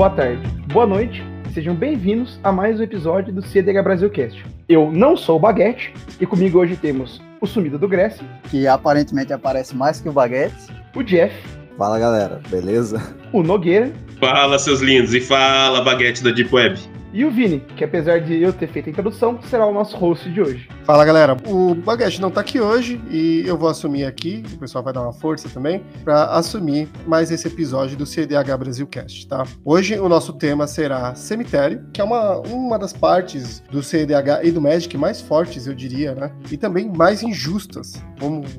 boa 0.00 0.08
tarde, 0.08 0.40
boa 0.72 0.86
noite, 0.86 1.22
sejam 1.52 1.74
bem-vindos 1.74 2.40
a 2.42 2.50
mais 2.50 2.80
um 2.80 2.82
episódio 2.82 3.34
do 3.34 3.42
CDH 3.42 3.82
Brasilcast. 3.84 4.46
Eu 4.66 4.90
não 4.90 5.14
sou 5.14 5.36
o 5.36 5.38
Baguete 5.38 5.92
e 6.18 6.24
comigo 6.24 6.58
hoje 6.58 6.74
temos 6.74 7.20
o 7.38 7.46
sumido 7.46 7.78
do 7.78 7.86
Grécia, 7.86 8.24
que 8.50 8.66
aparentemente 8.66 9.30
aparece 9.30 9.76
mais 9.76 10.00
que 10.00 10.08
o 10.08 10.12
Baguete, 10.12 10.54
o 10.96 11.02
Jeff, 11.02 11.34
Fala 11.76 11.98
galera, 11.98 12.40
beleza? 12.48 13.14
o 13.30 13.42
Nogueira 13.42 13.92
Fala, 14.18 14.58
seus 14.58 14.80
lindos, 14.80 15.12
e 15.12 15.20
fala, 15.20 15.82
baguete 15.82 16.24
da 16.24 16.30
Deep 16.30 16.48
Web. 16.50 16.80
E 17.12 17.24
o 17.24 17.30
Vini, 17.30 17.60
que 17.76 17.84
apesar 17.84 18.20
de 18.20 18.40
eu 18.40 18.52
ter 18.52 18.68
feito 18.68 18.88
a 18.88 18.90
introdução, 18.90 19.40
será 19.42 19.66
o 19.66 19.72
nosso 19.72 19.96
host 19.96 20.30
de 20.30 20.40
hoje. 20.40 20.68
Fala 20.84 21.04
galera, 21.04 21.36
o 21.46 21.74
Baguete 21.74 22.20
não 22.20 22.30
tá 22.30 22.40
aqui 22.40 22.60
hoje 22.60 23.00
e 23.10 23.42
eu 23.46 23.56
vou 23.56 23.68
assumir 23.68 24.04
aqui, 24.04 24.42
o 24.54 24.58
pessoal 24.58 24.82
vai 24.84 24.92
dar 24.92 25.02
uma 25.02 25.12
força 25.12 25.48
também, 25.48 25.82
para 26.04 26.26
assumir 26.26 26.88
mais 27.06 27.30
esse 27.30 27.46
episódio 27.46 27.96
do 27.96 28.06
CDH 28.06 28.56
Brasilcast, 28.58 29.26
tá? 29.26 29.44
Hoje 29.64 29.98
o 29.98 30.08
nosso 30.08 30.32
tema 30.34 30.66
será 30.66 31.14
cemitério, 31.14 31.84
que 31.92 32.00
é 32.00 32.04
uma, 32.04 32.38
uma 32.38 32.78
das 32.78 32.92
partes 32.92 33.62
do 33.70 33.82
CDH 33.82 34.44
e 34.44 34.50
do 34.50 34.60
Magic 34.60 34.96
mais 34.96 35.20
fortes, 35.20 35.66
eu 35.66 35.74
diria, 35.74 36.14
né? 36.14 36.32
E 36.50 36.56
também 36.56 36.88
mais 36.88 37.22
injustas. 37.22 38.02
Vamos 38.18 38.50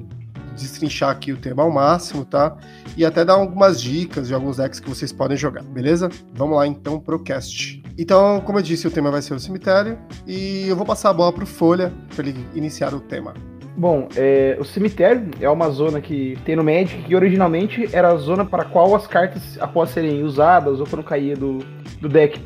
destrinchar 0.62 1.10
aqui 1.10 1.32
o 1.32 1.38
tema 1.38 1.64
ao 1.64 1.72
máximo, 1.72 2.24
tá? 2.24 2.56
E 2.96 3.06
até 3.06 3.26
dar 3.26 3.34
algumas 3.34 3.82
dicas 3.82 4.28
de 4.28 4.34
alguns 4.34 4.58
decks 4.58 4.80
que 4.80 4.90
vocês 4.90 5.12
podem 5.12 5.38
jogar, 5.38 5.64
beleza? 5.64 6.10
Vamos 6.34 6.58
lá 6.58 6.68
então 6.68 7.00
pro 7.00 7.20
cast. 7.20 7.82
Então, 7.98 8.42
como 8.42 8.60
eu 8.60 8.64
disse, 8.64 8.88
o 8.88 8.92
tema 8.92 9.12
vai 9.12 9.22
ser 9.22 9.34
o 9.34 9.40
cemitério 9.40 9.98
e 10.26 10.68
eu 10.68 10.76
vou 10.76 10.86
passar 10.86 11.10
a 11.10 11.14
bola 11.14 11.32
pro 11.32 11.46
Folha 11.46 11.92
para 12.16 12.28
ele 12.28 12.48
iniciar 12.56 12.94
o 12.94 13.00
tema. 13.00 13.34
Bom, 13.76 14.10
é, 14.18 14.58
o 14.60 14.66
cemitério 14.66 15.30
é 15.40 15.50
uma 15.50 15.70
zona 15.70 16.02
que 16.02 16.38
tem 16.44 16.56
no 16.56 16.64
Magic 16.64 17.04
que 17.04 17.16
originalmente 17.16 17.90
era 17.94 18.10
a 18.10 18.16
zona 18.18 18.44
para 18.44 18.66
qual 18.66 18.94
as 18.96 19.08
cartas, 19.08 19.58
após 19.60 19.92
serem 19.92 20.24
usadas 20.24 20.80
ou 20.80 20.86
quando 20.86 21.04
caía 21.04 21.36
do, 21.36 21.60
do 22.02 22.10
deck 22.10 22.40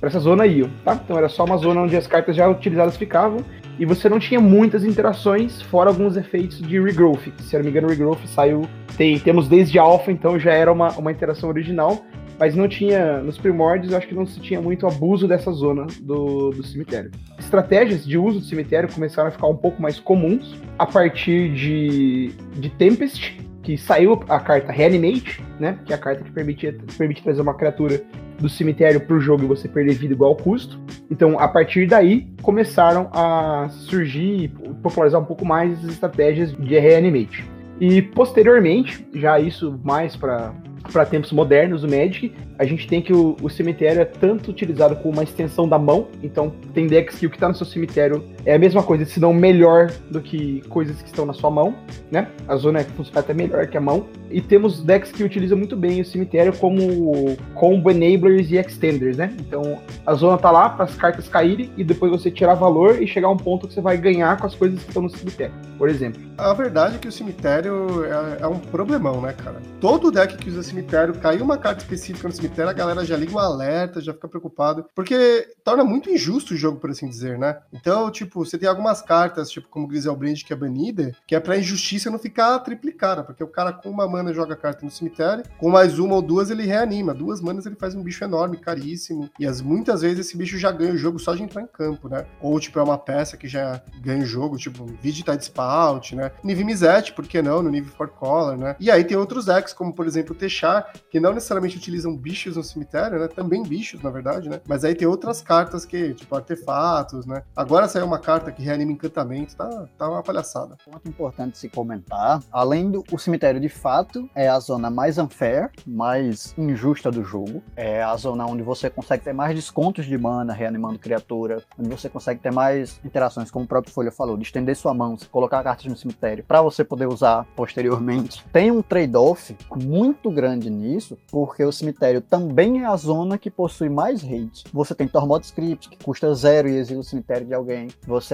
para 0.00 0.08
essa 0.08 0.18
zona, 0.18 0.46
iam, 0.46 0.68
tá? 0.84 1.00
Então 1.02 1.16
era 1.16 1.28
só 1.28 1.44
uma 1.44 1.56
zona 1.58 1.82
onde 1.82 1.96
as 1.96 2.06
cartas 2.06 2.34
já 2.34 2.48
utilizadas 2.48 2.96
ficavam 2.96 3.38
e 3.78 3.84
você 3.84 4.08
não 4.08 4.18
tinha 4.18 4.40
muitas 4.40 4.84
interações, 4.84 5.60
fora 5.62 5.90
alguns 5.90 6.16
efeitos 6.16 6.60
de 6.60 6.80
regrowth. 6.80 7.32
Se 7.40 7.54
eu 7.54 7.58
não 7.58 7.64
me 7.64 7.70
engano, 7.70 7.88
regrowth 7.88 8.24
saiu. 8.26 8.62
Tem, 8.96 9.18
temos 9.18 9.48
desde 9.48 9.78
Alpha, 9.78 10.12
então 10.12 10.38
já 10.38 10.52
era 10.52 10.72
uma, 10.72 10.92
uma 10.92 11.10
interação 11.10 11.48
original, 11.48 12.04
mas 12.38 12.54
não 12.54 12.68
tinha. 12.68 13.20
Nos 13.20 13.38
primórdios, 13.38 13.92
eu 13.92 13.98
acho 13.98 14.06
que 14.06 14.14
não 14.14 14.26
se 14.26 14.38
tinha 14.40 14.60
muito 14.60 14.86
abuso 14.86 15.26
dessa 15.26 15.50
zona 15.50 15.86
do, 16.00 16.50
do 16.50 16.62
cemitério. 16.62 17.10
Estratégias 17.38 18.06
de 18.06 18.16
uso 18.16 18.40
do 18.40 18.44
cemitério 18.44 18.88
começaram 18.92 19.28
a 19.28 19.32
ficar 19.32 19.48
um 19.48 19.56
pouco 19.56 19.82
mais 19.82 19.98
comuns 19.98 20.54
a 20.78 20.86
partir 20.86 21.52
de, 21.52 22.32
de 22.56 22.70
Tempest, 22.70 23.36
que 23.64 23.78
saiu 23.78 24.22
a 24.28 24.38
carta 24.38 24.70
Reanimate, 24.70 25.42
né? 25.58 25.78
Que 25.84 25.92
é 25.92 25.96
a 25.96 25.98
carta 25.98 26.22
que 26.22 26.30
permite, 26.30 26.70
permite 26.96 27.22
trazer 27.22 27.40
uma 27.40 27.54
criatura 27.54 28.00
do 28.38 28.48
cemitério 28.48 29.00
para 29.00 29.16
o 29.16 29.20
jogo 29.20 29.44
e 29.44 29.46
você 29.46 29.66
perder 29.66 29.94
vida 29.94 30.12
igual 30.12 30.30
ao 30.30 30.36
custo. 30.36 30.78
Então, 31.10 31.38
a 31.38 31.48
partir 31.48 31.86
daí, 31.86 32.28
começaram 32.42 33.08
a 33.12 33.68
surgir 33.70 34.44
e 34.44 34.48
popularizar 34.82 35.20
um 35.20 35.24
pouco 35.24 35.44
mais 35.44 35.78
as 35.78 35.92
estratégias 35.92 36.52
de 36.52 36.78
Reanimate. 36.78 37.44
E 37.80 38.02
posteriormente, 38.02 39.04
já 39.14 39.40
isso 39.40 39.80
mais 39.82 40.14
para 40.14 40.54
para 40.92 41.06
tempos 41.06 41.32
modernos 41.32 41.80
do 41.80 41.88
Magic, 41.88 42.30
a 42.58 42.64
gente 42.66 42.86
tem 42.86 43.00
que 43.00 43.10
o, 43.10 43.36
o, 43.40 43.48
cemitério 43.48 44.02
é 44.02 44.04
tanto 44.04 44.50
utilizado 44.50 44.94
como 44.96 45.14
uma 45.14 45.22
extensão 45.22 45.66
da 45.66 45.78
mão, 45.78 46.08
então 46.22 46.52
tem 46.74 46.86
decks 46.86 47.18
que 47.18 47.26
o 47.26 47.30
que 47.30 47.36
está 47.36 47.48
no 47.48 47.54
seu 47.54 47.64
cemitério 47.64 48.22
é 48.46 48.54
a 48.54 48.58
mesma 48.58 48.82
coisa, 48.82 49.04
se 49.04 49.18
não 49.18 49.32
melhor 49.32 49.90
do 50.10 50.20
que 50.20 50.62
coisas 50.68 51.00
que 51.00 51.08
estão 51.08 51.24
na 51.24 51.32
sua 51.32 51.50
mão, 51.50 51.74
né? 52.10 52.28
A 52.46 52.56
zona 52.56 52.80
é 52.80 52.84
funciona 52.84 53.20
até 53.20 53.32
melhor 53.32 53.66
que 53.66 53.76
a 53.76 53.80
mão. 53.80 54.06
E 54.30 54.40
temos 54.40 54.82
decks 54.82 55.12
que 55.12 55.22
utilizam 55.22 55.56
muito 55.56 55.76
bem 55.76 56.00
o 56.00 56.04
cemitério 56.04 56.52
como 56.56 57.36
combo 57.54 57.90
enablers 57.90 58.50
e 58.50 58.56
extenders, 58.56 59.16
né? 59.16 59.34
Então 59.38 59.78
a 60.04 60.14
zona 60.14 60.36
tá 60.36 60.50
lá 60.50 60.68
para 60.68 60.84
as 60.84 60.94
cartas 60.96 61.28
caírem 61.28 61.70
e 61.76 61.84
depois 61.84 62.10
você 62.10 62.30
tirar 62.30 62.54
valor 62.54 63.00
e 63.00 63.06
chegar 63.06 63.28
a 63.28 63.30
um 63.30 63.36
ponto 63.36 63.68
que 63.68 63.74
você 63.74 63.80
vai 63.80 63.96
ganhar 63.96 64.36
com 64.38 64.46
as 64.46 64.54
coisas 64.54 64.80
que 64.82 64.88
estão 64.88 65.02
no 65.02 65.10
cemitério, 65.10 65.54
por 65.78 65.88
exemplo. 65.88 66.20
A 66.36 66.52
verdade 66.52 66.96
é 66.96 66.98
que 66.98 67.08
o 67.08 67.12
cemitério 67.12 68.04
é, 68.04 68.42
é 68.42 68.46
um 68.46 68.58
problemão, 68.58 69.20
né, 69.20 69.32
cara? 69.32 69.62
Todo 69.80 70.10
deck 70.10 70.36
que 70.36 70.50
usa 70.50 70.62
cemitério, 70.62 71.14
caiu 71.14 71.44
uma 71.44 71.56
carta 71.56 71.82
específica 71.82 72.26
no 72.26 72.34
cemitério, 72.34 72.70
a 72.70 72.74
galera 72.74 73.04
já 73.04 73.16
liga 73.16 73.32
um 73.32 73.38
alerta, 73.38 74.00
já 74.00 74.12
fica 74.12 74.28
preocupado, 74.28 74.84
porque 74.94 75.46
torna 75.62 75.84
muito 75.84 76.10
injusto 76.10 76.54
o 76.54 76.56
jogo, 76.56 76.80
por 76.80 76.90
assim 76.90 77.08
dizer, 77.08 77.38
né? 77.38 77.58
Então, 77.72 78.10
tipo, 78.10 78.33
você 78.34 78.56
tem 78.58 78.68
algumas 78.68 79.02
cartas, 79.02 79.50
tipo 79.50 79.68
como 79.68 79.86
Griselbrand, 79.86 80.42
que 80.44 80.52
é 80.52 80.56
banida, 80.56 81.14
que 81.26 81.34
é 81.34 81.40
pra 81.40 81.58
injustiça 81.58 82.10
não 82.10 82.18
ficar 82.18 82.58
triplicada, 82.60 83.22
porque 83.22 83.42
o 83.42 83.48
cara 83.48 83.72
com 83.72 83.90
uma 83.90 84.08
mana 84.08 84.32
joga 84.32 84.56
carta 84.56 84.84
no 84.84 84.90
cemitério, 84.90 85.44
com 85.58 85.70
mais 85.70 85.98
uma 85.98 86.14
ou 86.14 86.22
duas 86.22 86.50
ele 86.50 86.64
reanima, 86.64 87.14
duas 87.14 87.40
manas 87.40 87.66
ele 87.66 87.76
faz 87.76 87.94
um 87.94 88.02
bicho 88.02 88.24
enorme, 88.24 88.56
caríssimo, 88.56 89.30
e 89.38 89.46
as, 89.46 89.60
muitas 89.60 90.02
vezes 90.02 90.26
esse 90.26 90.36
bicho 90.36 90.58
já 90.58 90.70
ganha 90.70 90.92
o 90.92 90.96
jogo 90.96 91.18
só 91.18 91.34
de 91.34 91.42
entrar 91.42 91.62
em 91.62 91.66
campo, 91.66 92.08
né? 92.08 92.26
Ou, 92.40 92.58
tipo, 92.58 92.78
é 92.78 92.82
uma 92.82 92.98
peça 92.98 93.36
que 93.36 93.48
já 93.48 93.82
ganha 94.00 94.22
o 94.22 94.26
jogo, 94.26 94.56
tipo, 94.56 94.86
Tide 95.02 95.42
Spout, 95.42 96.14
né? 96.14 96.30
Niv 96.42 96.64
Mizzet, 96.64 97.12
por 97.12 97.26
que 97.26 97.40
não? 97.40 97.62
No 97.62 97.70
Niv 97.70 97.88
For 97.88 98.08
Color, 98.08 98.56
né? 98.56 98.76
E 98.78 98.90
aí 98.90 99.04
tem 99.04 99.16
outros 99.16 99.46
decks, 99.46 99.72
como 99.72 99.92
por 99.92 100.06
exemplo 100.06 100.34
Techar, 100.34 100.92
que 101.10 101.20
não 101.20 101.32
necessariamente 101.32 101.76
utilizam 101.76 102.16
bichos 102.16 102.56
no 102.56 102.62
cemitério, 102.62 103.18
né? 103.18 103.28
Também 103.28 103.62
bichos, 103.62 104.02
na 104.02 104.10
verdade, 104.10 104.48
né? 104.48 104.60
Mas 104.66 104.84
aí 104.84 104.94
tem 104.94 105.06
outras 105.06 105.40
cartas 105.40 105.84
que, 105.84 106.14
tipo, 106.14 106.34
artefatos, 106.34 107.26
né? 107.26 107.42
Agora 107.54 107.88
saiu 107.88 108.06
uma 108.06 108.18
carta 108.24 108.50
que 108.50 108.62
reanima 108.62 108.90
encantamento, 108.90 109.54
tá, 109.54 109.86
tá 109.98 110.08
uma 110.08 110.22
palhaçada. 110.22 110.76
Ponto 110.84 111.08
importante 111.08 111.58
se 111.58 111.68
comentar, 111.68 112.42
além 112.50 112.90
do 112.90 113.04
o 113.12 113.18
cemitério 113.18 113.60
de 113.60 113.68
fato, 113.68 114.28
é 114.34 114.48
a 114.48 114.58
zona 114.58 114.90
mais 114.90 115.18
unfair, 115.18 115.70
mais 115.86 116.54
injusta 116.56 117.10
do 117.10 117.22
jogo. 117.22 117.62
É 117.76 118.02
a 118.02 118.16
zona 118.16 118.46
onde 118.46 118.62
você 118.62 118.88
consegue 118.88 119.24
ter 119.24 119.34
mais 119.34 119.54
descontos 119.54 120.06
de 120.06 120.16
mana 120.16 120.52
reanimando 120.52 120.98
criatura, 120.98 121.62
onde 121.78 121.90
você 121.90 122.08
consegue 122.08 122.40
ter 122.40 122.50
mais 122.50 122.98
interações, 123.04 123.50
como 123.50 123.66
o 123.66 123.68
próprio 123.68 123.92
Folha 123.92 124.10
falou, 124.10 124.36
de 124.36 124.44
estender 124.44 124.74
sua 124.74 124.94
mão, 124.94 125.16
colocar 125.30 125.62
cartas 125.62 125.84
no 125.86 125.96
cemitério 125.96 126.44
para 126.44 126.62
você 126.62 126.82
poder 126.82 127.06
usar 127.06 127.46
posteriormente. 127.54 128.44
Tem 128.50 128.70
um 128.70 128.80
trade-off 128.80 129.56
muito 129.76 130.30
grande 130.30 130.70
nisso, 130.70 131.18
porque 131.30 131.62
o 131.62 131.72
cemitério 131.72 132.22
também 132.22 132.82
é 132.82 132.86
a 132.86 132.96
zona 132.96 133.36
que 133.36 133.50
possui 133.50 133.88
mais 133.88 134.24
hate. 134.24 134.64
Você 134.72 134.94
tem 134.94 135.06
Tormod 135.06 135.44
Script, 135.44 135.88
que 135.90 136.02
custa 136.02 136.34
zero 136.34 136.68
e 136.68 136.76
exila 136.76 137.00
o 137.00 137.04
cemitério 137.04 137.46
de 137.46 137.54
alguém. 137.54 137.88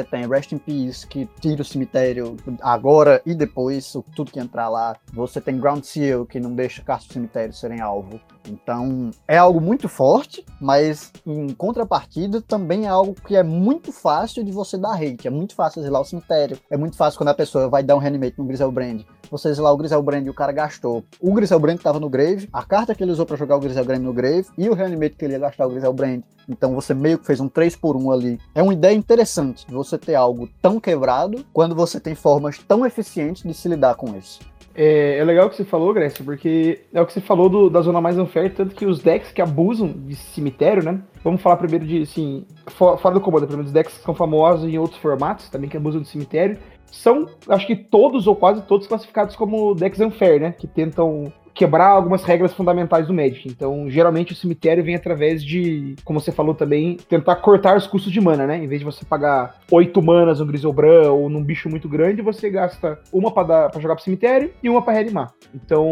Tem 0.04 0.26
Rest 0.26 0.52
in 0.52 0.58
Peace, 0.58 1.06
que 1.06 1.28
tira 1.40 1.62
o 1.62 1.64
cemitério 1.64 2.36
agora 2.60 3.20
e 3.24 3.34
depois, 3.34 3.92
tudo 4.14 4.30
que 4.30 4.40
entrar 4.40 4.68
lá. 4.68 4.96
Você 5.12 5.40
tem 5.40 5.58
Ground 5.58 5.84
Seal, 5.84 6.26
que 6.26 6.40
não 6.40 6.54
deixa 6.54 6.82
cartas 6.82 7.06
do 7.08 7.12
cemitério 7.14 7.52
serem 7.52 7.80
alvo. 7.80 8.20
Então, 8.48 9.10
é 9.28 9.36
algo 9.36 9.60
muito 9.60 9.88
forte, 9.88 10.44
mas 10.60 11.12
em 11.26 11.48
contrapartida 11.50 12.40
também 12.40 12.86
é 12.86 12.88
algo 12.88 13.14
que 13.14 13.36
é 13.36 13.42
muito 13.42 13.92
fácil 13.92 14.44
de 14.44 14.52
você 14.52 14.76
dar 14.76 14.94
hate. 14.94 15.26
É 15.26 15.30
muito 15.30 15.54
fácil 15.54 15.80
exilar 15.80 16.00
o 16.00 16.04
cemitério. 16.04 16.58
É 16.70 16.76
muito 16.76 16.96
fácil 16.96 17.18
quando 17.18 17.28
a 17.28 17.34
pessoa 17.34 17.68
vai 17.68 17.82
dar 17.82 17.96
um 17.96 17.98
reanimate 17.98 18.38
no 18.38 18.44
Griselbrand. 18.44 19.04
Você 19.30 19.48
exilar 19.48 19.72
o 19.72 19.76
Griselbrand 19.76 20.24
e 20.24 20.30
o 20.30 20.34
cara 20.34 20.52
gastou 20.52 21.04
o 21.20 21.32
Griselbrand 21.32 21.76
que 21.76 21.84
tava 21.84 22.00
no 22.00 22.08
grave, 22.08 22.48
a 22.52 22.64
carta 22.64 22.94
que 22.94 23.04
ele 23.04 23.12
usou 23.12 23.24
para 23.24 23.36
jogar 23.36 23.56
o 23.56 23.60
Griselbrand 23.60 24.00
no 24.00 24.12
grave 24.12 24.46
e 24.58 24.68
o 24.68 24.74
reanimate 24.74 25.16
que 25.16 25.24
ele 25.24 25.34
ia 25.34 25.38
gastar 25.38 25.66
o 25.66 25.70
Griselbrand. 25.70 26.22
Então 26.48 26.74
você 26.74 26.92
meio 26.92 27.18
que 27.18 27.26
fez 27.26 27.38
um 27.40 27.48
3 27.48 27.76
por 27.76 27.96
1 27.96 28.10
ali. 28.10 28.40
É 28.54 28.62
uma 28.62 28.72
ideia 28.72 28.94
interessante 28.94 29.64
de 29.66 29.72
você 29.72 29.96
ter 29.96 30.16
algo 30.16 30.48
tão 30.60 30.80
quebrado 30.80 31.44
quando 31.52 31.74
você 31.76 32.00
tem 32.00 32.14
formas 32.14 32.58
tão 32.58 32.84
eficientes 32.84 33.44
de 33.44 33.54
se 33.54 33.68
lidar 33.68 33.94
com 33.94 34.16
isso. 34.16 34.40
É, 34.74 35.18
é, 35.18 35.24
legal 35.24 35.46
o 35.46 35.50
que 35.50 35.56
você 35.56 35.64
falou, 35.64 35.92
Grécia, 35.92 36.24
porque 36.24 36.82
é 36.92 37.00
o 37.00 37.06
que 37.06 37.12
você 37.12 37.20
falou 37.20 37.48
do, 37.48 37.68
da 37.68 37.80
zona 37.80 38.00
mais 38.00 38.16
unfair, 38.16 38.54
tanto 38.54 38.74
que 38.74 38.86
os 38.86 39.00
decks 39.00 39.32
que 39.32 39.42
abusam 39.42 39.88
de 39.88 40.14
cemitério, 40.14 40.82
né? 40.82 41.02
Vamos 41.24 41.42
falar 41.42 41.56
primeiro 41.56 41.84
de, 41.84 42.02
assim, 42.02 42.46
fora 42.66 43.14
do 43.14 43.20
comando, 43.20 43.46
primeiro 43.46 43.64
dos 43.64 43.72
decks 43.72 43.98
que 43.98 44.04
são 44.04 44.14
famosos 44.14 44.68
em 44.68 44.78
outros 44.78 45.00
formatos, 45.00 45.48
também 45.48 45.68
que 45.68 45.76
abusam 45.76 46.00
de 46.00 46.08
cemitério, 46.08 46.58
são, 46.86 47.26
acho 47.48 47.66
que 47.66 47.76
todos 47.76 48.26
ou 48.26 48.34
quase 48.34 48.62
todos 48.62 48.86
classificados 48.86 49.36
como 49.36 49.74
decks 49.74 50.00
unfair, 50.00 50.40
né? 50.40 50.52
Que 50.52 50.66
tentam 50.66 51.32
quebrar 51.54 51.88
algumas 51.88 52.24
regras 52.24 52.52
fundamentais 52.52 53.06
do 53.06 53.14
Magic. 53.14 53.48
Então, 53.48 53.90
geralmente 53.90 54.32
o 54.32 54.36
cemitério 54.36 54.84
vem 54.84 54.94
através 54.94 55.44
de, 55.44 55.94
como 56.04 56.20
você 56.20 56.32
falou 56.32 56.54
também, 56.54 56.96
tentar 57.08 57.36
cortar 57.36 57.76
os 57.76 57.86
custos 57.86 58.12
de 58.12 58.20
mana, 58.20 58.46
né? 58.46 58.56
Em 58.56 58.66
vez 58.66 58.80
de 58.80 58.84
você 58.84 59.04
pagar 59.04 59.58
8 59.70 60.02
manas 60.02 60.40
no 60.40 60.46
Griselbran 60.46 61.10
ou 61.10 61.28
num 61.28 61.42
bicho 61.42 61.68
muito 61.68 61.88
grande, 61.88 62.22
você 62.22 62.50
gasta 62.50 62.98
uma 63.12 63.30
para 63.30 63.70
jogar 63.78 63.94
pro 63.94 64.04
cemitério 64.04 64.52
e 64.62 64.68
uma 64.68 64.82
para 64.82 64.94
reanimar. 64.94 65.32
Então, 65.54 65.86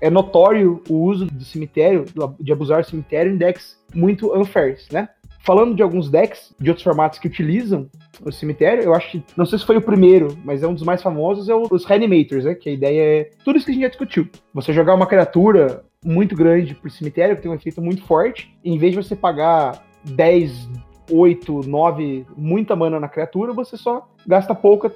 é 0.00 0.10
notório 0.10 0.82
o 0.88 0.94
uso 0.94 1.26
do 1.26 1.44
cemitério, 1.44 2.04
de 2.40 2.52
abusar 2.52 2.82
do 2.82 2.88
cemitério 2.88 3.32
em 3.32 3.36
decks 3.36 3.78
muito 3.94 4.36
unfair, 4.38 4.78
né? 4.92 5.08
Falando 5.38 5.74
de 5.74 5.82
alguns 5.82 6.10
decks 6.10 6.54
de 6.60 6.70
outros 6.70 6.84
formatos 6.84 7.18
que 7.18 7.26
utilizam 7.26 7.88
o 8.22 8.30
cemitério, 8.30 8.84
eu 8.84 8.94
acho 8.94 9.12
que, 9.12 9.24
não 9.36 9.46
sei 9.46 9.58
se 9.58 9.64
foi 9.64 9.76
o 9.76 9.82
primeiro, 9.82 10.36
mas 10.44 10.62
é 10.62 10.68
um 10.68 10.74
dos 10.74 10.82
mais 10.82 11.02
famosos, 11.02 11.48
é 11.48 11.54
os 11.54 11.84
Reanimators, 11.84 12.44
né? 12.44 12.54
Que 12.54 12.68
a 12.68 12.72
ideia 12.72 13.20
é 13.20 13.30
tudo 13.44 13.56
isso 13.56 13.64
que 13.64 13.72
a 13.72 13.74
gente 13.74 13.82
já 13.82 13.88
discutiu. 13.88 14.28
Você 14.52 14.72
jogar 14.72 14.94
uma 14.94 15.06
criatura 15.06 15.84
muito 16.04 16.36
grande 16.36 16.74
pro 16.74 16.90
cemitério, 16.90 17.36
que 17.36 17.42
tem 17.42 17.50
um 17.50 17.54
efeito 17.54 17.80
muito 17.80 18.02
forte, 18.02 18.56
em 18.64 18.78
vez 18.78 18.92
de 18.92 19.02
você 19.02 19.16
pagar 19.16 19.84
10, 20.04 20.68
8, 21.10 21.60
9, 21.66 22.26
muita 22.36 22.76
mana 22.76 23.00
na 23.00 23.08
criatura, 23.08 23.52
você 23.52 23.76
só 23.76 24.08
gasta 24.26 24.54
pouca 24.54 24.90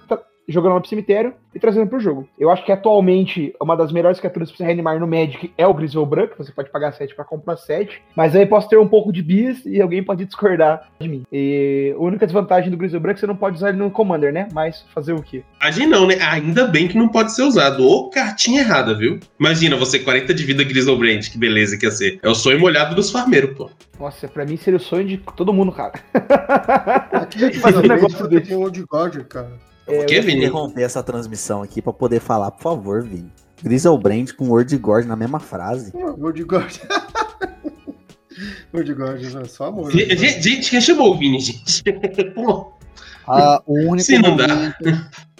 jogando 0.48 0.72
ela 0.72 0.80
pro 0.80 0.88
cemitério 0.88 1.34
e 1.54 1.58
trazendo 1.58 1.86
pro 1.86 2.00
jogo. 2.00 2.28
Eu 2.38 2.50
acho 2.50 2.64
que 2.64 2.72
atualmente 2.72 3.54
uma 3.60 3.76
das 3.76 3.92
melhores 3.92 4.18
criaturas 4.18 4.50
pra 4.50 4.56
você 4.58 4.64
reanimar 4.64 4.98
no 4.98 5.06
Magic 5.06 5.52
é 5.56 5.66
o 5.66 5.74
Grisel 5.74 6.04
Branco, 6.06 6.34
você 6.38 6.50
pode 6.52 6.70
pagar 6.70 6.92
7 6.92 7.14
para 7.14 7.24
comprar 7.24 7.56
7, 7.56 8.02
mas 8.16 8.34
aí 8.34 8.46
posso 8.46 8.68
ter 8.68 8.78
um 8.78 8.88
pouco 8.88 9.12
de 9.12 9.22
bis 9.22 9.64
e 9.64 9.80
alguém 9.80 10.02
pode 10.02 10.24
discordar 10.24 10.88
de 11.00 11.08
mim. 11.08 11.22
E 11.32 11.94
a 11.96 12.00
única 12.00 12.26
desvantagem 12.26 12.70
do 12.70 12.76
Grisel 12.76 13.00
Branco 13.00 13.12
é 13.12 13.14
que 13.14 13.20
você 13.20 13.26
não 13.26 13.36
pode 13.36 13.56
usar 13.56 13.68
ele 13.68 13.78
no 13.78 13.90
Commander, 13.90 14.32
né? 14.32 14.48
Mas 14.52 14.84
fazer 14.94 15.12
o 15.12 15.22
quê? 15.22 15.42
Agir 15.60 15.86
não, 15.86 16.06
né? 16.06 16.16
Ainda 16.20 16.66
bem 16.66 16.88
que 16.88 16.98
não 16.98 17.08
pode 17.08 17.32
ser 17.32 17.42
usado. 17.42 17.84
Ou 17.84 18.10
cartinha 18.10 18.60
errada, 18.60 18.96
viu? 18.96 19.20
Imagina, 19.38 19.76
você 19.76 19.98
40 19.98 20.32
de 20.34 20.44
vida 20.44 20.64
Griselbrand, 20.64 21.20
que 21.30 21.38
beleza 21.38 21.76
que 21.78 21.86
ia 21.86 21.90
ser. 21.90 22.18
É 22.22 22.28
o 22.28 22.34
sonho 22.34 22.58
molhado 22.58 22.94
dos 22.94 23.10
farmeiros, 23.10 23.56
pô. 23.56 23.70
Nossa, 24.00 24.26
pra 24.26 24.44
mim 24.44 24.56
seria 24.56 24.78
o 24.78 24.80
sonho 24.80 25.06
de 25.06 25.18
todo 25.36 25.52
mundo, 25.52 25.70
cara. 25.70 25.92
Aqui, 27.12 27.52
Fazer 27.54 27.78
um 27.84 27.88
negócio 27.88 28.26
desse. 28.28 28.48
tem 28.48 28.56
o 28.56 28.60
Old 28.60 28.84
God, 28.90 29.16
cara. 29.28 29.71
Eu 29.92 29.96
vou 29.98 30.06
que, 30.06 30.20
Vini? 30.20 30.38
interromper 30.38 30.82
essa 30.82 31.02
transmissão 31.02 31.62
aqui 31.62 31.82
pra 31.82 31.92
poder 31.92 32.20
falar, 32.20 32.50
por 32.50 32.62
favor, 32.62 33.02
Vini. 33.02 33.30
Griselbrand 33.62 34.32
com 34.36 34.48
Word 34.48 34.76
God 34.78 35.04
na 35.04 35.14
mesma 35.14 35.38
frase. 35.38 35.92
O 35.94 36.24
Old 36.24 36.42
God. 36.44 36.72
Old 38.72 38.94
God, 38.94 39.20
né? 39.20 39.44
só 39.44 39.66
amor. 39.66 39.92
Gente, 39.92 40.42
gente, 40.42 40.70
quem 40.70 40.80
chamou 40.80 41.14
o 41.14 41.18
Vini, 41.18 41.38
gente? 41.38 41.82
Pô, 42.34 42.71
Ah, 43.26 43.62
o 43.66 43.74
único 43.88 44.10
não 44.20 44.36
dá. 44.36 44.48
momento, 44.48 44.76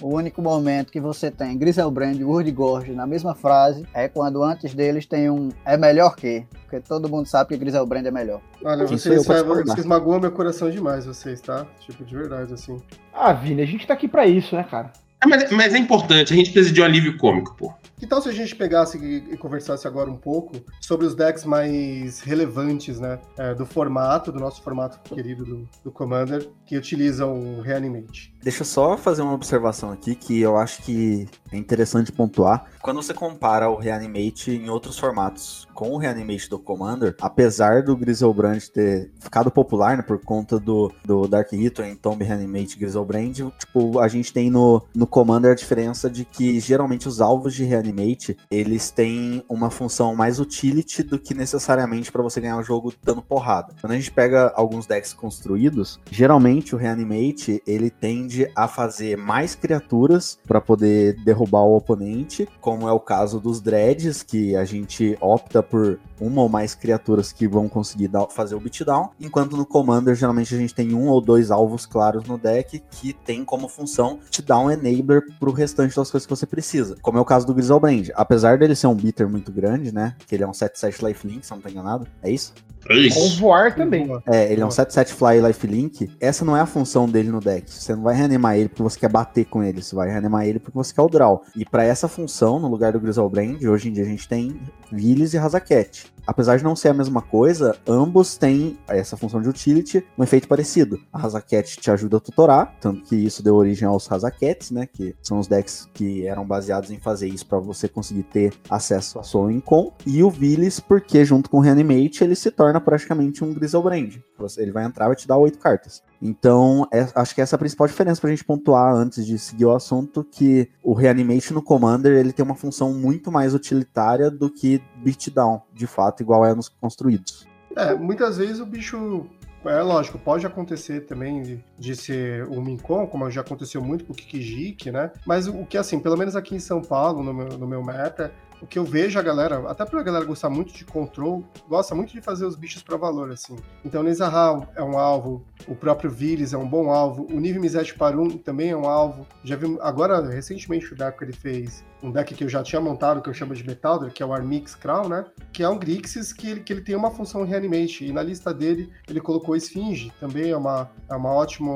o 0.00 0.14
único 0.14 0.43
momento 0.43 0.93
que 0.93 1.00
você 1.00 1.31
tem 1.31 1.56
Griselbrand 1.58 2.14
e 2.14 2.25
Wurdigorge 2.25 2.93
na 2.93 3.06
mesma 3.06 3.34
frase 3.34 3.87
é 3.93 4.08
quando 4.08 4.43
antes 4.43 4.75
deles 4.75 5.06
tem 5.06 5.29
um 5.31 5.49
é 5.64 5.76
melhor 5.76 6.14
que, 6.17 6.46
porque 6.62 6.81
todo 6.81 7.08
mundo 7.08 7.26
sabe 7.26 7.49
que 7.49 7.56
Griselbrand 7.56 8.06
é 8.06 8.11
melhor. 8.11 8.40
Olha, 8.64 8.84
Quem 8.87 8.96
vocês, 8.99 9.19
discordar? 9.20 9.64
vocês 9.67 9.87
magoam 9.87 10.20
meu 10.20 10.32
coração 10.32 10.70
demais, 10.70 11.06
vocês, 11.06 11.40
tá? 11.40 11.67
Tipo, 11.81 12.05
de 12.05 12.14
verdade, 12.17 12.55
assim. 12.55 12.76
Ah, 13.12 13.32
Vini, 13.32 13.62
a 13.62 13.67
gente 13.67 13.87
tá 13.87 13.94
aqui 13.94 14.08
pra 14.08 14.26
isso, 14.26 14.55
né, 14.55 14.64
cara? 14.64 14.93
É, 15.22 15.26
mas, 15.26 15.50
mas 15.50 15.74
é 15.74 15.78
importante, 15.78 16.32
a 16.32 16.36
gente 16.36 16.50
precisa 16.50 16.74
de 16.74 16.80
um 16.80 16.84
alívio 16.84 17.16
cômico, 17.16 17.54
pô. 17.56 17.72
Que 17.98 18.06
tal 18.06 18.20
se 18.20 18.28
a 18.28 18.32
gente 18.32 18.56
pegasse 18.56 18.98
e, 18.98 19.34
e 19.34 19.36
conversasse 19.36 19.86
agora 19.86 20.10
um 20.10 20.16
pouco 20.16 20.56
sobre 20.80 21.06
os 21.06 21.14
decks 21.14 21.44
mais 21.44 22.20
relevantes, 22.20 22.98
né? 22.98 23.20
é, 23.38 23.54
do 23.54 23.64
formato, 23.64 24.32
do 24.32 24.40
nosso 24.40 24.62
formato 24.62 24.98
querido 25.14 25.44
do, 25.44 25.69
do 25.84 25.92
Commander, 25.92 26.48
que 26.66 26.76
utilizam 26.76 27.58
o 27.58 27.60
Reanimate. 27.60 28.34
Deixa 28.42 28.62
eu 28.62 28.66
só 28.66 28.96
fazer 28.96 29.22
uma 29.22 29.34
observação 29.34 29.92
aqui 29.92 30.14
que 30.14 30.40
eu 30.40 30.56
acho 30.56 30.82
que 30.82 31.28
é 31.52 31.56
interessante 31.56 32.10
pontuar. 32.10 32.66
Quando 32.80 33.02
você 33.02 33.14
compara 33.14 33.69
o 33.69 33.76
Reanimate 33.76 34.50
em 34.50 34.69
outros 34.69 34.98
formatos 34.98 35.69
com 35.82 35.90
o 35.90 35.99
Reanimate 35.99 36.49
do 36.49 36.61
Commander, 36.61 37.17
apesar 37.20 37.82
do 37.82 37.96
Griselbrand 37.96 38.61
ter 38.73 39.11
ficado 39.19 39.50
popular 39.50 39.96
né, 39.96 40.02
por 40.05 40.20
conta 40.20 40.56
do, 40.61 40.93
do 41.05 41.26
Dark 41.26 41.50
Return, 41.50 41.96
Tomb 41.96 42.23
Reanimate 42.23 42.79
Griselbrand, 42.79 43.50
tipo, 43.58 43.99
a 43.99 44.06
gente 44.06 44.32
tem 44.32 44.49
no, 44.49 44.81
no 44.94 45.08
Commander 45.08 45.50
a 45.50 45.56
diferença 45.56 46.08
de 46.08 46.25
que 46.25 46.61
geralmente 46.61 47.08
os 47.08 47.20
alvos 47.20 47.52
de 47.52 47.64
Reanimate, 47.64 48.37
eles 48.49 48.93
têm 48.93 49.43
uma 49.49 49.70
função 49.70 50.14
mais 50.14 50.38
utility 50.38 51.02
do 51.02 51.19
que 51.19 51.34
necessariamente 51.34 52.12
para 52.12 52.23
você 52.23 52.40
ganhar 52.40 52.58
o 52.58 52.62
jogo 52.62 52.94
dando 53.02 53.20
porrada. 53.20 53.75
Quando 53.81 53.94
a 53.94 53.96
gente 53.96 54.12
pega 54.12 54.52
alguns 54.55 54.87
decks 54.87 55.12
construídos, 55.12 55.99
geralmente 56.12 56.76
o 56.76 56.79
Reanimate, 56.79 57.61
ele 57.67 57.90
tende 57.90 58.49
a 58.55 58.69
fazer 58.69 59.17
mais 59.17 59.56
criaturas 59.56 60.38
para 60.46 60.61
poder 60.61 61.17
derrubar 61.25 61.62
o 61.62 61.76
oponente, 61.76 62.49
como 62.61 62.88
é 62.88 62.93
o 62.93 63.00
caso 63.00 63.40
dos 63.40 63.61
Dreads, 63.61 64.23
que 64.23 64.55
a 64.55 64.64
gente 64.64 65.19
opta 65.20 65.61
por 65.72 65.98
uma 66.20 66.42
ou 66.42 66.48
mais 66.50 66.74
criaturas 66.74 67.32
que 67.32 67.48
vão 67.48 67.66
conseguir 67.66 68.06
dar- 68.08 68.28
fazer 68.28 68.54
o 68.54 68.60
beatdown, 68.60 69.08
enquanto 69.19 69.56
no 69.56 69.64
Commander 69.64 70.14
geralmente 70.14 70.54
a 70.54 70.58
gente 70.58 70.74
tem 70.74 70.94
um 70.94 71.08
ou 71.08 71.19
dois 71.19 71.50
alvos 71.50 71.86
claros 71.86 72.26
no 72.26 72.36
deck 72.36 72.82
que 72.90 73.14
tem 73.14 73.42
como 73.42 73.69
função 73.69 74.19
te 74.30 74.42
dar 74.42 74.58
um 74.58 74.70
enabler 74.70 75.22
pro 75.40 75.50
restante 75.50 75.96
das 75.96 76.10
coisas 76.10 76.26
que 76.26 76.30
você 76.36 76.44
precisa, 76.44 76.96
como 77.00 77.16
é 77.16 77.20
o 77.22 77.24
caso 77.24 77.46
do 77.46 77.54
Griselbrand. 77.54 78.10
Apesar 78.14 78.58
dele 78.58 78.74
ser 78.76 78.86
um 78.86 78.94
beater 78.94 79.26
muito 79.26 79.50
grande, 79.50 79.92
né, 79.92 80.14
que 80.26 80.34
ele 80.34 80.44
é 80.44 80.46
um 80.46 80.52
7-7 80.52 81.02
lifelink, 81.08 81.46
se 81.46 81.52
não 81.52 81.60
tô 81.60 81.70
enganado, 81.70 82.06
é 82.22 82.30
isso? 82.30 82.52
É 82.90 82.98
isso. 82.98 83.38
voar 83.40 83.74
também. 83.76 84.08
É, 84.26 84.52
ele 84.52 84.60
é 84.60 84.66
um 84.66 84.69
7-7 84.69 85.10
Fly 85.12 85.40
Lifelink. 85.40 86.10
Essa 86.19 86.44
não 86.44 86.56
é 86.56 86.60
a 86.60 86.66
função 86.66 87.08
dele 87.08 87.30
no 87.30 87.38
deck. 87.38 87.70
Você 87.70 87.94
não 87.94 88.02
vai 88.02 88.12
reanimar 88.16 88.56
ele 88.56 88.69
porque 88.69 88.82
você 88.82 88.98
quer 88.98 89.08
bater 89.08 89.44
com 89.44 89.62
ele. 89.62 89.80
Você 89.80 89.94
vai 89.94 90.10
reanimar 90.10 90.48
ele 90.48 90.58
porque 90.58 90.76
você 90.76 90.92
quer 90.92 91.02
o 91.02 91.08
draw. 91.08 91.44
E 91.54 91.64
pra 91.64 91.84
essa 91.84 92.08
função, 92.08 92.58
no 92.58 92.66
lugar 92.66 92.92
do 92.92 92.98
Griselbrand, 92.98 93.62
hoje 93.69 93.88
em 93.88 93.92
dia 93.92 94.02
a 94.02 94.06
gente 94.08 94.28
tem 94.28 94.60
Villis 94.90 95.32
e 95.32 95.38
Razaket. 95.52 96.10
Apesar 96.25 96.56
de 96.56 96.62
não 96.62 96.76
ser 96.76 96.88
a 96.88 96.94
mesma 96.94 97.20
coisa, 97.20 97.76
ambos 97.87 98.37
têm 98.37 98.78
essa 98.88 99.16
função 99.16 99.43
de 99.43 99.49
utility, 99.49 100.06
um 100.16 100.22
efeito 100.22 100.46
parecido. 100.46 101.00
A 101.12 101.19
Razaket 101.19 101.81
te 101.81 101.90
ajuda 101.90 102.19
a 102.19 102.20
tutorar, 102.20 102.76
tanto 102.81 103.02
que 103.02 103.16
isso 103.16 103.43
deu 103.43 103.56
origem 103.56 103.87
aos 103.88 104.06
Razakets, 104.06 104.70
né? 104.70 104.87
Que 104.87 105.16
são 105.20 105.40
os 105.40 105.49
decks 105.49 105.88
que 105.93 106.25
eram 106.26 106.46
baseados 106.46 106.93
em 106.93 106.99
fazer 106.99 107.28
isso 107.28 107.44
pra 107.44 107.58
você 107.58 107.88
conseguir 107.88 108.22
ter 108.22 108.54
acesso 108.70 109.19
à 109.19 109.25
sua 109.25 109.52
Incon. 109.52 109.93
E 110.06 110.22
o 110.22 110.31
Villis, 110.31 110.78
porque 110.78 111.25
junto 111.25 111.50
com 111.50 111.58
o 111.58 111.60
Reanimate, 111.60 112.22
ele 112.22 112.37
se 112.37 112.50
torna 112.52 112.81
praticamente 112.81 113.43
um 113.43 113.52
Griselbrand. 113.52 114.12
Ele 114.56 114.70
vai 114.70 114.84
entrar 114.84 115.06
e 115.06 115.08
vai 115.08 115.16
te 115.16 115.26
dar 115.26 115.37
oito 115.38 115.58
cartas. 115.58 116.02
Então, 116.22 116.86
é- 116.92 117.08
acho 117.16 117.34
que 117.34 117.40
essa 117.40 117.54
é 117.54 117.56
a 117.56 117.58
principal 117.58 117.88
diferença 117.88 118.20
pra 118.20 118.30
gente 118.30 118.44
pontuar 118.44 118.94
antes 118.94 119.26
de 119.26 119.36
seguir 119.40 119.64
o 119.64 119.72
assunto, 119.72 120.22
que 120.22 120.70
o 120.82 120.92
Reanimate 120.94 121.52
no 121.52 121.60
Commander, 121.60 122.12
ele 122.12 122.32
tem 122.32 122.44
uma 122.44 122.54
função 122.54 122.92
muito 122.92 123.32
mais 123.32 123.52
utilitária 123.54 124.30
do 124.30 124.48
que 124.48 124.80
beatdown, 124.96 125.60
de 125.74 125.86
fato, 125.88 126.22
igual 126.22 126.46
é 126.46 126.54
nos 126.54 126.69
construídos. 126.69 127.44
É, 127.76 127.94
muitas 127.94 128.36
vezes 128.36 128.60
o 128.60 128.66
bicho. 128.66 129.26
É 129.64 129.80
lógico, 129.80 130.19
pode 130.19 130.44
acontecer 130.44 131.02
também 131.02 131.40
de, 131.40 131.64
de 131.78 131.94
ser 131.94 132.44
um 132.48 132.60
Mincon, 132.60 133.06
como 133.06 133.30
já 133.30 133.42
aconteceu 133.42 133.80
muito 133.80 134.04
com 134.04 134.12
o 134.12 134.16
Kikijik, 134.16 134.90
né? 134.90 135.12
Mas 135.24 135.46
o 135.46 135.64
que, 135.64 135.78
assim, 135.78 136.00
pelo 136.00 136.16
menos 136.16 136.34
aqui 136.34 136.56
em 136.56 136.58
São 136.58 136.82
Paulo, 136.82 137.22
no 137.22 137.32
meu, 137.32 137.46
no 137.56 137.66
meu 137.66 137.80
meta, 137.80 138.32
o 138.62 138.66
que 138.66 138.78
eu 138.78 138.84
vejo 138.84 139.18
a 139.18 139.22
galera, 139.22 139.68
até 139.68 139.84
pra 139.84 140.02
galera 140.02 140.24
gostar 140.24 140.48
muito 140.48 140.72
de 140.72 140.84
control, 140.84 141.44
gosta 141.68 141.94
muito 141.96 142.12
de 142.12 142.22
fazer 142.22 142.46
os 142.46 142.54
bichos 142.54 142.82
pra 142.82 142.96
valor, 142.96 143.30
assim. 143.32 143.56
Então, 143.84 144.02
Nizahal 144.04 144.72
é 144.76 144.82
um 144.82 144.96
alvo, 144.96 145.44
o 145.66 145.74
próprio 145.74 146.08
Vilis 146.08 146.52
é 146.52 146.56
um 146.56 146.68
bom 146.68 146.90
alvo, 146.90 147.26
o 147.30 147.40
Niv 147.40 147.58
Mizzet 147.58 147.94
Parum 147.98 148.30
também 148.38 148.70
é 148.70 148.76
um 148.76 148.88
alvo. 148.88 149.26
Já 149.42 149.56
vi, 149.56 149.76
agora, 149.80 150.20
recentemente, 150.28 150.92
o 150.92 150.96
Deco 150.96 151.24
ele 151.24 151.32
fez 151.32 151.84
um 152.02 152.10
deck 152.10 152.34
que 152.34 152.44
eu 152.44 152.49
já 152.49 152.62
tinha 152.62 152.81
montado, 152.81 153.22
que 153.22 153.31
eu 153.31 153.34
chamo 153.34 153.54
de 153.54 153.64
Metalder, 153.64 154.12
que 154.12 154.22
é 154.22 154.26
o 154.26 154.32
Armix 154.32 154.75
Crown, 154.75 155.08
né? 155.08 155.25
Que 155.52 155.62
é 155.62 155.69
um 155.69 155.78
Grixis 155.78 156.32
que 156.32 156.50
ele, 156.50 156.60
que 156.60 156.72
ele 156.72 156.81
tem 156.81 156.96
uma 156.96 157.10
função 157.10 157.44
Reanimate. 157.44 158.06
E 158.06 158.12
na 158.12 158.22
lista 158.22 158.52
dele, 158.52 158.93
ele 159.08 159.20
colocou 159.20 159.54
Esfinge, 159.54 160.12
também 160.19 160.50
é 160.50 160.56
uma, 160.56 160.90
é 161.08 161.14
uma 161.14 161.31
ótima 161.31 161.75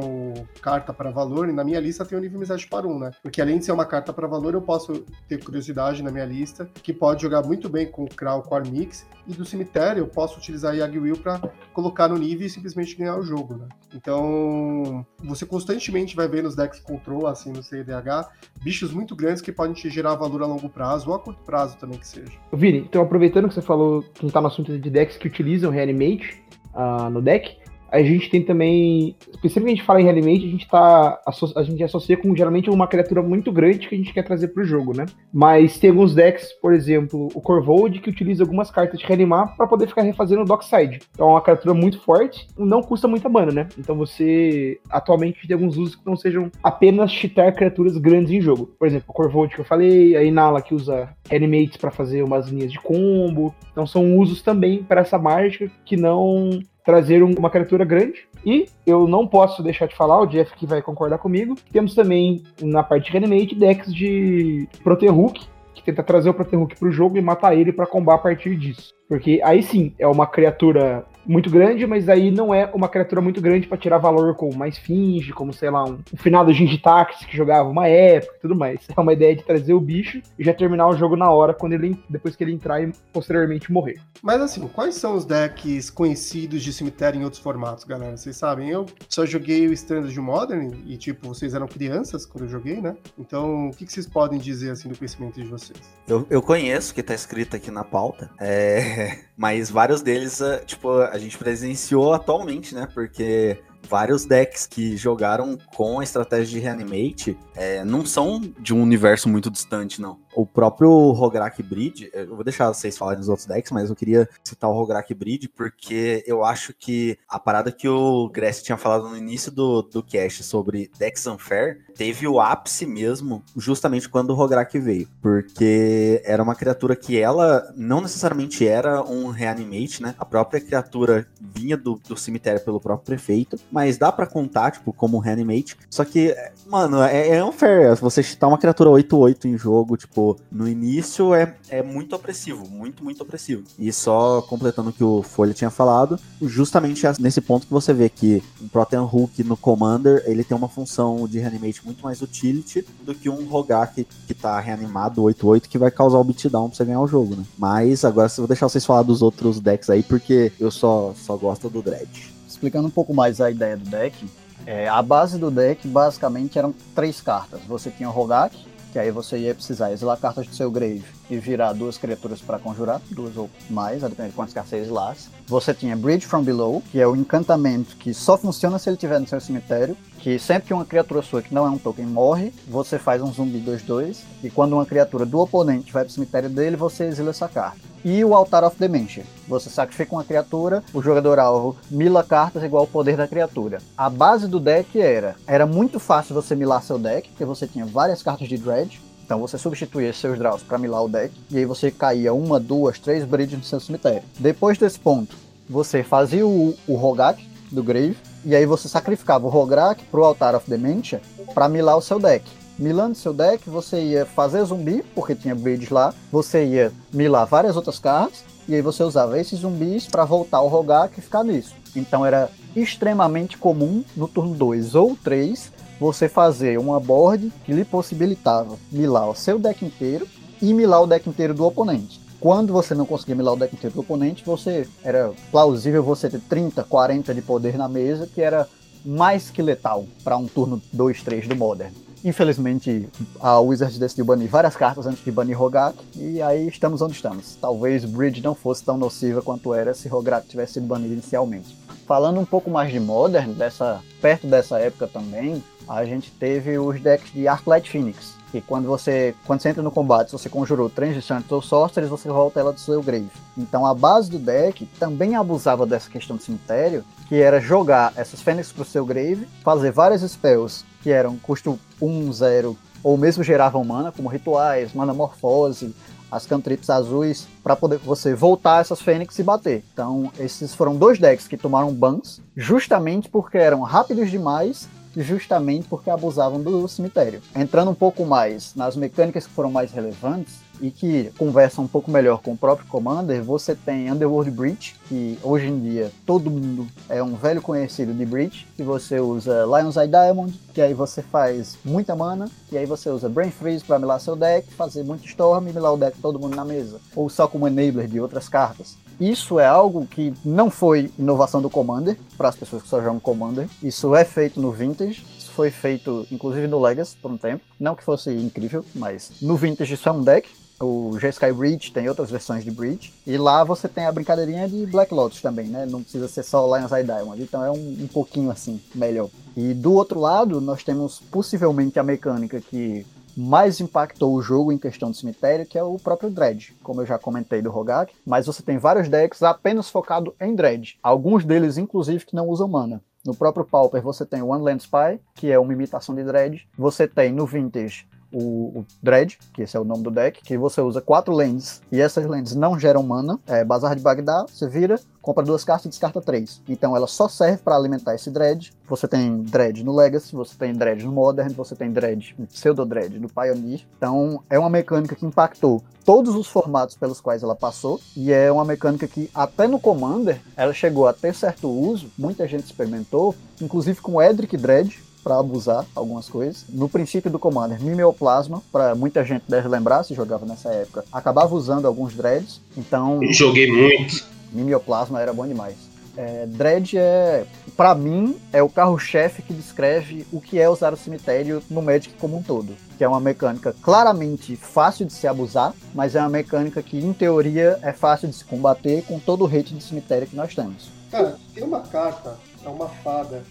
carta 0.60 0.92
para 0.92 1.10
valor. 1.10 1.48
E 1.48 1.52
na 1.52 1.62
minha 1.62 1.78
lista 1.78 2.04
tem 2.04 2.18
o 2.18 2.20
Niv 2.20 2.36
Mizzet 2.36 2.66
Parum, 2.68 2.98
né? 2.98 3.12
Porque 3.22 3.40
além 3.40 3.58
de 3.58 3.64
ser 3.64 3.72
uma 3.72 3.86
carta 3.86 4.12
para 4.12 4.26
valor, 4.26 4.54
eu 4.54 4.62
posso 4.62 5.04
ter 5.28 5.42
curiosidade 5.42 6.02
na 6.02 6.10
minha 6.10 6.24
lista, 6.24 6.68
que 6.82 6.92
pode 6.92 7.22
jogar 7.22 7.42
muito 7.42 7.68
bem 7.68 7.90
com 7.90 8.04
o 8.04 8.08
Crown, 8.08 8.42
com 8.42 8.54
o 8.54 8.58
Armix. 8.58 9.06
E 9.28 9.32
do 9.32 9.44
cemitério, 9.44 10.00
eu 10.00 10.06
posso 10.06 10.38
utilizar 10.38 10.72
a 10.72 10.76
Yagwill 10.76 11.18
para 11.18 11.40
colocar 11.72 12.08
no 12.08 12.16
nível 12.16 12.46
e 12.46 12.50
simplesmente 12.50 12.94
ganhar 12.96 13.16
o 13.16 13.22
jogo, 13.22 13.56
né? 13.56 13.68
Então, 13.94 15.06
você 15.18 15.46
constantemente 15.46 16.14
vai 16.14 16.28
ver 16.28 16.42
nos 16.42 16.54
decks 16.54 16.80
control, 16.80 17.26
assim, 17.26 17.52
no 17.52 17.62
CDH, 17.62 18.28
bichos 18.62 18.92
muito 18.92 19.16
grandes 19.16 19.42
que 19.42 19.50
podem 19.50 19.74
te 19.74 19.88
gerar 19.88 20.15
valor 20.16 20.42
a 20.42 20.46
longo 20.46 20.68
prazo 20.68 21.10
ou 21.10 21.16
a 21.16 21.18
curto 21.18 21.42
prazo 21.44 21.76
também 21.78 21.98
que 21.98 22.06
seja. 22.06 22.32
Vini, 22.52 22.78
então 22.78 23.02
aproveitando 23.02 23.48
que 23.48 23.54
você 23.54 23.62
falou 23.62 24.02
que 24.14 24.30
tá 24.30 24.40
no 24.40 24.48
assunto 24.48 24.76
de 24.78 24.90
decks 24.90 25.16
que 25.16 25.26
utilizam 25.26 25.70
Reanimate 25.70 26.42
ah, 26.74 27.08
no 27.10 27.22
deck, 27.22 27.56
a 27.90 28.02
gente 28.02 28.28
tem 28.30 28.42
também. 28.42 29.16
Sempre 29.42 29.60
que 29.60 29.66
a 29.66 29.74
gente 29.74 29.82
fala 29.82 30.00
em 30.00 30.04
Reanimate, 30.04 30.46
a 30.46 30.50
gente 30.50 30.68
tá. 30.68 31.20
A 31.54 31.62
gente 31.62 31.82
associa 31.82 32.16
com 32.16 32.34
geralmente 32.34 32.70
uma 32.70 32.86
criatura 32.86 33.22
muito 33.22 33.52
grande 33.52 33.88
que 33.88 33.94
a 33.94 33.98
gente 33.98 34.12
quer 34.12 34.22
trazer 34.22 34.48
pro 34.48 34.64
jogo, 34.64 34.96
né? 34.96 35.06
Mas 35.32 35.78
tem 35.78 35.90
alguns 35.90 36.14
decks, 36.14 36.52
por 36.60 36.74
exemplo, 36.74 37.28
o 37.34 37.40
Corvold, 37.40 38.00
que 38.00 38.10
utiliza 38.10 38.42
algumas 38.42 38.70
cartas 38.70 38.98
de 38.98 39.06
reanimar 39.06 39.56
para 39.56 39.66
poder 39.66 39.86
ficar 39.86 40.02
refazendo 40.02 40.42
o 40.42 40.44
Dockside. 40.44 41.00
Então 41.12 41.28
é 41.28 41.30
uma 41.32 41.40
criatura 41.40 41.74
muito 41.74 42.00
forte, 42.00 42.46
não 42.58 42.82
custa 42.82 43.08
muita 43.08 43.28
mana, 43.28 43.52
né? 43.52 43.68
Então 43.78 43.96
você 43.96 44.78
atualmente 44.90 45.46
tem 45.46 45.54
alguns 45.54 45.76
usos 45.76 45.96
que 45.96 46.06
não 46.06 46.16
sejam 46.16 46.50
apenas 46.62 47.10
cheatar 47.10 47.54
criaturas 47.54 47.96
grandes 47.96 48.32
em 48.32 48.40
jogo. 48.40 48.74
Por 48.78 48.86
exemplo, 48.86 49.06
o 49.08 49.12
Corvold 49.12 49.54
que 49.54 49.60
eu 49.60 49.64
falei, 49.64 50.16
a 50.16 50.22
Inala 50.22 50.60
que 50.60 50.74
usa 50.74 51.08
Reanimates 51.28 51.76
para 51.76 51.90
fazer 51.90 52.22
umas 52.22 52.48
linhas 52.48 52.72
de 52.72 52.80
combo. 52.80 53.54
Então 53.72 53.86
são 53.86 54.16
usos 54.16 54.42
também 54.42 54.82
para 54.82 55.00
essa 55.00 55.18
mágica 55.18 55.70
que 55.84 55.96
não 55.96 56.50
trazer 56.86 57.22
um- 57.22 57.34
uma 57.36 57.50
criatura 57.50 57.84
grande. 57.84 58.28
E 58.46 58.66
eu 58.86 59.08
não 59.08 59.26
posso 59.26 59.60
deixar 59.60 59.86
de 59.86 59.96
falar, 59.96 60.20
o 60.20 60.26
Jeff 60.26 60.54
que 60.54 60.64
vai 60.64 60.80
concordar 60.80 61.18
comigo, 61.18 61.56
temos 61.72 61.94
também 61.94 62.44
na 62.62 62.82
parte 62.82 63.06
de 63.06 63.18
Reanimate 63.18 63.56
decks 63.56 63.92
de 63.92 64.68
Protehook, 64.84 65.44
que 65.74 65.82
tenta 65.82 66.02
trazer 66.02 66.30
o 66.30 66.34
Protehook 66.34 66.76
pro 66.76 66.92
jogo 66.92 67.18
e 67.18 67.20
matar 67.20 67.56
ele 67.56 67.72
para 67.72 67.86
combar 67.86 68.14
a 68.14 68.18
partir 68.18 68.56
disso. 68.56 68.94
Porque 69.08 69.40
aí 69.44 69.62
sim, 69.62 69.92
é 69.98 70.06
uma 70.06 70.26
criatura 70.26 71.04
muito 71.26 71.50
grande, 71.50 71.86
mas 71.86 72.08
aí 72.08 72.30
não 72.30 72.54
é 72.54 72.70
uma 72.72 72.88
criatura 72.88 73.20
muito 73.20 73.40
grande 73.40 73.66
para 73.66 73.76
tirar 73.76 73.98
valor 73.98 74.34
como 74.34 74.56
mais 74.56 74.78
finge, 74.78 75.32
como 75.32 75.52
sei 75.52 75.70
lá, 75.70 75.84
um, 75.84 75.98
um 76.12 76.16
final 76.16 76.44
do 76.44 76.52
Jinji 76.52 76.78
Taxi 76.78 77.26
que 77.26 77.36
jogava 77.36 77.68
uma 77.68 77.88
época 77.88 78.34
e 78.36 78.40
tudo 78.40 78.54
mais. 78.54 78.80
É 78.96 79.00
uma 79.00 79.12
ideia 79.12 79.36
de 79.36 79.44
trazer 79.44 79.74
o 79.74 79.80
bicho 79.80 80.22
e 80.38 80.44
já 80.44 80.54
terminar 80.54 80.88
o 80.88 80.96
jogo 80.96 81.16
na 81.16 81.30
hora 81.30 81.52
quando 81.52 81.74
ele 81.74 81.98
depois 82.08 82.34
que 82.34 82.42
ele 82.42 82.52
entrar 82.52 82.82
e 82.82 82.90
posteriormente 83.12 83.70
morrer. 83.70 84.00
Mas 84.22 84.40
assim, 84.40 84.66
quais 84.68 84.94
são 84.94 85.14
os 85.14 85.26
decks 85.26 85.90
conhecidos 85.90 86.62
de 86.62 86.72
cemitério 86.72 87.20
em 87.20 87.24
outros 87.24 87.42
formatos, 87.42 87.84
galera? 87.84 88.16
Vocês 88.16 88.36
sabem, 88.36 88.70
eu 88.70 88.86
só 89.06 89.26
joguei 89.26 89.68
o 89.68 89.72
Standard 89.74 90.12
de 90.12 90.20
Modern 90.20 90.74
e 90.86 90.96
tipo, 90.96 91.28
vocês 91.28 91.52
eram 91.52 91.68
crianças 91.68 92.24
quando 92.24 92.44
eu 92.44 92.48
joguei, 92.48 92.80
né? 92.80 92.96
Então, 93.18 93.68
o 93.68 93.70
que, 93.70 93.84
que 93.84 93.92
vocês 93.92 94.06
podem 94.06 94.38
dizer 94.38 94.70
assim 94.70 94.88
do 94.88 94.96
conhecimento 94.96 95.40
de 95.40 95.46
vocês? 95.46 95.78
Eu, 96.08 96.26
eu 96.30 96.40
conheço, 96.40 96.94
que 96.94 97.02
tá 97.02 97.14
escrito 97.14 97.54
aqui 97.54 97.70
na 97.70 97.84
pauta, 97.84 98.30
é... 98.40 99.18
mas 99.36 99.70
vários 99.70 100.00
deles, 100.00 100.40
eh, 100.40 100.58
tipo, 100.64 100.88
a 101.16 101.18
gente 101.18 101.36
presenciou 101.36 102.12
atualmente, 102.12 102.74
né? 102.74 102.86
Porque 102.92 103.58
vários 103.86 104.24
decks 104.24 104.66
que 104.66 104.96
jogaram 104.96 105.58
com 105.74 106.00
a 106.00 106.04
estratégia 106.04 106.58
de 106.58 106.58
reanimate 106.58 107.36
é, 107.54 107.84
não 107.84 108.04
são 108.04 108.40
de 108.58 108.74
um 108.74 108.82
universo 108.82 109.28
muito 109.28 109.50
distante, 109.50 110.00
não. 110.00 110.18
O 110.34 110.44
próprio 110.44 110.90
Rograk 111.12 111.62
Bridge, 111.62 112.10
eu 112.12 112.34
vou 112.34 112.44
deixar 112.44 112.68
vocês 112.68 112.98
falarem 112.98 113.20
dos 113.20 113.28
outros 113.28 113.46
decks, 113.46 113.72
mas 113.72 113.88
eu 113.88 113.96
queria 113.96 114.28
citar 114.44 114.68
o 114.68 114.74
Rograk 114.74 115.12
Bridge 115.14 115.48
porque 115.48 116.22
eu 116.26 116.44
acho 116.44 116.74
que 116.74 117.18
a 117.26 117.38
parada 117.38 117.72
que 117.72 117.88
o 117.88 118.28
Gress 118.28 118.62
tinha 118.62 118.76
falado 118.76 119.08
no 119.08 119.16
início 119.16 119.50
do, 119.50 119.80
do 119.80 120.02
cast 120.02 120.44
sobre 120.44 120.90
decks 120.98 121.26
unfair 121.26 121.86
teve 121.96 122.28
o 122.28 122.38
ápice 122.38 122.84
mesmo 122.84 123.42
justamente 123.56 124.08
quando 124.08 124.30
o 124.30 124.34
Rograk 124.34 124.78
veio, 124.78 125.08
porque 125.22 126.20
era 126.24 126.42
uma 126.42 126.54
criatura 126.54 126.94
que 126.94 127.18
ela 127.18 127.72
não 127.74 128.02
necessariamente 128.02 128.66
era 128.66 129.02
um 129.02 129.30
reanimate, 129.30 130.02
né? 130.02 130.14
A 130.18 130.24
própria 130.24 130.60
criatura 130.60 131.26
vinha 131.40 131.76
do, 131.76 131.94
do 132.06 132.16
cemitério 132.16 132.60
pelo 132.60 132.80
próprio 132.80 133.06
prefeito, 133.06 133.58
mas 133.76 133.98
dá 133.98 134.10
para 134.10 134.26
contar, 134.26 134.70
tipo, 134.70 134.90
como 134.90 135.18
reanimate. 135.18 135.76
Só 135.90 136.02
que, 136.02 136.34
mano, 136.66 137.02
é, 137.02 137.28
é 137.28 137.44
unfair. 137.44 137.94
Você 137.96 138.22
chutar 138.22 138.48
uma 138.48 138.56
criatura 138.56 138.88
8-8 138.88 139.44
em 139.44 139.58
jogo, 139.58 139.98
tipo, 139.98 140.34
no 140.50 140.66
início 140.66 141.34
é, 141.34 141.54
é 141.68 141.82
muito 141.82 142.16
opressivo, 142.16 142.66
muito, 142.70 143.04
muito 143.04 143.22
opressivo. 143.22 143.64
E 143.78 143.92
só 143.92 144.40
completando 144.40 144.88
o 144.88 144.92
que 144.94 145.04
o 145.04 145.22
Folha 145.22 145.52
tinha 145.52 145.68
falado, 145.68 146.18
justamente 146.40 147.02
nesse 147.20 147.42
ponto 147.42 147.66
que 147.66 147.72
você 147.72 147.92
vê 147.92 148.08
que 148.08 148.42
um 148.62 148.66
Protean 148.66 149.02
Hulk 149.02 149.44
no 149.44 149.58
Commander, 149.58 150.22
ele 150.24 150.42
tem 150.42 150.56
uma 150.56 150.70
função 150.70 151.28
de 151.28 151.38
reanimate 151.38 151.84
muito 151.84 152.02
mais 152.02 152.22
utility 152.22 152.82
do 153.02 153.14
que 153.14 153.28
um 153.28 153.44
Rogak 153.46 154.06
que 154.26 154.32
tá 154.32 154.58
reanimado 154.58 155.20
8-8 155.20 155.68
que 155.68 155.76
vai 155.76 155.90
causar 155.90 156.16
o 156.16 156.24
beatdown 156.24 156.70
pra 156.70 156.78
você 156.78 156.84
ganhar 156.86 157.02
o 157.02 157.06
jogo, 157.06 157.36
né? 157.36 157.44
Mas 157.58 158.06
agora 158.06 158.30
eu 158.30 158.36
vou 158.38 158.46
deixar 158.46 158.70
vocês 158.70 158.86
falar 158.86 159.02
dos 159.02 159.20
outros 159.20 159.60
decks 159.60 159.90
aí, 159.90 160.02
porque 160.02 160.50
eu 160.58 160.70
só, 160.70 161.12
só 161.14 161.36
gosto 161.36 161.68
do 161.68 161.82
Dread 161.82 162.35
explicando 162.56 162.88
um 162.88 162.90
pouco 162.90 163.12
mais 163.12 163.40
a 163.40 163.50
ideia 163.50 163.76
do 163.76 163.88
deck, 163.88 164.28
é, 164.66 164.88
a 164.88 165.02
base 165.02 165.38
do 165.38 165.50
deck 165.50 165.86
basicamente 165.86 166.58
eram 166.58 166.74
três 166.94 167.20
cartas. 167.20 167.60
Você 167.68 167.90
tinha 167.90 168.08
o 168.08 168.12
Rogak, 168.12 168.56
que 168.92 168.98
aí 168.98 169.10
você 169.10 169.36
ia 169.36 169.54
precisar 169.54 169.92
exilar 169.92 170.18
cartas 170.18 170.46
do 170.46 170.54
seu 170.54 170.70
grave 170.70 171.04
e 171.28 171.36
virar 171.36 171.74
duas 171.74 171.98
criaturas 171.98 172.40
para 172.40 172.58
conjurar, 172.58 173.00
duas 173.10 173.36
ou 173.36 173.50
mais, 173.68 174.02
a 174.02 174.08
depender 174.08 174.30
de 174.30 174.34
quantas 174.34 174.54
cartas 174.54 174.70
você 174.70 174.76
exilasse. 174.78 175.28
Você 175.46 175.74
tinha 175.74 175.94
Bridge 175.94 176.26
from 176.26 176.42
Below, 176.42 176.82
que 176.90 176.98
é 176.98 177.06
o 177.06 177.14
encantamento 177.14 177.94
que 177.96 178.14
só 178.14 178.38
funciona 178.38 178.78
se 178.78 178.88
ele 178.88 178.96
estiver 178.96 179.20
no 179.20 179.28
seu 179.28 179.40
cemitério, 179.40 179.96
que 180.26 180.40
sempre 180.40 180.66
que 180.66 180.74
uma 180.74 180.84
criatura 180.84 181.22
sua 181.22 181.40
que 181.40 181.54
não 181.54 181.64
é 181.64 181.70
um 181.70 181.78
token 181.78 182.04
morre, 182.04 182.52
você 182.66 182.98
faz 182.98 183.22
um 183.22 183.32
zumbi 183.32 183.60
2-2, 183.60 184.16
e 184.42 184.50
quando 184.50 184.72
uma 184.72 184.84
criatura 184.84 185.24
do 185.24 185.38
oponente 185.38 185.92
vai 185.92 186.02
para 186.02 186.10
o 186.10 186.12
cemitério 186.12 186.50
dele, 186.50 186.74
você 186.74 187.04
exila 187.04 187.30
essa 187.30 187.46
carta 187.46 187.78
e 188.04 188.24
o 188.24 188.34
Altar 188.34 188.64
of 188.64 188.76
Dementia. 188.76 189.22
Você 189.46 189.70
sacrifica 189.70 190.16
uma 190.16 190.24
criatura, 190.24 190.82
o 190.92 191.00
jogador 191.00 191.38
alvo 191.38 191.76
mila 191.88 192.24
cartas 192.24 192.64
igual 192.64 192.82
ao 192.82 192.88
poder 192.88 193.16
da 193.16 193.28
criatura. 193.28 193.78
A 193.96 194.10
base 194.10 194.48
do 194.48 194.58
deck 194.58 195.00
era, 195.00 195.36
era 195.46 195.64
muito 195.64 196.00
fácil 196.00 196.34
você 196.34 196.56
milar 196.56 196.82
seu 196.82 196.98
deck, 196.98 197.28
porque 197.28 197.44
você 197.44 197.64
tinha 197.68 197.86
várias 197.86 198.20
cartas 198.20 198.48
de 198.48 198.58
Dredge, 198.58 199.00
então 199.24 199.38
você 199.38 199.56
substituía 199.56 200.12
seus 200.12 200.36
draws 200.36 200.64
para 200.64 200.76
milar 200.76 201.04
o 201.04 201.08
deck, 201.08 201.32
e 201.52 201.58
aí 201.58 201.64
você 201.64 201.88
caía 201.88 202.34
uma, 202.34 202.58
duas, 202.58 202.98
três 202.98 203.24
bridges 203.24 203.58
no 203.58 203.64
seu 203.64 203.78
cemitério. 203.78 204.24
Depois 204.40 204.76
desse 204.76 204.98
ponto, 204.98 205.36
você 205.70 206.02
fazia 206.02 206.44
o, 206.44 206.74
o 206.88 206.96
Rogak 206.96 207.48
do 207.70 207.84
Grave, 207.84 208.16
e 208.46 208.56
aí 208.56 208.64
você 208.64 208.88
sacrificava 208.88 209.44
o 209.44 209.50
Rograk 209.50 210.02
pro 210.04 210.24
Altar 210.24 210.54
of 210.54 210.70
Dementia 210.70 211.20
para 211.52 211.68
milar 211.68 211.98
o 211.98 212.02
seu 212.02 212.18
deck 212.18 212.48
milando 212.78 213.14
seu 213.14 213.32
deck, 213.32 213.68
você 213.68 214.00
ia 214.02 214.26
fazer 214.26 214.62
zumbi, 214.64 215.02
porque 215.14 215.34
tinha 215.34 215.54
bridge 215.54 215.92
lá, 215.92 216.14
você 216.30 216.64
ia 216.64 216.92
milar 217.12 217.46
várias 217.46 217.76
outras 217.76 217.98
cartas, 217.98 218.44
e 218.68 218.74
aí 218.74 218.82
você 218.82 219.02
usava 219.02 219.38
esses 219.38 219.60
zumbis 219.60 220.06
para 220.06 220.24
voltar 220.24 220.58
ao 220.58 220.68
Rogak 220.68 221.18
e 221.18 221.22
ficar 221.22 221.44
nisso. 221.44 221.74
Então 221.94 222.26
era 222.26 222.50
extremamente 222.74 223.56
comum 223.56 224.04
no 224.16 224.28
turno 224.28 224.54
2 224.54 224.94
ou 224.94 225.16
3 225.16 225.72
você 225.98 226.28
fazer 226.28 226.78
uma 226.78 227.00
board 227.00 227.50
que 227.64 227.72
lhe 227.72 227.84
possibilitava 227.84 228.76
milar 228.92 229.30
o 229.30 229.34
seu 229.34 229.58
deck 229.58 229.84
inteiro 229.84 230.28
e 230.60 230.74
milar 230.74 231.02
o 231.02 231.06
deck 231.06 231.28
inteiro 231.28 231.54
do 231.54 231.64
oponente. 231.64 232.20
Quando 232.46 232.72
você 232.72 232.94
não 232.94 233.04
conseguia 233.04 233.34
milar 233.34 233.54
o 233.54 233.56
deck 233.56 233.74
inteiro 233.74 233.92
do 233.92 234.02
oponente, 234.02 234.44
você 234.46 234.86
era 235.02 235.32
plausível 235.50 236.00
você 236.00 236.30
ter 236.30 236.40
30, 236.40 236.84
40 236.84 237.34
de 237.34 237.42
poder 237.42 237.76
na 237.76 237.88
mesa, 237.88 238.24
que 238.24 238.40
era 238.40 238.68
mais 239.04 239.50
que 239.50 239.60
letal 239.60 240.06
para 240.22 240.36
um 240.36 240.46
turno 240.46 240.80
2, 240.92 241.24
3 241.24 241.48
do 241.48 241.56
Modern. 241.56 241.92
Infelizmente, 242.24 243.08
a 243.40 243.58
Wizard 243.58 243.98
decidiu 243.98 244.24
banir 244.24 244.48
várias 244.48 244.76
cartas 244.76 245.08
antes 245.08 245.24
de 245.24 245.32
banir 245.32 245.58
Rogak, 245.58 245.98
e 246.14 246.40
aí 246.40 246.68
estamos 246.68 247.02
onde 247.02 247.14
estamos. 247.14 247.56
Talvez 247.60 248.04
Bridge 248.04 248.40
não 248.40 248.54
fosse 248.54 248.84
tão 248.84 248.96
nociva 248.96 249.42
quanto 249.42 249.74
era 249.74 249.92
se 249.92 250.06
Rogak 250.06 250.46
tivesse 250.46 250.74
sido 250.74 250.86
banido 250.86 251.14
inicialmente. 251.14 251.76
Falando 252.06 252.38
um 252.38 252.44
pouco 252.44 252.70
mais 252.70 252.92
de 252.92 253.00
Modern, 253.00 253.54
dessa, 253.54 254.00
perto 254.22 254.46
dessa 254.46 254.78
época 254.78 255.08
também, 255.08 255.60
a 255.88 256.04
gente 256.04 256.30
teve 256.30 256.78
os 256.78 257.00
decks 257.00 257.32
de 257.32 257.48
Arclight 257.48 257.90
Phoenix, 257.90 258.36
que 258.60 258.66
quando 258.66 258.86
você, 258.86 259.34
quando 259.46 259.60
você 259.60 259.68
entra 259.68 259.82
no 259.82 259.90
combate, 259.90 260.28
se 260.28 260.32
você 260.32 260.48
conjurou 260.48 260.88
Transitions 260.88 261.50
ou 261.50 261.60
Sorcerers, 261.60 262.10
você 262.10 262.28
volta 262.28 262.60
ela 262.60 262.72
do 262.72 262.80
seu 262.80 263.02
grave. 263.02 263.30
Então 263.56 263.84
a 263.84 263.94
base 263.94 264.30
do 264.30 264.38
deck 264.38 264.86
também 264.98 265.36
abusava 265.36 265.86
dessa 265.86 266.08
questão 266.10 266.36
do 266.36 266.42
cemitério, 266.42 267.04
que 267.28 267.36
era 267.36 267.60
jogar 267.60 268.12
essas 268.16 268.40
Fênix 268.40 268.72
pro 268.72 268.84
seu 268.84 269.04
grave, 269.04 269.46
fazer 269.62 269.90
várias 269.90 270.22
spells 270.22 270.84
que 271.02 271.10
eram 271.10 271.36
custo 271.36 271.78
1, 272.00 272.32
0, 272.32 272.76
ou 273.02 273.16
mesmo 273.16 273.44
geravam 273.44 273.84
mana, 273.84 274.10
como 274.10 274.28
rituais, 274.28 274.92
mana 274.94 275.12
morfose, 275.12 275.94
as 276.30 276.46
cantrips 276.46 276.90
azuis, 276.90 277.46
para 277.62 277.76
poder 277.76 277.98
você 277.98 278.34
voltar 278.34 278.80
essas 278.80 279.00
fênix 279.00 279.38
e 279.38 279.42
bater. 279.42 279.84
Então, 279.92 280.32
esses 280.38 280.74
foram 280.74 280.96
dois 280.96 281.18
decks 281.18 281.46
que 281.46 281.56
tomaram 281.56 281.92
bans, 281.94 282.40
justamente 282.56 283.28
porque 283.28 283.58
eram 283.58 283.82
rápidos 283.82 284.30
demais 284.30 284.88
justamente 285.16 285.88
porque 285.88 286.10
abusavam 286.10 286.60
do 286.60 286.86
cemitério. 286.88 287.40
Entrando 287.54 287.90
um 287.90 287.94
pouco 287.94 288.24
mais 288.24 288.74
nas 288.74 288.96
mecânicas 288.96 289.46
que 289.46 289.52
foram 289.52 289.70
mais 289.70 289.92
relevantes, 289.92 290.66
e 290.80 290.90
que 290.90 291.30
conversa 291.38 291.80
um 291.80 291.86
pouco 291.86 292.10
melhor 292.10 292.40
com 292.42 292.52
o 292.52 292.56
próprio 292.56 292.86
Commander, 292.88 293.42
você 293.42 293.74
tem 293.74 294.10
Underworld 294.10 294.50
Breach, 294.50 294.94
que 295.08 295.38
hoje 295.42 295.66
em 295.66 295.80
dia 295.80 296.12
todo 296.24 296.50
mundo 296.50 296.86
é 297.08 297.22
um 297.22 297.34
velho 297.34 297.62
conhecido 297.62 298.12
de 298.12 298.26
Breach, 298.26 298.66
que 298.76 298.82
você 298.82 299.18
usa 299.20 299.64
Lion's 299.64 299.96
Eye 299.96 300.08
Diamond, 300.08 300.58
que 300.74 300.80
aí 300.80 300.94
você 300.94 301.22
faz 301.22 301.78
muita 301.84 302.14
mana, 302.14 302.50
e 302.70 302.76
aí 302.76 302.86
você 302.86 303.08
usa 303.08 303.28
Brain 303.28 303.50
Freeze 303.50 303.84
para 303.84 303.98
milar 303.98 304.20
seu 304.20 304.36
deck, 304.36 304.72
fazer 304.74 305.02
muito 305.02 305.26
Storm 305.26 305.68
e 305.68 305.72
milar 305.72 305.94
o 305.94 305.96
deck 305.96 306.18
todo 306.20 306.38
mundo 306.38 306.56
na 306.56 306.64
mesa, 306.64 307.00
ou 307.14 307.28
só 307.28 307.48
como 307.48 307.66
enabler 307.66 308.08
de 308.08 308.20
outras 308.20 308.48
cartas. 308.48 308.96
Isso 309.20 309.58
é 309.58 309.66
algo 309.66 310.06
que 310.06 310.32
não 310.44 310.70
foi 310.70 311.10
inovação 311.18 311.62
do 311.62 311.70
Commander, 311.70 312.18
para 312.36 312.48
as 312.48 312.56
pessoas 312.56 312.82
que 312.82 312.88
só 312.88 313.00
jogam 313.00 313.18
Commander. 313.18 313.68
Isso 313.82 314.14
é 314.14 314.24
feito 314.24 314.60
no 314.60 314.70
Vintage, 314.70 315.24
foi 315.54 315.70
feito 315.70 316.26
inclusive 316.30 316.66
no 316.66 316.80
Legacy 316.80 317.16
por 317.16 317.30
um 317.30 317.36
tempo. 317.36 317.64
Não 317.80 317.94
que 317.94 318.04
fosse 318.04 318.30
incrível, 318.30 318.84
mas 318.94 319.32
no 319.40 319.56
Vintage 319.56 319.94
isso 319.94 320.08
é 320.08 320.12
um 320.12 320.22
deck 320.22 320.48
o 320.80 321.16
G-Sky 321.18 321.52
Bridge, 321.52 321.90
tem 321.90 322.08
outras 322.08 322.30
versões 322.30 322.64
de 322.64 322.70
Bridge. 322.70 323.12
E 323.26 323.36
lá 323.36 323.64
você 323.64 323.88
tem 323.88 324.04
a 324.04 324.12
brincadeirinha 324.12 324.68
de 324.68 324.86
Black 324.86 325.12
Lotus 325.12 325.40
também, 325.40 325.68
né? 325.68 325.86
Não 325.86 326.02
precisa 326.02 326.28
ser 326.28 326.42
só 326.42 326.66
Lion's 326.66 326.92
Eye 326.92 327.04
Diamond. 327.04 327.42
Então 327.42 327.64
é 327.64 327.70
um, 327.70 327.96
um 328.02 328.06
pouquinho 328.06 328.50
assim, 328.50 328.80
melhor. 328.94 329.30
E 329.56 329.72
do 329.72 329.92
outro 329.94 330.20
lado, 330.20 330.60
nós 330.60 330.82
temos 330.82 331.20
possivelmente 331.30 331.98
a 331.98 332.02
mecânica 332.02 332.60
que 332.60 333.06
mais 333.36 333.80
impactou 333.80 334.34
o 334.34 334.40
jogo 334.40 334.72
em 334.72 334.78
questão 334.78 335.10
de 335.10 335.18
cemitério, 335.18 335.66
que 335.66 335.76
é 335.76 335.82
o 335.82 335.98
próprio 335.98 336.30
Dredge, 336.30 336.74
como 336.82 337.02
eu 337.02 337.06
já 337.06 337.18
comentei 337.18 337.60
do 337.60 337.70
Rogak, 337.70 338.14
mas 338.24 338.46
você 338.46 338.62
tem 338.62 338.78
vários 338.78 339.08
decks 339.08 339.42
apenas 339.42 339.90
focado 339.90 340.34
em 340.40 340.54
Dredge, 340.54 340.96
alguns 341.02 341.44
deles 341.44 341.76
inclusive 341.76 342.24
que 342.24 342.34
não 342.34 342.48
usam 342.48 342.68
mana. 342.68 343.02
No 343.24 343.34
próprio 343.34 343.64
Pauper 343.64 344.00
você 344.00 344.24
tem 344.24 344.40
o 344.40 344.48
One 344.48 344.64
Land 344.64 344.82
Spy, 344.82 345.20
que 345.34 345.50
é 345.50 345.58
uma 345.58 345.72
imitação 345.72 346.14
de 346.14 346.22
Dredge, 346.24 346.66
você 346.78 347.06
tem 347.06 347.32
no 347.32 347.44
Vintage 347.44 348.06
o, 348.36 348.80
o 348.80 348.86
Dread, 349.02 349.38
que 349.54 349.62
esse 349.62 349.76
é 349.76 349.80
o 349.80 349.84
nome 349.84 350.02
do 350.02 350.10
deck, 350.10 350.42
que 350.42 350.58
você 350.58 350.80
usa 350.80 351.00
quatro 351.00 351.32
lands 351.32 351.80
e 351.90 352.00
essas 352.00 352.26
lands 352.26 352.54
não 352.54 352.78
geram 352.78 353.02
mana. 353.02 353.40
É 353.46 353.64
Bazar 353.64 353.96
de 353.96 354.02
Bagdá, 354.02 354.44
você 354.46 354.68
vira, 354.68 355.00
compra 355.22 355.44
duas 355.44 355.64
cartas 355.64 355.86
e 355.86 355.88
descarta 355.88 356.20
três. 356.20 356.60
Então 356.68 356.94
ela 356.94 357.06
só 357.06 357.28
serve 357.28 357.58
para 357.58 357.76
alimentar 357.76 358.14
esse 358.14 358.30
Dread. 358.30 358.72
Você 358.86 359.08
tem 359.08 359.42
Dread 359.42 359.82
no 359.82 359.96
Legacy, 359.96 360.36
você 360.36 360.54
tem 360.56 360.74
Dread 360.74 361.04
no 361.04 361.12
Modern, 361.12 361.52
você 361.54 361.74
tem 361.74 361.90
Dread, 361.90 362.36
Pseudo 362.52 362.84
Dread 362.84 363.18
no 363.18 363.28
Pioneer. 363.28 363.86
Então 363.96 364.42
é 364.50 364.58
uma 364.58 364.70
mecânica 364.70 365.16
que 365.16 365.24
impactou 365.24 365.82
todos 366.04 366.36
os 366.36 366.46
formatos 366.46 366.94
pelos 366.94 367.20
quais 367.20 367.42
ela 367.42 367.56
passou 367.56 368.00
e 368.16 368.32
é 368.32 368.52
uma 368.52 368.64
mecânica 368.64 369.08
que 369.08 369.28
até 369.34 369.66
no 369.66 369.80
Commander 369.80 370.40
ela 370.56 370.72
chegou 370.72 371.08
a 371.08 371.12
ter 371.12 371.34
certo 371.34 371.68
uso, 371.68 372.08
muita 372.16 372.46
gente 372.46 372.64
experimentou, 372.64 373.34
inclusive 373.60 374.00
com 374.00 374.22
Edric 374.22 374.56
Dread, 374.56 375.02
para 375.26 375.40
abusar 375.40 375.84
algumas 375.92 376.28
coisas. 376.28 376.64
No 376.68 376.88
princípio 376.88 377.28
do 377.28 377.36
Commander, 377.36 377.82
Mimeoplasma, 377.82 378.62
para 378.70 378.94
muita 378.94 379.24
gente 379.24 379.42
deve 379.48 379.66
lembrar, 379.66 380.04
se 380.04 380.14
jogava 380.14 380.46
nessa 380.46 380.68
época, 380.68 381.04
acabava 381.10 381.52
usando 381.52 381.84
alguns 381.84 382.14
dreads, 382.14 382.60
então... 382.76 383.18
Joguei 383.32 383.66
muito. 383.68 384.24
Mimeoplasma 384.52 385.20
era 385.20 385.32
bom 385.32 385.44
demais. 385.44 385.74
É, 386.16 386.46
dread 386.46 386.96
é, 386.96 387.44
para 387.76 387.92
mim, 387.92 388.36
é 388.52 388.62
o 388.62 388.68
carro-chefe 388.68 389.42
que 389.42 389.52
descreve 389.52 390.24
o 390.32 390.40
que 390.40 390.60
é 390.60 390.70
usar 390.70 390.94
o 390.94 390.96
cemitério 390.96 391.60
no 391.68 391.82
Magic 391.82 392.14
como 392.20 392.36
um 392.36 392.42
todo. 392.42 392.76
Que 392.96 393.02
é 393.02 393.08
uma 393.08 393.18
mecânica 393.18 393.74
claramente 393.82 394.54
fácil 394.54 395.06
de 395.06 395.12
se 395.12 395.26
abusar, 395.26 395.74
mas 395.92 396.14
é 396.14 396.20
uma 396.20 396.28
mecânica 396.28 396.80
que, 396.80 396.98
em 396.98 397.12
teoria, 397.12 397.80
é 397.82 397.92
fácil 397.92 398.28
de 398.28 398.36
se 398.36 398.44
combater 398.44 399.02
com 399.02 399.18
todo 399.18 399.44
o 399.44 399.46
hate 399.48 399.74
de 399.74 399.82
cemitério 399.82 400.28
que 400.28 400.36
nós 400.36 400.54
temos. 400.54 400.88
Cara, 401.10 401.36
tem 401.52 401.64
uma 401.64 401.80
carta, 401.80 402.36
é 402.64 402.68
uma 402.68 402.88
fada, 402.88 403.42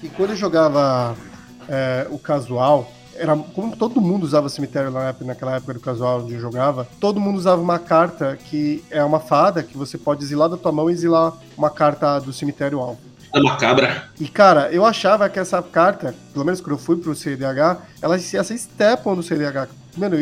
que 0.00 0.08
quando 0.08 0.30
eu 0.30 0.36
jogava 0.36 1.16
é, 1.68 2.06
o 2.10 2.18
casual, 2.18 2.90
era 3.14 3.36
como 3.36 3.76
todo 3.76 4.00
mundo 4.00 4.24
usava 4.24 4.48
cemitério 4.48 4.90
na 4.90 5.08
época, 5.08 5.24
naquela 5.24 5.56
época 5.56 5.74
do 5.74 5.80
casual 5.80 6.20
onde 6.20 6.34
eu 6.34 6.40
jogava, 6.40 6.86
todo 7.00 7.20
mundo 7.20 7.36
usava 7.36 7.60
uma 7.60 7.78
carta 7.78 8.36
que 8.36 8.84
é 8.90 9.02
uma 9.02 9.20
fada 9.20 9.62
que 9.62 9.76
você 9.76 9.96
pode 9.96 10.22
exilar 10.22 10.48
da 10.48 10.56
tua 10.56 10.72
mão 10.72 10.90
e 10.90 10.92
exilar 10.92 11.32
uma 11.56 11.70
carta 11.70 12.18
do 12.18 12.32
cemitério 12.32 12.80
alvo. 12.80 13.00
É 13.34 13.40
macabra. 13.40 14.08
E 14.18 14.28
cara, 14.28 14.70
eu 14.70 14.84
achava 14.84 15.28
que 15.28 15.38
essa 15.38 15.62
carta, 15.62 16.14
pelo 16.32 16.44
menos 16.44 16.60
quando 16.60 16.72
eu 16.72 16.78
fui 16.78 16.96
pro 16.96 17.14
CDH, 17.14 17.78
ela 18.00 18.16
ia 18.16 18.44
ser 18.44 18.58
step 18.58 19.06
no 19.06 19.22
CDH. 19.22 19.68
Mano, 19.96 20.16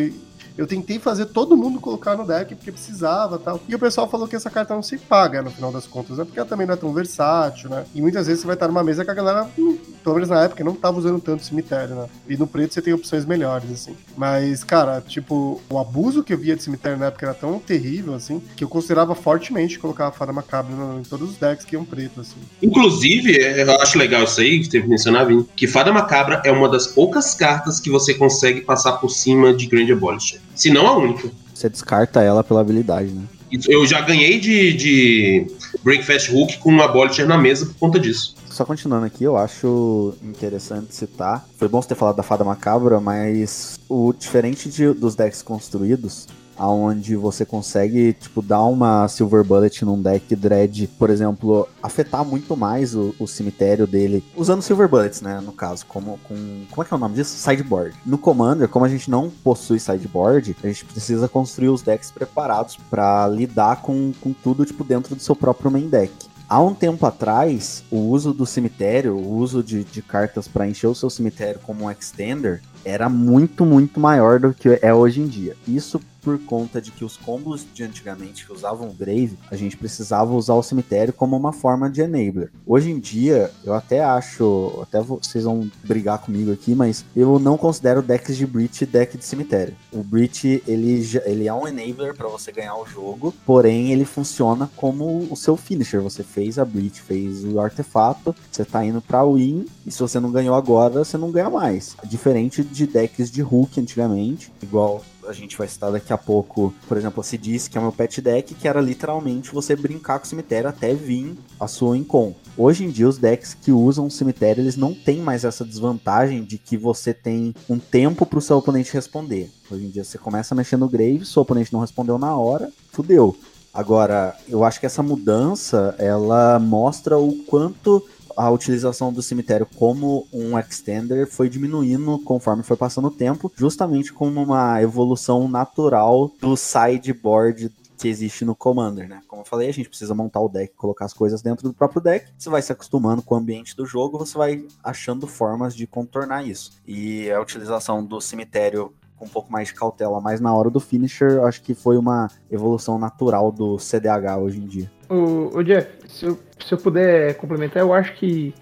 eu 0.56 0.66
tentei 0.66 0.98
fazer 0.98 1.26
todo 1.26 1.56
mundo 1.56 1.80
colocar 1.80 2.16
no 2.16 2.26
deck 2.26 2.54
porque 2.54 2.72
precisava 2.72 3.38
tal. 3.38 3.60
E 3.68 3.74
o 3.74 3.78
pessoal 3.78 4.08
falou 4.08 4.28
que 4.28 4.36
essa 4.36 4.50
carta 4.50 4.74
não 4.74 4.82
se 4.82 4.96
paga 4.96 5.42
no 5.42 5.50
final 5.50 5.72
das 5.72 5.86
contas, 5.86 6.18
né? 6.18 6.24
Porque 6.24 6.38
ela 6.38 6.48
também 6.48 6.66
não 6.66 6.74
é 6.74 6.76
tão 6.76 6.92
versátil, 6.92 7.68
né? 7.68 7.84
E 7.94 8.00
muitas 8.00 8.26
vezes 8.26 8.40
você 8.40 8.46
vai 8.46 8.54
estar 8.54 8.68
numa 8.68 8.84
mesa 8.84 9.04
que 9.04 9.10
a 9.10 9.14
galera, 9.14 9.48
hum, 9.58 9.76
pelo 10.02 10.14
menos 10.14 10.30
na 10.30 10.44
época, 10.44 10.62
não 10.62 10.74
tava 10.74 10.98
usando 10.98 11.20
tanto 11.20 11.44
cemitério, 11.44 11.94
né? 11.94 12.06
E 12.28 12.36
no 12.36 12.46
preto 12.46 12.74
você 12.74 12.82
tem 12.82 12.92
opções 12.92 13.24
melhores, 13.24 13.70
assim. 13.70 13.96
Mas, 14.16 14.62
cara, 14.62 15.00
tipo, 15.00 15.60
o 15.68 15.78
abuso 15.78 16.22
que 16.22 16.32
eu 16.32 16.38
via 16.38 16.56
de 16.56 16.62
cemitério 16.62 16.98
na 16.98 17.06
época 17.06 17.26
era 17.26 17.34
tão 17.34 17.58
terrível, 17.58 18.14
assim, 18.14 18.40
que 18.56 18.62
eu 18.62 18.68
considerava 18.68 19.14
fortemente 19.14 19.78
colocar 19.78 20.08
a 20.08 20.12
fada 20.12 20.32
macabra 20.32 20.72
em 20.98 21.02
todos 21.02 21.30
os 21.30 21.36
decks 21.36 21.64
que 21.64 21.74
iam 21.74 21.84
preto, 21.84 22.20
assim. 22.20 22.36
Inclusive, 22.62 23.36
eu 23.36 23.80
acho 23.80 23.98
legal 23.98 24.24
isso 24.24 24.40
aí, 24.40 24.60
que 24.60 24.68
teve 24.68 24.86
mencionado, 24.86 25.28
Vini, 25.28 25.46
que 25.56 25.66
fada 25.66 25.92
macabra 25.92 26.42
é 26.44 26.52
uma 26.52 26.68
das 26.68 26.86
poucas 26.86 27.34
cartas 27.34 27.80
que 27.80 27.90
você 27.90 28.14
consegue 28.14 28.60
passar 28.60 28.92
por 28.94 29.10
cima 29.10 29.52
de 29.52 29.66
Grand 29.66 29.90
Abolisher. 29.90 30.43
Se 30.54 30.70
não 30.70 30.86
a 30.86 30.96
única. 30.96 31.30
Você 31.52 31.68
descarta 31.68 32.20
ela 32.20 32.42
pela 32.42 32.60
habilidade, 32.60 33.10
né? 33.10 33.22
Eu 33.68 33.86
já 33.86 34.00
ganhei 34.00 34.40
de, 34.40 34.72
de 34.72 35.46
Breakfast 35.82 36.28
Hook 36.30 36.58
com 36.58 36.70
uma 36.70 36.86
Abolisher 36.86 37.26
na 37.26 37.38
mesa 37.38 37.66
por 37.66 37.74
conta 37.76 38.00
disso. 38.00 38.34
Só 38.50 38.64
continuando 38.64 39.06
aqui, 39.06 39.22
eu 39.24 39.36
acho 39.36 40.14
interessante 40.22 40.94
citar. 40.94 41.46
Foi 41.56 41.68
bom 41.68 41.80
você 41.80 41.88
ter 41.88 41.94
falado 41.94 42.16
da 42.16 42.22
Fada 42.22 42.44
Macabra, 42.44 43.00
mas 43.00 43.78
o 43.88 44.12
diferente 44.12 44.68
de, 44.68 44.92
dos 44.92 45.14
decks 45.14 45.42
construídos, 45.42 46.26
aonde 46.56 47.16
você 47.16 47.44
consegue, 47.44 48.12
tipo, 48.12 48.42
dar 48.42 48.62
uma 48.64 49.06
Silver 49.08 49.44
Bullet 49.44 49.84
num 49.84 50.00
deck 50.00 50.34
Dread, 50.36 50.88
por 50.98 51.10
exemplo, 51.10 51.68
afetar 51.82 52.24
muito 52.24 52.56
mais 52.56 52.94
o, 52.94 53.14
o, 53.18 53.26
cemitério 53.26 53.86
dele, 53.86 54.24
usando 54.36 54.62
Silver 54.62 54.88
Bullets, 54.88 55.20
né, 55.20 55.40
no 55.40 55.52
caso, 55.52 55.84
como 55.86 56.18
com, 56.24 56.64
como 56.70 56.82
é 56.82 56.84
que 56.84 56.94
é 56.94 56.96
o 56.96 57.00
nome 57.00 57.14
disso? 57.14 57.36
Sideboard. 57.36 57.94
No 58.04 58.18
Commander, 58.18 58.68
como 58.68 58.84
a 58.84 58.88
gente 58.88 59.10
não 59.10 59.30
possui 59.30 59.78
sideboard, 59.78 60.56
a 60.62 60.66
gente 60.66 60.84
precisa 60.84 61.28
construir 61.28 61.68
os 61.68 61.82
decks 61.82 62.10
preparados 62.10 62.76
para 62.90 63.26
lidar 63.28 63.82
com, 63.82 64.12
com 64.20 64.32
tudo, 64.32 64.64
tipo, 64.64 64.84
dentro 64.84 65.14
do 65.14 65.22
seu 65.22 65.34
próprio 65.34 65.70
main 65.70 65.88
deck. 65.88 66.12
Há 66.48 66.60
um 66.60 66.74
tempo 66.74 67.06
atrás, 67.06 67.82
o 67.90 67.96
uso 67.96 68.32
do 68.32 68.44
cemitério, 68.44 69.16
o 69.16 69.34
uso 69.36 69.62
de, 69.62 69.82
de 69.82 70.02
cartas 70.02 70.46
para 70.46 70.68
encher 70.68 70.86
o 70.86 70.94
seu 70.94 71.08
cemitério 71.08 71.58
como 71.64 71.84
um 71.84 71.90
extender, 71.90 72.60
era 72.84 73.08
muito, 73.08 73.64
muito 73.64 73.98
maior 73.98 74.38
do 74.38 74.52
que 74.52 74.78
é 74.82 74.92
hoje 74.92 75.22
em 75.22 75.26
dia. 75.26 75.56
Isso 75.66 75.98
por 76.24 76.38
conta 76.38 76.80
de 76.80 76.90
que 76.90 77.04
os 77.04 77.18
combos 77.18 77.66
de 77.74 77.84
antigamente 77.84 78.46
que 78.46 78.52
usavam 78.52 78.88
o 78.88 78.94
Grave, 78.94 79.38
a 79.50 79.56
gente 79.56 79.76
precisava 79.76 80.32
usar 80.32 80.54
o 80.54 80.62
cemitério 80.62 81.12
como 81.12 81.36
uma 81.36 81.52
forma 81.52 81.90
de 81.90 82.00
enabler. 82.00 82.50
Hoje 82.66 82.90
em 82.90 82.98
dia, 82.98 83.50
eu 83.62 83.74
até 83.74 84.02
acho, 84.02 84.80
até 84.82 85.00
vocês 85.02 85.44
vão 85.44 85.70
brigar 85.84 86.18
comigo 86.18 86.50
aqui, 86.50 86.74
mas 86.74 87.04
eu 87.14 87.38
não 87.38 87.58
considero 87.58 88.00
decks 88.00 88.36
de 88.36 88.46
Breach 88.46 88.86
deck 88.86 89.18
de 89.18 89.24
cemitério. 89.24 89.76
O 89.92 90.02
Breach, 90.02 90.62
ele, 90.66 91.06
ele 91.24 91.46
é 91.46 91.52
um 91.52 91.68
enabler 91.68 92.14
para 92.14 92.28
você 92.28 92.50
ganhar 92.50 92.76
o 92.76 92.86
jogo, 92.86 93.34
porém 93.44 93.92
ele 93.92 94.04
funciona 94.04 94.70
como 94.76 95.28
o 95.30 95.36
seu 95.36 95.56
finisher. 95.56 96.00
Você 96.00 96.22
fez 96.22 96.58
a 96.58 96.64
Breach, 96.64 97.02
fez 97.02 97.44
o 97.44 97.60
artefato, 97.60 98.34
você 98.50 98.64
tá 98.64 98.84
indo 98.84 99.02
pra 99.02 99.24
win, 99.24 99.66
e 99.86 99.90
se 99.90 100.00
você 100.00 100.18
não 100.18 100.32
ganhou 100.32 100.54
agora, 100.54 101.04
você 101.04 101.18
não 101.18 101.30
ganha 101.30 101.50
mais. 101.50 101.96
Diferente 102.04 102.64
de 102.64 102.86
decks 102.86 103.30
de 103.30 103.42
Hulk 103.42 103.80
antigamente, 103.80 104.50
igual 104.62 105.02
a 105.26 105.32
gente 105.32 105.56
vai 105.56 105.68
citar 105.68 105.90
daqui 105.90 106.12
a 106.12 106.18
pouco, 106.18 106.74
por 106.86 106.96
exemplo, 106.96 107.22
se 107.22 107.36
disse 107.38 107.68
que 107.68 107.76
é 107.76 107.80
o 107.80 107.84
meu 107.84 107.92
pet 107.92 108.20
deck, 108.20 108.54
que 108.54 108.68
era 108.68 108.80
literalmente 108.80 109.52
você 109.52 109.74
brincar 109.76 110.18
com 110.18 110.24
o 110.24 110.28
cemitério 110.28 110.68
até 110.68 110.94
vir 110.94 111.36
a 111.58 111.66
sua 111.66 111.96
Incon. 111.96 112.34
Hoje 112.56 112.84
em 112.84 112.90
dia, 112.90 113.08
os 113.08 113.18
decks 113.18 113.54
que 113.54 113.72
usam 113.72 114.06
o 114.06 114.10
cemitério, 114.10 114.62
eles 114.62 114.76
não 114.76 114.94
têm 114.94 115.18
mais 115.18 115.44
essa 115.44 115.64
desvantagem 115.64 116.44
de 116.44 116.58
que 116.58 116.76
você 116.76 117.12
tem 117.12 117.54
um 117.68 117.78
tempo 117.78 118.24
para 118.24 118.38
o 118.38 118.42
seu 118.42 118.56
oponente 118.56 118.92
responder. 118.92 119.50
Hoje 119.70 119.84
em 119.84 119.90
dia, 119.90 120.04
você 120.04 120.18
começa 120.18 120.54
a 120.54 120.56
mexer 120.56 120.76
no 120.76 120.88
Grave, 120.88 121.24
seu 121.24 121.42
oponente 121.42 121.72
não 121.72 121.80
respondeu 121.80 122.18
na 122.18 122.36
hora, 122.36 122.70
fudeu. 122.92 123.36
Agora, 123.74 124.36
eu 124.48 124.62
acho 124.62 124.78
que 124.78 124.86
essa 124.86 125.02
mudança, 125.02 125.96
ela 125.98 126.60
mostra 126.60 127.18
o 127.18 127.34
quanto 127.44 128.06
a 128.36 128.50
utilização 128.50 129.12
do 129.12 129.22
cemitério 129.22 129.66
como 129.76 130.26
um 130.32 130.58
extender 130.58 131.26
foi 131.26 131.48
diminuindo 131.48 132.18
conforme 132.20 132.62
foi 132.62 132.76
passando 132.76 133.08
o 133.08 133.10
tempo, 133.10 133.52
justamente 133.56 134.12
como 134.12 134.42
uma 134.42 134.82
evolução 134.82 135.48
natural 135.48 136.30
do 136.40 136.56
sideboard 136.56 137.72
que 137.96 138.08
existe 138.08 138.44
no 138.44 138.54
Commander, 138.54 139.08
né? 139.08 139.22
Como 139.26 139.42
eu 139.42 139.46
falei, 139.46 139.68
a 139.68 139.72
gente 139.72 139.88
precisa 139.88 140.14
montar 140.14 140.40
o 140.40 140.48
deck, 140.48 140.74
colocar 140.74 141.04
as 141.04 141.12
coisas 141.12 141.40
dentro 141.40 141.66
do 141.66 141.72
próprio 141.74 142.02
deck. 142.02 142.26
Você 142.36 142.50
vai 142.50 142.60
se 142.60 142.72
acostumando 142.72 143.22
com 143.22 143.34
o 143.34 143.38
ambiente 143.38 143.76
do 143.76 143.86
jogo, 143.86 144.18
você 144.18 144.36
vai 144.36 144.66
achando 144.82 145.26
formas 145.26 145.74
de 145.74 145.86
contornar 145.86 146.46
isso. 146.46 146.72
E 146.86 147.30
a 147.30 147.40
utilização 147.40 148.04
do 148.04 148.20
cemitério 148.20 148.92
com 149.16 149.26
um 149.26 149.28
pouco 149.28 149.50
mais 149.52 149.68
de 149.68 149.74
cautela, 149.74 150.20
mais 150.20 150.40
na 150.40 150.54
hora 150.54 150.70
do 150.70 150.80
finisher, 150.80 151.40
acho 151.44 151.62
que 151.62 151.74
foi 151.74 151.96
uma 151.96 152.28
evolução 152.50 152.98
natural 152.98 153.52
do 153.52 153.78
CDH 153.78 154.38
hoje 154.40 154.58
em 154.58 154.66
dia. 154.66 154.90
O, 155.08 155.58
o 155.58 155.62
Jeff, 155.62 155.88
se 156.08 156.26
eu, 156.26 156.38
se 156.64 156.74
eu 156.74 156.78
puder 156.78 157.34
complementar, 157.34 157.82
eu 157.82 157.92
acho 157.92 158.14
que 158.14 158.54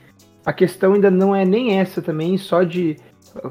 a 0.45 0.53
questão 0.53 0.95
ainda 0.95 1.11
não 1.11 1.35
é 1.35 1.45
nem 1.45 1.79
essa 1.79 2.03
também, 2.03 2.37
só 2.37 2.63
de 2.63 2.97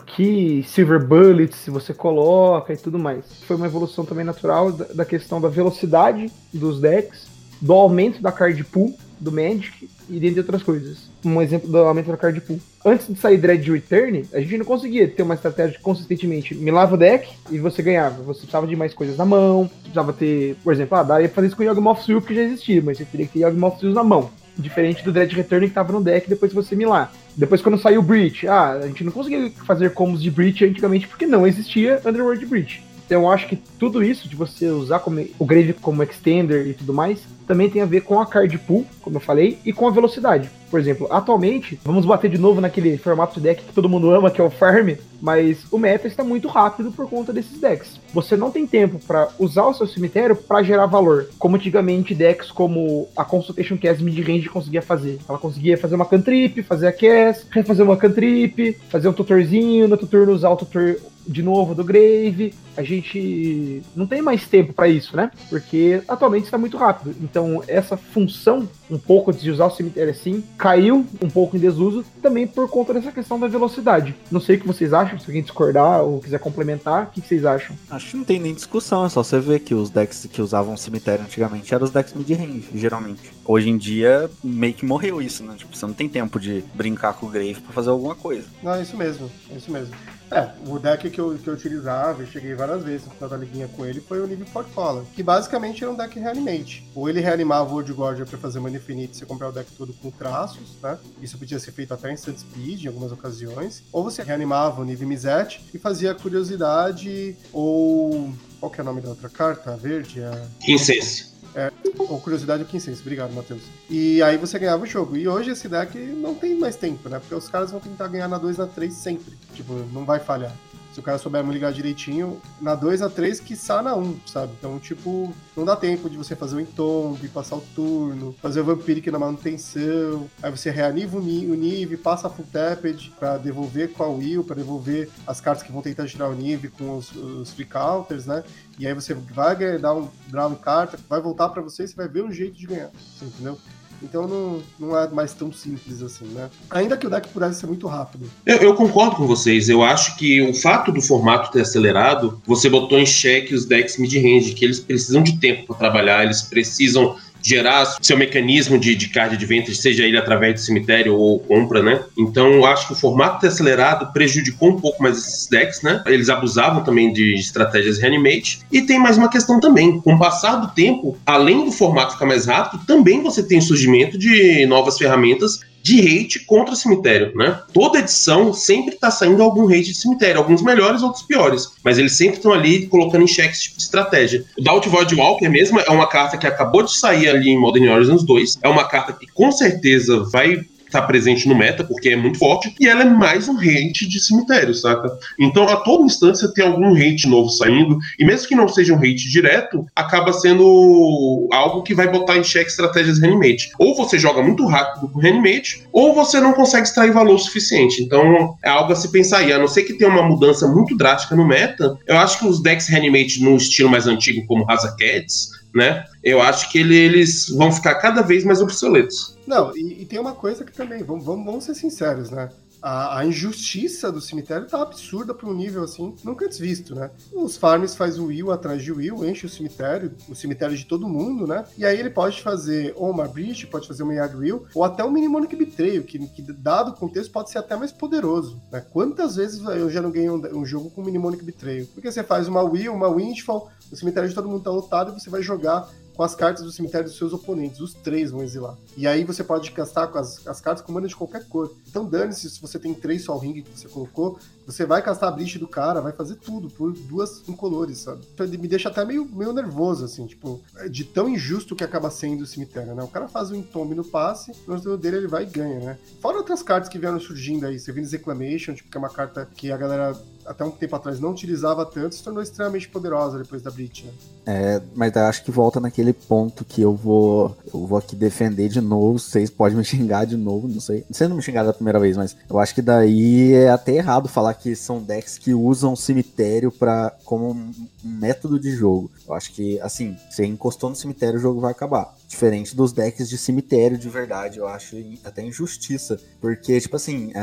que 0.06 0.64
Silver 0.64 1.04
Bullets 1.04 1.66
você 1.68 1.94
coloca 1.94 2.74
e 2.74 2.78
tudo 2.78 3.00
mais. 3.00 3.42
Foi 3.44 3.56
uma 3.56 3.66
evolução 3.66 4.06
também 4.06 4.24
natural 4.24 4.72
da, 4.72 4.86
da 4.86 5.06
questão 5.06 5.42
da 5.42 5.48
velocidade 5.48 6.32
dos 6.54 6.80
decks, 6.80 7.28
do 7.62 7.74
aumento 7.74 8.22
da 8.22 8.32
card 8.32 8.64
pool 8.66 8.96
do 9.22 9.32
Magic 9.32 9.88
e 10.10 10.20
dentre 10.20 10.40
outras 10.40 10.64
coisas. 10.64 11.10
Um 11.24 11.42
exemplo 11.42 11.70
do 11.70 11.78
aumento 11.78 12.10
da 12.10 12.18
card 12.18 12.42
pool. 12.42 12.60
Antes 12.84 13.08
de 13.08 13.16
sair 13.16 13.38
Dread 13.38 13.72
Return, 13.72 14.26
a 14.34 14.40
gente 14.40 14.58
não 14.58 14.66
conseguia 14.66 15.08
ter 15.08 15.22
uma 15.22 15.36
estratégia 15.36 15.80
consistentemente. 15.82 16.56
Milava 16.56 16.96
o 16.96 16.98
deck 16.98 17.32
e 17.52 17.60
você 17.60 17.84
ganhava. 17.84 18.24
Você 18.24 18.40
precisava 18.40 18.66
de 18.66 18.76
mais 18.76 18.94
coisas 18.94 19.16
na 19.16 19.26
mão, 19.26 19.70
precisava 19.82 20.12
ter, 20.12 20.56
por 20.64 20.74
exemplo, 20.74 20.98
ah, 20.98 21.04
daria 21.04 21.30
pra 21.30 21.36
fazer 21.36 21.48
isso 21.48 21.56
com 21.56 21.62
o 21.62 21.66
Yawgmoth 21.66 22.02
Seal 22.04 22.22
que 22.22 22.34
já 22.34 22.42
existia, 22.42 22.82
mas 22.84 22.98
você 22.98 23.06
teria 23.06 23.28
que 23.28 23.34
ter 23.34 23.40
Yawgmoth 23.40 23.80
Seals 23.80 23.94
na 23.94 24.04
mão. 24.04 24.32
Diferente 24.58 25.04
do 25.04 25.12
Dread 25.12 25.34
Return 25.34 25.68
que 25.68 25.74
tava 25.74 25.94
no 25.94 26.04
deck 26.04 26.28
depois 26.28 26.52
você 26.52 26.76
milar. 26.76 27.14
Depois 27.38 27.62
quando 27.62 27.80
saiu 27.80 28.02
o 28.02 28.04
Breach, 28.04 28.48
ah, 28.48 28.72
a 28.72 28.88
gente 28.88 29.04
não 29.04 29.12
conseguia 29.12 29.50
fazer 29.66 29.94
combos 29.94 30.22
de 30.22 30.32
Breach 30.32 30.66
antigamente 30.66 31.08
porque 31.08 31.28
não 31.28 31.46
existia 31.46 32.02
Underworld 32.04 32.46
Breach. 32.48 32.84
Então 33.12 33.24
eu 33.24 33.30
acho 33.30 33.46
que 33.46 33.58
tudo 33.58 34.02
isso 34.02 34.30
de 34.30 34.38
você 34.38 34.70
usar 34.70 35.00
como, 35.00 35.22
o 35.38 35.46
Grave 35.46 35.74
como 35.74 36.02
extender 36.02 36.66
e 36.66 36.74
tudo 36.74 36.94
mais 36.94 37.20
também 37.46 37.70
tem 37.70 37.82
a 37.82 37.86
ver 37.86 38.00
com 38.00 38.22
a 38.22 38.26
card 38.26 38.58
pool, 38.60 38.86
como 39.02 39.18
eu 39.18 39.20
falei, 39.20 39.58
e 39.66 39.74
com 39.74 39.86
a 39.86 39.92
velocidade. 39.92 40.50
Por 40.70 40.80
exemplo, 40.80 41.06
atualmente, 41.12 41.78
vamos 41.84 42.06
bater 42.06 42.30
de 42.30 42.38
novo 42.38 42.62
naquele 42.62 42.98
formato 42.98 43.34
de 43.34 43.42
deck 43.42 43.66
que 43.66 43.74
todo 43.74 43.90
mundo 43.90 44.10
ama, 44.10 44.32
que 44.32 44.40
é 44.40 44.44
o 44.44 44.50
Farm, 44.50 44.92
mas 45.22 45.66
o 45.70 45.78
meta 45.78 46.08
está 46.08 46.24
muito 46.24 46.48
rápido 46.48 46.94
por 46.94 47.10
conta 47.10 47.34
desses 47.34 47.60
decks. 47.60 48.00
Você 48.14 48.38
não 48.38 48.50
tem 48.50 48.66
tempo 48.66 48.98
para 49.06 49.28
usar 49.38 49.66
o 49.66 49.74
seu 49.74 49.86
cemitério 49.86 50.34
para 50.34 50.64
gerar 50.64 50.86
valor, 50.86 51.28
como 51.38 51.58
antigamente 51.58 52.16
decks 52.16 52.50
como 52.50 53.10
a 53.18 53.26
Consultation 53.26 53.78
Cast 53.78 54.02
mid-range 54.02 54.48
conseguia 54.48 54.82
fazer. 54.82 55.20
Ela 55.28 55.38
conseguia 55.38 55.78
fazer 55.78 55.96
uma 55.96 56.06
cantrip, 56.06 56.64
fazer 56.64 56.88
a 56.88 56.94
cast, 56.94 57.46
refazer 57.52 57.86
uma 57.86 57.98
cantrip, 57.98 58.78
fazer 58.90 59.10
um 59.10 59.14
tutorzinho, 59.14 59.90
no 59.90 59.98
turno 59.98 60.32
usar 60.32 60.52
o 60.52 60.56
tutor 60.56 60.96
de 61.32 61.42
novo 61.42 61.74
do 61.74 61.84
Grave. 61.84 62.54
A 62.76 62.84
gente 62.84 63.82
não 63.96 64.06
tem 64.06 64.22
mais 64.22 64.48
tempo 64.48 64.74
para 64.74 64.88
isso, 64.88 65.16
né? 65.16 65.32
Porque 65.50 66.02
atualmente 66.08 66.46
está 66.46 66.58
muito 66.58 66.78
rápido. 66.78 67.16
Então, 67.22 67.64
essa 67.68 67.98
função, 67.98 68.68
um 68.92 69.00
pouco 69.00 69.32
de 69.32 69.50
usar 69.50 69.66
o 69.66 69.72
cemitério 69.72 70.12
assim, 70.12 70.44
caiu 70.58 71.06
um 71.22 71.30
pouco 71.30 71.56
em 71.56 71.60
desuso, 71.60 72.04
também 72.22 72.46
por 72.46 72.70
conta 72.70 72.94
dessa 72.94 73.12
questão 73.12 73.40
da 73.40 73.48
velocidade. 73.48 74.16
Não 74.30 74.42
sei 74.42 74.58
o 74.58 74.60
que 74.60 74.68
vocês 74.68 74.94
acham, 74.94 75.18
se 75.18 75.26
alguém 75.26 75.42
discordar 75.42 76.04
ou 76.04 76.20
quiser 76.20 76.40
complementar, 76.40 77.04
o 77.04 77.08
que 77.08 77.22
vocês 77.22 77.46
acham? 77.46 77.76
Acho 77.90 78.12
que 78.12 78.18
não 78.18 78.24
tem 78.24 78.40
nem 78.40 78.54
discussão, 78.54 79.06
é 79.06 79.10
só 79.10 79.24
você 79.24 79.40
ver 79.40 79.60
que 79.60 79.74
os 79.74 79.90
decks 79.90 80.28
que 80.32 80.42
usavam 80.42 80.76
cemitério 80.76 81.24
antigamente 81.24 81.74
eram 81.74 81.86
os 81.86 81.92
decks 81.92 82.14
mid-range, 82.14 82.68
geralmente. 82.76 83.32
Hoje 83.46 83.70
em 83.70 83.78
dia, 83.78 84.30
meio 84.44 84.74
que 84.74 84.86
morreu 84.86 85.22
isso, 85.22 85.44
né? 85.44 85.56
Tipo, 85.58 85.76
você 85.76 85.86
não 85.86 85.94
tem 85.94 86.10
tempo 86.10 86.40
de 86.40 86.64
brincar 86.74 87.14
com 87.14 87.26
o 87.26 87.30
Grave 87.30 87.62
pra 87.62 87.74
fazer 87.74 87.90
alguma 87.90 88.16
coisa. 88.16 88.46
Não, 88.62 88.74
é 88.74 88.82
isso 88.82 88.98
mesmo, 88.98 89.32
é 89.50 89.58
isso 89.58 89.72
mesmo. 89.72 89.96
É, 90.32 90.50
o 90.66 90.80
deck 90.80 91.10
que 91.10 91.20
eu, 91.20 91.38
que 91.38 91.50
eu 91.50 91.54
utilizava 91.54 92.24
e 92.24 92.28
cheguei 92.28 92.56
várias 92.56 92.84
vezes 92.84 93.06
no 93.06 93.12
final 93.12 93.30
da 93.30 93.36
liguinha 93.36 93.68
com 93.68 93.86
ele 93.86 94.00
foi 94.00 94.22
o 94.22 94.26
Live 94.26 94.46
Portfolio, 94.46 95.06
que 95.14 95.22
basicamente 95.22 95.84
era 95.84 95.92
um 95.92 95.96
deck 95.96 96.18
reanimate. 96.18 96.90
Ou 96.96 97.10
ele 97.10 97.20
reanimava 97.20 97.70
o 97.70 97.76
Old 97.76 97.92
Gorgia 97.92 98.26
pra 98.26 98.38
fazer 98.38 98.62
Mana 98.62 98.80
Infinite, 98.82 99.16
você 99.18 99.26
comprar 99.26 99.50
o 99.50 99.52
deck 99.52 99.72
todo 99.78 99.94
com 99.94 100.10
traços, 100.10 100.76
né? 100.82 100.98
Isso 101.22 101.38
podia 101.38 101.60
ser 101.60 101.72
feito 101.72 101.94
até 101.94 102.10
em 102.10 102.14
Instant 102.14 102.38
Speed 102.38 102.84
em 102.84 102.88
algumas 102.88 103.12
ocasiões. 103.12 103.84
Ou 103.92 104.04
você 104.04 104.24
reanimava 104.24 104.82
o 104.82 104.84
Nive 104.84 105.06
Mizet 105.06 105.64
e 105.74 105.78
fazia 105.78 106.14
Curiosidade 106.14 107.36
ou... 107.54 108.34
Qual 108.60 108.72
que 108.72 108.80
é 108.80 108.84
o 108.84 108.86
nome 108.86 109.02
da 109.02 109.10
outra 109.10 109.30
carta? 109.30 109.74
A 109.74 109.76
verde? 109.76 110.22
A... 110.22 110.48
Incense. 110.68 111.32
É, 111.54 111.72
ou 111.98 112.20
curiosidade 112.22 112.64
ou 112.64 112.70
Quincense. 112.70 113.02
Obrigado, 113.02 113.34
Matheus. 113.34 113.62
E 113.90 114.22
aí 114.24 114.38
você 114.38 114.58
ganhava 114.58 114.84
o 114.84 114.86
jogo. 114.86 115.18
E 115.18 115.28
hoje 115.28 115.52
esse 115.52 115.68
deck 115.68 115.98
não 115.98 116.34
tem 116.34 116.58
mais 116.58 116.76
tempo, 116.76 117.10
né? 117.10 117.20
Porque 117.20 117.36
os 117.36 117.50
caras 117.50 117.72
vão 117.72 117.80
tentar 117.80 118.08
ganhar 118.08 118.28
na 118.28 118.38
2, 118.38 118.58
na 118.58 118.68
3 118.68 118.94
sempre. 118.94 119.34
Tipo, 119.54 119.74
não 119.92 120.06
vai 120.06 120.20
falhar. 120.20 120.56
Se 120.94 121.00
o 121.00 121.04
cara 121.04 121.18
souber 121.18 121.46
ligar 121.46 121.72
direitinho, 121.72 122.42
na 122.60 122.76
2, 122.76 123.00
na 123.00 123.10
3, 123.10 123.40
quiçá 123.40 123.82
na 123.82 123.96
1, 123.96 124.02
um, 124.02 124.20
sabe? 124.26 124.54
Então, 124.58 124.78
tipo, 124.80 125.34
não 125.56 125.64
dá 125.64 125.76
tempo 125.76 126.10
de 126.10 126.18
você 126.18 126.36
fazer 126.36 126.58
o 126.58 126.60
entombe, 126.60 127.30
passar 127.30 127.56
o 127.56 127.62
turno, 127.74 128.36
fazer 128.42 128.60
o 128.60 128.66
Vampiric 128.66 129.10
na 129.10 129.18
manutenção. 129.20 130.30
Aí 130.44 130.52
você 130.52 130.70
reaniva 130.70 131.18
o, 131.18 131.22
Nive, 131.22 131.96
passa 131.98 132.28
a 132.28 132.30
Full 132.30 132.46
Tapped 132.52 133.14
pra 133.18 133.38
devolver 133.38 133.94
com 133.94 134.04
a 134.04 134.10
Will, 134.10 134.44
pra 134.44 134.56
devolver 134.56 135.10
as 135.26 135.40
cartas 135.40 135.64
que 135.64 135.72
vão 135.72 135.82
tentar 135.82 136.08
tirar 136.08 136.30
o 136.30 136.36
Nive 136.36 136.68
com 136.70 136.98
os, 136.98 137.12
os 137.16 137.52
free 137.52 137.66
counters, 137.66 138.26
né? 138.26 138.44
E 138.78 138.86
aí 138.86 138.94
você 138.94 139.14
vai 139.14 139.78
dar 139.78 139.94
um 139.94 140.10
draw 140.28 140.54
carta, 140.56 141.00
vai 141.08 141.22
voltar 141.22 141.50
para 141.50 141.62
você 141.62 141.84
e 141.84 141.88
você 141.88 141.96
vai 141.96 142.08
ver 142.08 142.24
um 142.24 142.32
jeito 142.32 142.58
de 142.58 142.68
ganhar. 142.68 142.92
Entendeu? 143.22 143.58
Então 144.02 144.28
não, 144.28 144.62
não 144.80 144.98
é 144.98 145.08
mais 145.10 145.34
tão 145.34 145.52
simples 145.52 146.02
assim, 146.02 146.26
né? 146.26 146.50
Ainda 146.70 146.98
que 146.98 147.06
o 147.06 147.10
deck 147.10 147.30
pudesse 147.30 147.60
ser 147.60 147.68
muito 147.68 147.88
rápido. 147.88 148.30
Eu, 148.46 148.58
eu, 148.58 148.76
concordo 148.76 149.16
com 149.16 149.28
vocês. 149.28 149.70
Eu 149.70 149.84
acho 149.84 150.18
que 150.18 150.42
o 150.42 150.54
fato 150.54 150.92
do 150.92 151.02
formato 151.02 151.52
ter 151.52 151.62
acelerado, 151.62 152.42
você 152.46 152.70
botou 152.70 152.98
em 152.98 153.06
xeque 153.06 153.54
os 153.54 153.66
decks 153.66 153.98
mid-range, 153.98 154.54
que 154.54 154.66
eles 154.66 154.80
precisam 154.80 155.22
de 155.22 155.40
tempo 155.40 155.68
para 155.68 155.76
trabalhar, 155.76 156.24
eles 156.24 156.42
precisam 156.42 157.16
gerar 157.44 157.86
seu 158.02 158.18
mecanismo 158.18 158.78
de, 158.78 158.96
de 158.96 159.10
card 159.10 159.36
advantage, 159.36 159.76
seja 159.76 160.04
ele 160.04 160.18
através 160.18 160.54
do 160.56 160.60
cemitério 160.60 161.16
ou 161.16 161.40
compra, 161.40 161.82
né? 161.82 162.02
Então 162.18 162.52
eu 162.54 162.66
acho 162.66 162.88
que 162.88 162.94
o 162.94 162.96
formato 162.96 163.46
acelerado 163.46 164.12
prejudicou 164.14 164.70
um 164.70 164.80
pouco 164.80 165.02
mais 165.02 165.18
esses 165.18 165.48
decks, 165.48 165.82
né? 165.82 166.04
Eles 166.06 166.30
abusavam 166.30 166.84
também 166.84 167.12
de 167.12 167.34
estratégias 167.36 168.00
reanimate. 168.00 168.60
E 168.72 168.82
tem 168.82 169.00
mais 169.00 169.18
uma 169.18 169.30
questão 169.30 169.60
também. 169.60 170.00
Com 170.02 170.16
o 170.16 170.20
passar 170.20 170.56
do 170.58 170.68
tempo, 170.70 171.18
além 171.26 171.66
do 171.66 171.72
formato 171.72 172.14
ficar 172.14 172.26
mais 172.26 172.46
rápido, 172.46 172.86
também 172.86 173.22
você 173.22 173.44
tem 173.44 173.60
surgimento 173.62 174.18
de 174.18 174.66
novas 174.66 174.98
ferramentas 174.98 175.60
de 175.82 176.00
hate 176.00 176.46
contra 176.46 176.76
cemitério, 176.76 177.36
né? 177.36 177.60
Toda 177.74 178.00
edição 178.00 178.54
sempre 178.54 178.96
tá 178.96 179.10
saindo 179.10 179.42
algum 179.42 179.68
hate 179.68 179.92
de 179.92 179.96
cemitério, 179.96 180.40
alguns 180.40 180.62
melhores, 180.62 181.02
outros 181.02 181.24
piores, 181.24 181.70
mas 181.84 181.98
eles 181.98 182.16
sempre 182.16 182.38
estão 182.38 182.54
ali 182.54 182.88
colocando 182.88 183.24
em 183.24 183.28
xeque 183.28 183.54
esse 183.54 183.64
tipo 183.64 183.78
de 183.78 183.84
estratégia. 183.84 184.44
O 184.58 184.64
Doubt 184.64 184.88
Void 184.90 185.16
Walker 185.16 185.50
mesmo 185.50 185.80
é 185.80 185.90
uma 185.90 186.08
carta 186.08 186.38
que 186.38 186.48
acabou 186.48 186.84
de 186.84 186.98
sair 186.98 187.30
ali 187.30 187.50
em 187.50 187.60
Modern 187.60 187.90
Horizons 187.90 188.24
2, 188.24 188.60
é 188.62 188.68
uma 188.68 188.88
carta 188.88 189.14
que 189.14 189.28
com 189.28 189.52
certeza 189.52 190.24
vai 190.32 190.64
tá 190.92 191.02
presente 191.02 191.48
no 191.48 191.56
meta, 191.56 191.84
porque 191.84 192.10
é 192.10 192.16
muito 192.16 192.38
forte, 192.38 192.74
e 192.80 192.88
ela 192.88 193.02
é 193.02 193.06
mais 193.06 193.48
um 193.48 193.58
hate 193.58 194.08
de 194.08 194.20
cemitério, 194.20 194.74
saca? 194.76 195.10
Então, 195.40 195.64
a 195.68 195.78
todo 195.78 196.06
instância 196.06 196.52
tem 196.54 196.66
algum 196.66 196.96
hate 196.96 197.28
novo 197.28 197.50
saindo, 197.50 197.98
e 198.20 198.26
mesmo 198.26 198.48
que 198.48 198.56
não 198.56 198.68
seja 198.68 198.94
um 198.94 198.98
hate 198.98 199.30
direto, 199.30 199.86
acaba 199.96 200.34
sendo 200.34 201.48
algo 201.52 201.82
que 201.82 201.96
vai 201.96 202.08
botar 202.08 202.38
em 202.38 202.44
xeque 202.44 202.70
estratégias 202.70 203.20
reanimate. 203.20 203.72
Ou 203.80 203.96
você 203.96 204.20
joga 204.20 204.42
muito 204.42 204.66
rápido 204.66 205.08
com 205.10 205.20
reanimate, 205.20 205.84
ou 205.92 206.14
você 206.14 206.40
não 206.40 206.54
consegue 206.54 206.84
extrair 206.88 207.12
valor 207.12 207.38
suficiente. 207.40 208.04
Então, 208.04 208.56
é 208.64 208.70
algo 208.70 208.92
a 208.92 208.96
se 208.96 209.12
pensar 209.12 209.40
aí. 209.40 209.54
A 209.54 209.60
não 209.60 209.68
ser 209.68 209.84
que 209.84 209.94
tenha 209.94 210.10
uma 210.10 210.24
mudança 210.24 210.68
muito 210.68 210.96
drástica 210.98 211.36
no 211.36 211.48
meta, 211.48 211.98
eu 212.06 212.18
acho 212.18 212.40
que 212.40 212.48
os 212.48 212.62
decks 212.62 212.88
reanimate 212.88 213.42
no 213.44 213.56
estilo 213.56 213.90
mais 213.90 214.08
antigo, 214.08 214.46
como 214.46 214.66
Rasa 214.66 214.96
Cats, 214.98 215.61
né? 215.74 216.06
Eu 216.24 216.42
acho 216.42 216.72
que 216.72 216.80
ele, 216.80 216.96
eles 216.96 217.50
vão 217.50 217.72
ficar 217.72 217.96
cada 217.96 218.22
vez 218.22 218.44
mais 218.44 218.62
obsoletos. 218.62 219.38
Não, 219.48 219.76
e, 219.76 220.02
e 220.02 220.06
tem 220.06 220.20
uma 220.20 220.34
coisa 220.34 220.64
que 220.64 220.72
também, 220.72 221.04
vamos, 221.04 221.26
vamos, 221.26 221.46
vamos 221.46 221.64
ser 221.64 221.76
sinceros, 221.76 222.30
né? 222.30 222.50
A, 222.82 223.20
a, 223.20 223.26
injustiça 223.26 224.12
do 224.12 224.20
cemitério 224.20 224.66
tá 224.66 224.82
absurda 224.82 225.36
para 225.36 225.48
um 225.48 225.54
nível 225.54 225.84
assim, 225.84 226.16
nunca 226.24 226.46
antes 226.46 226.58
visto, 226.58 226.96
né? 226.96 227.12
Os 227.32 227.56
farms 227.56 227.94
faz 227.94 228.18
o 228.18 228.26
will 228.26 228.52
atrás 228.52 228.82
de 228.82 228.92
will, 228.92 229.24
enche 229.24 229.46
o 229.46 229.50
cemitério, 229.50 230.12
o 230.28 230.34
cemitério 230.34 230.76
de 230.76 230.86
todo 230.86 231.08
mundo, 231.08 231.46
né? 231.46 231.64
E 231.78 231.86
aí 231.86 232.00
ele 232.00 232.10
pode 232.10 232.42
fazer 232.42 232.92
ou 232.96 233.12
uma 233.12 233.28
breach, 233.28 233.68
pode 233.68 233.88
fazer 233.88 234.02
uma 234.02 234.16
yard 234.16 234.36
will, 234.36 234.66
ou 234.74 234.84
até 234.84 235.04
um 235.04 235.12
mnemonic 235.12 235.56
betrayal, 235.56 236.04
que, 236.04 236.18
que 236.30 236.42
dado 236.42 236.90
o 236.90 236.96
contexto 236.96 237.32
pode 237.32 237.52
ser 237.52 237.60
até 237.60 237.76
mais 237.76 237.92
poderoso, 237.92 238.60
né? 238.72 238.84
Quantas 238.92 239.36
vezes 239.36 239.64
eu 239.64 239.90
já 239.92 240.02
não 240.02 240.10
ganhei 240.10 240.32
um, 240.32 240.42
um 240.58 240.66
jogo 240.66 240.90
com 240.90 241.04
mnemonic 241.04 241.44
betrayal? 241.44 241.86
Porque 241.94 242.12
você 242.12 242.24
faz 242.24 242.48
uma 242.48 242.64
will, 242.64 242.96
uma 242.96 243.14
windfall, 243.14 243.70
o 243.92 243.96
cemitério 243.96 244.30
de 244.30 244.36
todo 244.36 244.48
mundo 244.48 244.64
tá 244.64 244.72
lotado 244.72 245.12
e 245.12 245.20
você 245.20 245.30
vai 245.30 245.42
jogar 245.42 245.90
com 246.16 246.24
as 246.24 246.36
cartas 246.36 246.64
do 246.64 246.72
cemitério 246.72 247.08
dos 247.08 247.18
seus 247.18 247.34
oponentes. 247.34 247.80
Os 247.80 247.94
três 247.94 248.32
vão 248.32 248.44
exilar. 248.44 248.78
E 248.98 249.08
aí 249.08 249.24
você 249.24 249.44
pode 249.44 249.72
castar 249.72 250.08
com 250.10 250.18
as, 250.18 250.46
as 250.48 250.62
cartas 250.62 250.86
com 250.86 250.92
mana 250.92 251.08
de 251.08 251.16
qualquer 251.16 251.48
cor. 251.48 251.74
Então 251.88 252.06
dane-se 252.06 252.50
se 252.50 252.62
você 252.62 252.78
tem 252.78 252.94
três 252.94 253.24
Sol 253.24 253.40
Ring 253.40 253.62
que 253.62 253.80
você 253.80 253.88
colocou, 253.88 254.38
você 254.66 254.86
vai 254.86 255.02
castar 255.02 255.30
a 255.30 255.32
Breach 255.32 255.58
do 255.58 255.68
cara, 255.68 256.02
vai 256.02 256.12
fazer 256.12 256.36
tudo 256.36 256.70
por 256.70 256.94
duas 256.94 257.48
incolores, 257.48 258.00
sabe? 258.00 258.22
Então, 258.34 258.48
me 258.48 258.68
deixa 258.68 258.90
até 258.90 259.04
meio, 259.04 259.26
meio 259.26 259.52
nervoso, 259.52 260.06
assim, 260.06 260.26
tipo, 260.26 260.62
de 260.90 261.04
tão 261.04 261.28
injusto 261.28 261.76
que 261.76 261.84
acaba 261.84 262.10
sendo 262.10 262.42
o 262.42 262.48
cemitério, 262.48 262.96
né? 262.96 263.04
O 263.04 263.08
cara 263.08 263.28
faz 263.28 263.50
o 263.50 263.56
entombe 263.56 263.96
no 263.96 264.04
passe, 264.04 264.52
no 264.68 264.80
turno 264.80 264.98
dele 264.98 265.18
ele 265.18 265.28
vai 265.28 265.44
e 265.44 265.48
ganha, 265.48 265.80
né? 265.80 265.98
Fora 266.22 266.38
outras 266.38 266.62
cartas 266.62 266.90
que 266.90 267.00
vieram 267.00 267.20
surgindo 267.20 267.66
aí, 267.66 267.80
você 267.80 267.92
Reclamation, 267.92 268.74
tipo, 268.74 268.90
que 268.90 268.98
é 268.98 269.00
uma 269.00 269.10
carta 269.10 269.48
que 269.56 269.72
a 269.72 269.78
galera 269.78 270.18
até 270.46 270.64
um 270.64 270.72
tempo 270.72 270.96
atrás 270.96 271.20
não 271.20 271.32
utilizava 271.32 271.86
tanto, 271.86 272.16
se 272.16 272.24
tornou 272.24 272.42
extremamente 272.42 272.90
poderosa 272.90 273.38
depois 273.38 273.62
da 273.62 273.72
Breach, 273.72 274.06
né? 274.06 274.12
É, 274.46 274.82
mas 274.96 275.16
acho 275.16 275.44
que 275.44 275.52
volta 275.52 275.80
naquele 275.80 276.14
ponto 276.14 276.66
que 276.66 276.82
eu 276.82 276.96
vou 276.96 277.56
eu 277.74 277.86
vou 277.86 277.98
aqui 277.98 278.16
defender 278.16 278.70
de 278.70 278.82
novo, 278.82 279.20
vocês 279.20 279.50
podem 279.50 279.78
me 279.78 279.84
xingar 279.84 280.26
de 280.26 280.38
novo, 280.38 280.68
não 280.68 280.82
sei. 280.82 281.06
Sei 281.12 281.28
não 281.28 281.36
me 281.36 281.42
xingar 281.42 281.64
da 281.64 281.74
primeira 281.74 282.00
vez, 282.00 282.18
mas 282.18 282.36
eu 282.50 282.60
acho 282.60 282.74
que 282.74 282.82
daí 282.82 283.54
é 283.54 283.70
até 283.70 283.94
errado 283.94 284.28
falar 284.28 284.54
que 284.54 284.76
são 284.76 285.02
decks 285.02 285.38
que 285.38 285.54
usam 285.54 285.96
cemitério 285.96 286.72
para 286.72 287.16
como 287.24 287.52
um 287.52 287.74
método 288.04 288.60
de 288.60 288.72
jogo. 288.72 289.12
Eu 289.28 289.34
acho 289.34 289.54
que, 289.54 289.80
assim, 289.82 290.18
você 290.30 290.46
encostou 290.46 290.90
no 290.90 290.96
cemitério, 290.96 291.38
o 291.38 291.42
jogo 291.42 291.62
vai 291.62 291.72
acabar. 291.72 292.14
Diferente 292.32 292.74
dos 292.74 292.94
decks 292.94 293.28
de 293.28 293.38
cemitério 293.38 293.98
de 293.98 294.08
verdade, 294.08 294.58
eu 294.58 294.66
acho 294.66 294.96
até 295.22 295.44
injustiça. 295.44 296.18
Porque, 296.40 296.80
tipo 296.80 296.96
assim, 296.96 297.34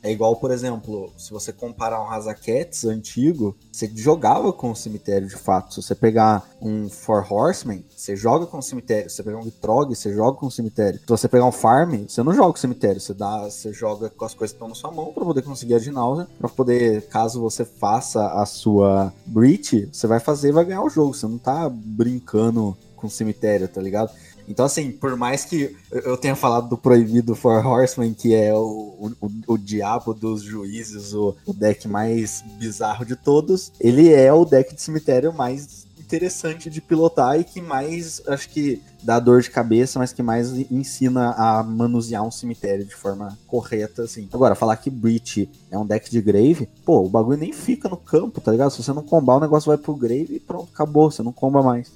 é, 0.00 0.12
igual, 0.12 0.36
por 0.36 0.52
exemplo, 0.52 1.12
se 1.18 1.32
você 1.32 1.52
comparar 1.52 2.00
um 2.00 2.08
Hazakets 2.08 2.84
antigo, 2.84 3.56
você 3.72 3.90
jogava 3.92 4.52
com 4.52 4.70
o 4.70 4.76
cemitério 4.76 5.26
de 5.26 5.34
fato. 5.34 5.74
Se 5.74 5.82
você 5.82 5.96
pegar 5.96 6.48
um 6.62 6.88
Four 6.88 7.26
Horsemen, 7.28 7.84
você 7.94 8.14
joga 8.14 8.46
com 8.46 8.58
o 8.58 8.62
cemitério. 8.62 9.10
Se 9.10 9.16
você 9.16 9.24
pegar 9.24 9.38
um 9.38 9.42
Gitrog, 9.42 9.92
você 9.92 10.14
joga 10.14 10.38
com 10.38 10.46
o 10.46 10.50
cemitério. 10.50 11.00
Se 11.00 11.08
você 11.08 11.26
pegar 11.26 11.44
um 11.44 11.52
Farm, 11.52 12.06
você 12.06 12.22
não 12.22 12.32
joga 12.32 12.52
com 12.52 12.58
o 12.58 12.60
cemitério. 12.60 13.00
Você, 13.00 13.14
dá, 13.14 13.50
você 13.50 13.72
joga 13.72 14.08
com 14.10 14.24
as 14.24 14.32
coisas 14.32 14.52
que 14.52 14.58
estão 14.58 14.68
na 14.68 14.76
sua 14.76 14.92
mão 14.92 15.12
para 15.12 15.24
poder 15.24 15.42
conseguir 15.42 15.74
a 15.74 15.80
Ginausa, 15.80 16.28
para 16.38 16.48
poder, 16.48 17.02
caso 17.08 17.40
você 17.40 17.64
faça 17.64 18.24
a 18.28 18.46
sua 18.46 19.12
Breach, 19.26 19.88
você 19.92 20.06
vai 20.06 20.20
fazer 20.20 20.50
e 20.50 20.52
vai 20.52 20.64
ganhar 20.64 20.84
o 20.84 20.88
jogo. 20.88 21.14
Você 21.14 21.26
não 21.26 21.36
tá 21.36 21.68
brincando 21.68 22.76
com 22.94 23.08
o 23.08 23.10
cemitério, 23.10 23.68
tá 23.68 23.80
ligado? 23.80 24.10
Então, 24.48 24.64
assim, 24.64 24.92
por 24.92 25.16
mais 25.16 25.44
que 25.44 25.76
eu 25.90 26.16
tenha 26.16 26.36
falado 26.36 26.68
do 26.68 26.76
proibido 26.76 27.34
For 27.34 27.64
Horseman, 27.64 28.14
que 28.14 28.34
é 28.34 28.54
o, 28.54 29.14
o, 29.20 29.30
o 29.46 29.58
diabo 29.58 30.14
dos 30.14 30.42
juízes, 30.42 31.12
o, 31.12 31.34
o, 31.44 31.52
deck 31.52 31.88
mais 31.88 32.44
bizarro 32.58 33.04
de 33.04 33.16
todos, 33.16 33.72
ele 33.80 34.12
é 34.12 34.32
o 34.32 34.44
deck 34.44 34.74
de 34.74 34.80
cemitério 34.80 35.32
mais 35.32 35.86
interessante 36.06 36.70
de 36.70 36.80
pilotar 36.80 37.38
e 37.38 37.44
que 37.44 37.60
mais, 37.60 38.22
acho 38.28 38.48
que 38.48 38.80
dá 39.02 39.18
dor 39.18 39.42
de 39.42 39.50
cabeça, 39.50 39.98
mas 39.98 40.12
que 40.12 40.22
mais 40.22 40.52
ensina 40.70 41.32
a 41.32 41.62
manusear 41.64 42.24
um 42.24 42.30
cemitério 42.30 42.84
de 42.84 42.94
forma 42.94 43.36
correta, 43.46 44.02
assim. 44.02 44.28
Agora, 44.32 44.54
falar 44.54 44.76
que 44.76 44.88
Breach 44.88 45.48
é 45.70 45.76
um 45.76 45.84
deck 45.84 46.08
de 46.08 46.22
Grave, 46.22 46.68
pô, 46.84 47.02
o 47.02 47.08
bagulho 47.08 47.38
nem 47.38 47.52
fica 47.52 47.88
no 47.88 47.96
campo, 47.96 48.40
tá 48.40 48.52
ligado? 48.52 48.70
Se 48.70 48.82
você 48.82 48.92
não 48.92 49.02
combar, 49.02 49.36
o 49.36 49.40
negócio 49.40 49.68
vai 49.68 49.76
pro 49.76 49.94
Grave 49.94 50.36
e 50.36 50.40
pronto, 50.40 50.68
acabou, 50.72 51.10
você 51.10 51.22
não 51.22 51.32
comba 51.32 51.62
mais. 51.62 51.90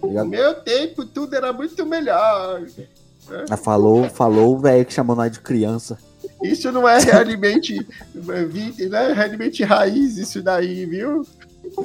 Tá 0.00 0.06
no 0.06 0.26
meu 0.26 0.54
tempo, 0.54 1.04
tudo 1.04 1.34
era 1.34 1.52
muito 1.52 1.84
melhor. 1.84 2.62
Ah, 3.48 3.56
falou, 3.56 4.08
falou 4.10 4.54
o 4.54 4.58
velho 4.58 4.84
que 4.84 4.92
chamou 4.92 5.16
nós 5.16 5.32
de 5.32 5.40
criança. 5.40 5.98
Isso 6.42 6.70
não 6.70 6.88
é 6.88 6.98
realmente, 6.98 7.86
não 8.14 8.98
é 8.98 9.12
realmente 9.12 9.62
raiz 9.62 10.18
isso 10.18 10.42
daí, 10.42 10.84
viu? 10.84 11.26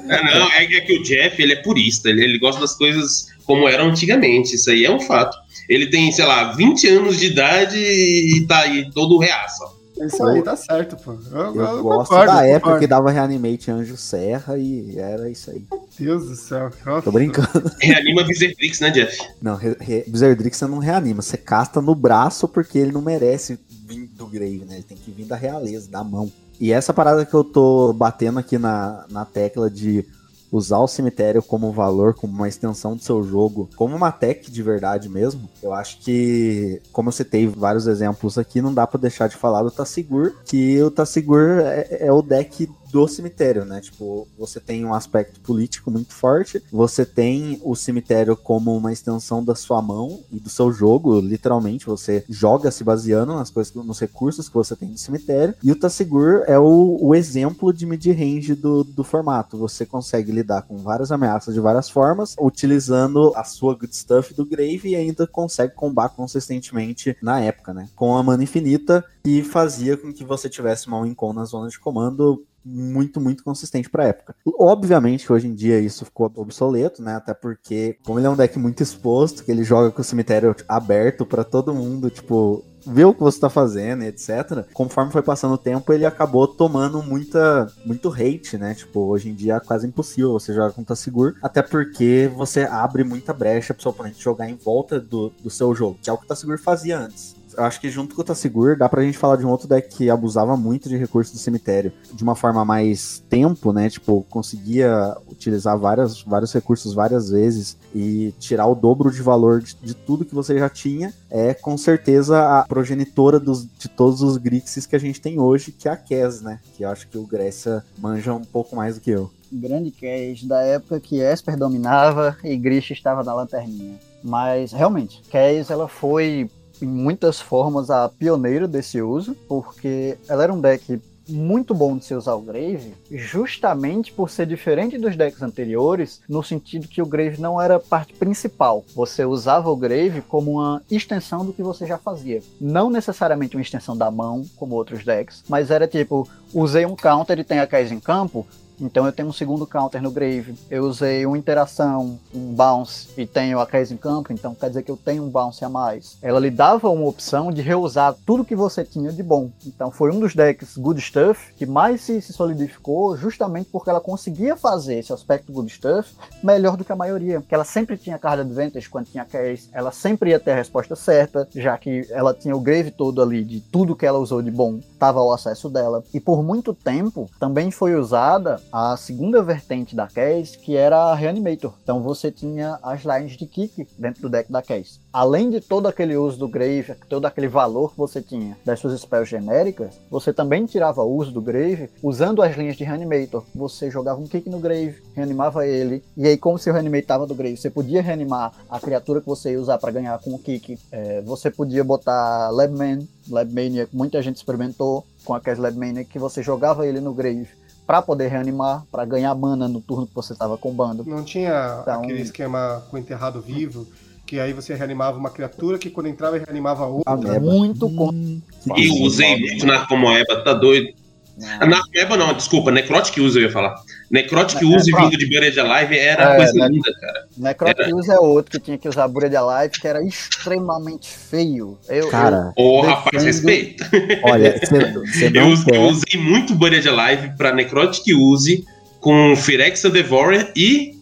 É, 0.10 0.24
não, 0.24 0.52
é, 0.52 0.64
é, 0.64 0.82
que 0.82 1.00
o 1.00 1.04
Jeff, 1.04 1.42
ele 1.42 1.54
é 1.54 1.62
purista, 1.62 2.10
ele, 2.10 2.24
ele 2.24 2.40
gosta 2.40 2.60
das 2.60 2.76
coisas 2.76 3.28
como 3.46 3.68
eram 3.68 3.88
antigamente, 3.88 4.56
isso 4.56 4.70
aí 4.70 4.86
é 4.86 4.92
um 4.92 5.00
fato. 5.00 5.38
Ele 5.68 5.88
tem, 5.88 6.12
sei 6.12 6.26
lá, 6.26 6.52
20 6.54 6.88
anos 6.88 7.20
de 7.20 7.28
idade 7.28 7.78
e 7.78 8.46
tá 8.48 8.62
aí 8.62 8.92
todo 8.92 9.18
reaça. 9.18 9.66
Isso 10.06 10.26
aí, 10.26 10.42
tá 10.42 10.56
certo, 10.56 10.96
pô. 10.98 11.18
Eu, 11.32 11.56
eu, 11.56 11.56
eu 11.56 11.84
gosto 11.84 12.10
concordo, 12.10 12.34
da 12.34 12.46
época 12.46 12.60
concordo. 12.60 12.80
que 12.80 12.88
dava 12.88 13.12
reanimate 13.12 13.72
Anjo 13.72 13.98
Serra 13.98 14.58
e 14.58 14.98
era 14.98 15.30
isso 15.30 15.52
aí. 15.52 15.66
Deus 16.00 16.28
do 16.28 16.36
céu. 16.36 16.72
Nossa. 16.86 17.02
Tô 17.02 17.12
brincando. 17.12 17.72
Reanima 17.82 18.24
Bizerdrix, 18.24 18.80
né, 18.80 18.92
Jeff? 18.92 19.18
Não, 19.42 19.56
re, 19.56 19.76
re, 19.80 20.06
Bizerdrix 20.08 20.58
você 20.58 20.68
não 20.68 20.80
reanima, 20.80 21.22
você 21.22 21.38
casta 21.38 21.82
no 21.82 21.94
braço 21.94 22.48
porque 22.48 22.78
ele 22.78 22.92
não 22.92 23.02
merece 23.02 23.60
vir 23.86 24.08
do 24.08 24.28
Grave, 24.28 24.66
né? 24.68 24.76
Ele 24.76 24.84
tem 24.84 24.98
que 24.98 25.12
vir 25.12 25.26
da 25.26 25.36
realeza, 25.36 25.90
da 25.90 26.04
mão. 26.04 26.32
E 26.60 26.72
essa 26.72 26.94
parada 26.94 27.26
que 27.26 27.34
eu 27.34 27.44
tô 27.44 27.94
batendo 27.94 28.40
aqui 28.40 28.58
na, 28.58 29.06
na 29.10 29.26
tecla 29.26 29.70
de 29.70 30.06
usar 30.52 30.80
o 30.80 30.88
cemitério 30.88 31.42
como 31.42 31.72
valor, 31.72 32.14
como 32.14 32.34
uma 32.34 32.48
extensão 32.48 32.96
do 32.96 33.04
seu 33.04 33.24
jogo, 33.24 33.70
como 33.76 33.96
uma 33.96 34.12
tech 34.12 34.50
de 34.50 34.64
verdade 34.64 35.10
mesmo, 35.10 35.50
eu 35.62 35.74
acho 35.74 36.00
que, 36.00 36.82
como 36.92 37.10
eu 37.10 37.14
citei 37.14 37.48
vários 37.48 37.88
exemplos 37.88 38.38
aqui, 38.38 38.62
não 38.62 38.74
dá 38.74 38.86
para 38.88 39.00
deixar 39.00 39.28
de 39.28 39.36
falar 39.36 39.64
do 39.64 39.72
Tassigur, 39.72 40.34
que 40.46 40.82
o 40.82 40.92
Tassigur 40.92 41.60
é, 41.62 42.08
é 42.08 42.12
o 42.12 42.22
deck 42.22 42.70
do 42.92 43.08
cemitério, 43.08 43.66
né? 43.66 43.82
Tipo, 43.82 44.28
você 44.38 44.60
tem 44.60 44.86
um 44.86 44.94
aspecto 44.94 45.40
político 45.40 45.92
muito 45.92 46.14
forte, 46.14 46.62
você 46.72 47.06
tem 47.06 47.60
o 47.64 47.76
cemitério 47.76 48.36
como 48.36 48.76
uma 48.76 48.92
extensão 48.92 49.44
da 49.44 49.56
sua 49.56 49.82
mão 49.82 50.20
e 50.32 50.40
do 50.40 50.50
seu 50.50 50.72
jogo, 50.72 51.20
literalmente, 51.20 51.86
você 51.86 52.24
joga 52.30 52.72
se 52.72 52.84
baseando 52.84 53.34
nas 53.34 53.50
coisas, 53.50 53.74
nos 53.74 54.00
recursos 54.00 54.48
que 54.48 54.56
você 54.56 54.76
tem 54.76 54.90
do 54.90 54.98
cemitério, 54.98 55.56
e 55.64 55.72
o 55.72 55.76
Tassigur 55.76 56.44
é 56.48 56.58
o, 56.58 56.98
o 57.02 57.16
exemplo 57.16 57.74
de 57.74 57.86
mid-range 57.86 58.56
do, 58.56 58.84
do 58.84 59.04
formato. 59.04 59.58
Você 59.58 59.86
consegue 59.86 60.32
lidar 60.32 60.64
com 60.64 60.78
várias 60.78 61.12
ameaças 61.12 61.54
de 61.54 61.60
várias 61.60 61.90
formas, 61.90 62.36
utilizando 62.40 63.32
a 63.36 63.44
sua 63.44 63.74
good 63.74 63.96
stuff 63.96 64.34
do 64.34 64.46
Grave 64.46 64.90
e 64.90 64.96
ainda 64.96 65.28
consegue 65.28 65.74
combar 65.74 66.10
consistentemente 66.10 67.16
na 67.22 67.40
época, 67.40 67.74
né? 67.74 67.88
Com 67.96 68.16
a 68.18 68.24
mana 68.24 68.44
infinita, 68.44 69.04
que 69.24 69.44
fazia 69.44 69.98
com 69.98 70.14
que 70.14 70.24
você 70.24 70.50
tivesse 70.50 70.88
uma 70.88 71.02
win-con 71.02 71.34
na 71.34 71.46
zona 71.46 71.70
de 71.70 71.80
comando 71.80 72.44
muito, 72.70 73.20
muito 73.20 73.44
consistente 73.44 73.90
pra 73.90 74.08
época. 74.08 74.36
Obviamente, 74.58 75.32
hoje 75.32 75.48
em 75.48 75.54
dia 75.54 75.80
isso 75.80 76.06
ficou 76.06 76.32
obsoleto, 76.36 77.02
né? 77.02 77.16
Até 77.16 77.34
porque, 77.34 77.98
como 78.06 78.20
ele 78.20 78.28
é 78.28 78.30
um 78.30 78.36
deck 78.36 78.58
muito 78.60 78.84
exposto, 78.84 79.44
que 79.44 79.52
ele 79.52 79.64
joga 79.64 79.92
com 79.92 80.02
o 80.02 80.06
cemitério 80.06 80.56
aberto 80.68 81.26
para 81.26 81.44
todo 81.44 81.74
mundo, 81.74 82.10
tipo, 82.10 82.64
ver 82.86 83.06
o 83.06 83.14
que 83.14 83.20
você 83.22 83.40
tá 83.40 83.50
fazendo, 83.50 84.04
etc. 84.04 84.66
Conforme 84.74 85.12
foi 85.12 85.22
passando 85.22 85.54
o 85.54 85.58
tempo, 85.58 85.92
ele 85.92 86.06
acabou 86.06 86.48
tomando 86.48 87.02
muita, 87.04 87.72
muito 87.86 88.10
hate, 88.12 88.58
né? 88.58 88.74
Tipo, 88.74 89.02
hoje 89.02 89.30
em 89.30 89.34
dia 89.34 89.56
é 89.56 89.60
quase 89.60 89.88
impossível 89.88 90.32
você 90.34 90.54
jogar 90.54 90.72
com 90.72 90.84
Tassigur, 90.84 91.36
até 91.42 91.62
porque 91.62 92.32
você 92.36 92.62
abre 92.62 93.04
muita 93.04 93.34
brecha 93.34 93.74
pro 93.74 93.84
seu 93.84 93.92
oponente 93.92 94.22
jogar 94.22 94.50
em 94.50 94.56
volta 94.56 95.00
do, 95.00 95.30
do 95.42 95.50
seu 95.50 95.74
jogo, 95.74 96.00
que 96.02 96.10
é 96.10 96.14
o 96.14 96.18
que 96.18 96.26
o 96.26 96.28
Tassigur 96.28 96.60
fazia 96.60 97.00
antes 97.00 97.39
acho 97.58 97.80
que 97.80 97.90
junto 97.90 98.16
com 98.16 98.22
o 98.22 98.26
Tassigur 98.26 98.78
dá 98.78 98.88
pra 98.88 99.04
gente 99.04 99.18
falar 99.18 99.36
de 99.36 99.46
um 99.46 99.50
outro 99.50 99.68
deck 99.68 99.96
que 99.96 100.10
abusava 100.10 100.56
muito 100.56 100.90
de 100.90 100.98
recursos 100.98 101.34
do 101.34 101.40
cemitério 101.40 101.92
de 102.14 102.24
uma 102.24 102.36
forma 102.36 102.64
mais 102.64 103.24
tempo, 103.30 103.72
né? 103.72 103.90
Tipo, 103.90 104.26
conseguia 104.30 105.16
utilizar 105.28 105.78
várias, 105.78 106.22
vários 106.22 106.54
recursos 106.54 106.94
várias 106.94 107.30
vezes 107.30 107.78
e 107.94 108.34
tirar 108.40 108.68
o 108.68 108.76
dobro 108.76 109.12
de 109.12 109.22
valor 109.22 109.62
de, 109.62 109.76
de 109.76 109.94
tudo 109.94 110.26
que 110.26 110.36
você 110.36 110.58
já 110.58 110.70
tinha. 110.70 111.14
É 111.30 111.54
com 111.54 111.78
certeza 111.78 112.60
a 112.60 112.66
progenitora 112.66 113.40
dos, 113.40 113.66
de 113.78 113.88
todos 113.88 114.22
os 114.22 114.38
Grixis 114.38 114.86
que 114.86 114.96
a 114.96 115.00
gente 115.00 115.22
tem 115.22 115.40
hoje, 115.40 115.72
que 115.72 115.88
é 115.88 115.92
a 115.92 115.98
Kes, 115.98 116.42
né? 116.42 116.60
Que 116.76 116.84
eu 116.84 116.90
acho 116.90 117.08
que 117.08 117.18
o 117.18 117.26
Grécia 117.26 117.84
manja 117.98 118.34
um 118.34 118.44
pouco 118.44 118.76
mais 118.76 118.96
do 118.96 119.02
que 119.02 119.12
eu. 119.12 119.30
Grande 119.52 119.92
Kes, 119.92 120.44
da 120.44 120.62
época 120.62 121.00
que 121.00 121.20
Esper 121.20 121.58
dominava 121.58 122.38
e 122.44 122.56
Grish 122.56 122.92
estava 122.92 123.24
na 123.24 123.34
lanterninha. 123.34 123.98
Mas 124.24 124.72
realmente, 124.72 125.22
Kes 125.30 125.70
ela 125.70 125.88
foi 125.88 126.50
em 126.82 126.88
muitas 126.88 127.40
formas 127.40 127.90
a 127.90 128.10
pioneira 128.10 128.68
desse 128.68 129.02
uso, 129.02 129.36
porque 129.48 130.18
ela 130.28 130.44
era 130.44 130.54
um 130.54 130.62
deck 130.62 131.02
muito 131.30 131.74
bom 131.74 131.98
de 131.98 132.06
se 132.06 132.14
usar 132.14 132.34
o 132.34 132.42
Grave, 132.42 132.94
justamente 133.12 134.12
por 134.12 134.30
ser 134.30 134.46
diferente 134.48 134.98
dos 134.98 135.16
decks 135.16 135.42
anteriores, 135.42 136.22
no 136.28 136.44
sentido 136.44 136.88
que 136.88 137.02
o 137.02 137.06
Grave 137.06 137.40
não 137.40 137.62
era 137.62 137.80
parte 137.80 138.14
principal. 138.14 138.84
Você 138.96 139.24
usava 139.24 139.70
o 139.70 139.76
Grave 139.76 140.22
como 140.22 140.54
uma 140.54 140.82
extensão 140.90 141.46
do 141.46 141.54
que 141.54 141.64
você 141.64 141.86
já 141.86 141.98
fazia. 141.98 142.42
Não 142.60 142.90
necessariamente 142.90 143.56
uma 143.56 143.62
extensão 143.62 143.96
da 143.96 144.10
mão, 144.10 144.44
como 144.56 144.76
outros 144.76 145.06
decks, 145.06 145.44
mas 145.48 145.72
era 145.72 145.88
tipo, 145.88 146.28
usei 146.54 146.86
um 146.86 146.96
counter 146.96 147.40
e 147.40 147.44
tem 147.44 147.60
a 147.60 147.68
Kais 147.68 147.92
em 147.92 148.00
campo, 148.00 148.46
então 148.80 149.06
eu 149.06 149.12
tenho 149.12 149.28
um 149.28 149.34
segundo 149.34 149.68
counter 149.68 150.02
no 150.02 150.12
Grave. 150.12 150.56
Eu 150.70 150.84
usei 150.86 151.26
uma 151.26 151.38
interação, 151.38 152.20
um 152.34 152.54
bounce 152.54 153.10
e 153.18 153.26
tenho 153.26 153.60
a 153.60 153.68
Case 153.68 153.94
em 153.94 153.98
campo, 153.98 154.34
então 154.34 154.56
quer 154.56 154.70
dizer 154.70 154.84
que 154.84 154.92
eu 154.92 154.98
tenho 154.98 155.24
um 155.24 155.30
bounce 155.30 155.64
a 155.64 155.70
mais. 155.70 156.18
Ela 156.22 156.40
lhe 156.40 156.50
dava 156.50 156.90
uma 156.90 157.08
opção 157.08 157.52
de 157.52 157.62
reusar 157.62 158.16
tudo 158.26 158.46
que 158.46 158.56
você 158.56 158.84
tinha 158.84 159.12
de 159.12 159.22
bom. 159.22 159.52
Então 159.66 159.92
foi 159.92 160.12
um 160.12 160.20
dos 160.20 160.34
decks 160.34 160.78
Good 160.78 161.02
Stuff 161.02 161.54
que 161.54 161.66
mais 161.66 162.02
se, 162.02 162.22
se 162.22 162.34
solidificou 162.34 163.16
justamente 163.18 163.70
porque 163.72 163.90
ela 163.90 164.02
conseguia 164.02 164.56
fazer 164.56 165.00
esse 165.00 165.14
aspecto 165.14 165.52
Good 165.52 165.72
Stuff 165.72 166.14
melhor 166.44 166.78
do 166.78 166.86
que 166.86 166.92
a 166.92 166.96
maioria. 166.96 167.42
Que 167.42 167.54
ela 167.54 167.66
sempre 167.66 167.98
tinha 167.98 168.18
card 168.18 168.42
advantage 168.42 168.90
quando 168.90 169.08
tinha 169.08 169.26
case, 169.26 169.70
ela 169.74 169.92
sempre 169.92 170.32
ia 170.32 170.40
ter 170.40 170.52
a 170.52 170.56
resposta 170.56 170.96
certa, 170.96 171.48
já 171.54 171.78
que 171.78 172.08
ela 172.10 172.34
tinha 172.34 172.56
o 172.56 172.60
Grave 172.60 172.92
todo 172.92 173.22
ali 173.22 173.44
de 173.44 173.62
tudo 173.62 173.96
que 173.96 174.06
ela 174.06 174.20
usou 174.20 174.42
de 174.42 174.52
bom, 174.52 174.78
estava 174.78 175.20
ao 175.20 175.32
acesso 175.34 175.70
dela. 175.70 176.04
E 176.14 176.20
por 176.20 176.44
muito 176.44 176.74
tempo 176.74 177.30
também 177.40 177.72
foi 177.72 177.96
usada 177.96 178.62
a 178.72 178.96
segunda 178.98 179.42
vertente 179.42 179.96
da 179.96 180.08
Cass, 180.08 180.56
que 180.56 180.76
era 180.76 180.98
a 180.98 181.16
Reanimator. 181.16 181.74
Então 181.84 182.02
você 182.02 182.32
tinha 182.32 182.80
as 182.84 183.04
lines 183.04 183.38
de 183.38 183.46
kick 183.46 183.88
dentro 183.98 184.22
do 184.22 184.30
deck 184.30 184.52
da 184.52 184.62
Cass. 184.62 185.00
Além 185.12 185.50
de 185.50 185.60
todo 185.60 185.88
aquele 185.88 186.16
uso 186.16 186.38
do 186.38 186.48
Grave, 186.48 186.96
todo 187.08 187.26
aquele 187.26 187.48
valor 187.48 187.92
que 187.92 187.98
você 187.98 188.22
tinha 188.22 188.58
das 188.64 188.80
suas 188.80 189.00
spells 189.00 189.30
genéricas, 189.30 190.00
você 190.10 190.32
também 190.32 190.66
tirava 190.66 191.04
uso 191.04 191.32
do 191.32 191.42
Grave 191.42 191.90
usando 192.04 192.42
as 192.42 192.56
linhas 192.56 192.76
de 192.76 192.84
Reanimator. 192.84 193.44
Você 193.56 193.90
jogava 193.90 194.20
um 194.20 194.28
kick 194.28 194.50
no 194.50 194.60
Grave, 194.60 195.02
reanimava 195.16 195.66
ele, 195.66 196.04
e 196.16 196.28
aí 196.28 196.38
como 196.38 196.58
se 196.60 196.70
o 196.70 196.74
Reanimate 196.74 197.04
estava 197.04 197.26
do 197.26 197.36
Grave, 197.36 197.58
você 197.58 197.70
podia 197.70 198.02
reanimar 198.02 198.54
a 198.70 198.80
criatura 198.80 199.22
que 199.22 199.28
você 199.28 199.52
ia 199.52 199.62
usar 199.62 199.78
para 199.78 199.92
ganhar 199.92 200.18
com 200.20 200.34
o 200.34 200.40
kick. 200.40 200.78
É, 200.92 201.22
você 201.22 201.50
podia 201.50 201.84
botar 201.84 202.50
Labman, 202.52 203.08
Labmania, 203.30 203.88
muita 203.92 204.22
gente 204.22 204.38
experimentou 204.38 205.06
com 205.26 205.34
a 205.34 205.40
Cass 205.40 205.58
Labmania, 205.58 206.04
que 206.04 206.20
você 206.20 206.42
jogava 206.42 206.88
ele 206.88 207.00
no 207.00 207.14
Grave 207.14 207.59
para 207.90 208.04
poder 208.04 208.28
reanimar, 208.28 208.84
para 208.92 209.04
ganhar 209.04 209.34
mana 209.34 209.68
no 209.68 209.82
turno 209.82 210.06
que 210.06 210.14
você 210.14 210.34
estava 210.34 210.56
combando. 210.56 211.04
Não 211.08 211.24
tinha 211.24 211.80
então, 211.82 212.04
aquele 212.04 212.22
esquema 212.22 212.84
com 212.88 213.00
enterrado 213.00 213.42
vivo, 213.42 213.88
que 214.28 214.40
aí 214.40 214.54
você 214.54 214.76
reanimava 214.76 215.18
uma 215.18 215.32
criatura 215.32 215.80
que 215.80 215.90
quando 215.90 216.06
entrava 216.06 216.38
reanimava 216.38 216.86
outra. 216.86 217.36
É 217.36 217.40
muito 217.40 217.88
hum, 217.88 218.40
E 218.78 219.04
usei 219.04 219.40
muito 219.40 219.66
na 219.66 219.88
Comoeba, 219.88 220.44
tá 220.44 220.54
doido. 220.54 220.94
Não. 221.40 221.68
Narcoeba 221.68 222.18
não, 222.18 222.34
desculpa, 222.34 222.72
Necrotic 222.72 223.18
Use 223.20 223.38
eu 223.38 223.44
ia 223.44 223.52
falar. 223.52 223.76
Necrotic 224.12 224.62
Use 224.62 224.92
vindo 224.92 225.18
de 225.18 225.26
Buried 225.28 225.60
Alive 225.60 225.98
era 225.98 226.34
é, 226.34 226.36
coisa 226.36 226.54
ne 226.54 226.76
linda, 226.76 226.94
cara. 227.00 227.28
Necrotic 227.38 227.80
era... 227.80 227.96
Use 227.96 228.12
é 228.12 228.20
outro 228.20 228.60
que 228.60 228.66
tinha 228.66 228.78
que 228.78 228.90
usar 228.90 229.08
Buried 229.08 229.36
Alive, 229.36 229.80
que 229.80 229.88
era 229.88 230.04
extremamente 230.04 231.10
feio. 231.10 231.78
Eu, 231.88 232.10
cara, 232.10 232.52
ô 232.56 232.82
defendo... 232.82 232.96
rapaz, 232.96 233.24
respeita. 233.24 233.90
Olha, 234.24 234.60
você 234.60 235.32
eu, 235.34 235.76
eu, 235.76 235.82
usei 235.84 236.20
muito 236.20 236.54
Buried 236.56 236.88
Alive 236.88 237.38
pra 237.38 237.54
Necrotic 237.54 238.14
Use 238.14 238.66
com 239.00 239.36
Phyrexian 239.36 239.92
Devourer 239.92 240.52
e 240.56 241.00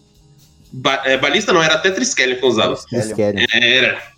ba 0.71 1.01
é, 1.05 1.17
Balista 1.17 1.51
não, 1.51 1.63
era 1.63 1.75
até 1.75 1.91
Triskelion 1.91 2.37
que 2.37 2.43
eu 2.43 2.49
usava. 2.49 2.75
Triskelion. 2.75 3.45
Era. 3.51 4.16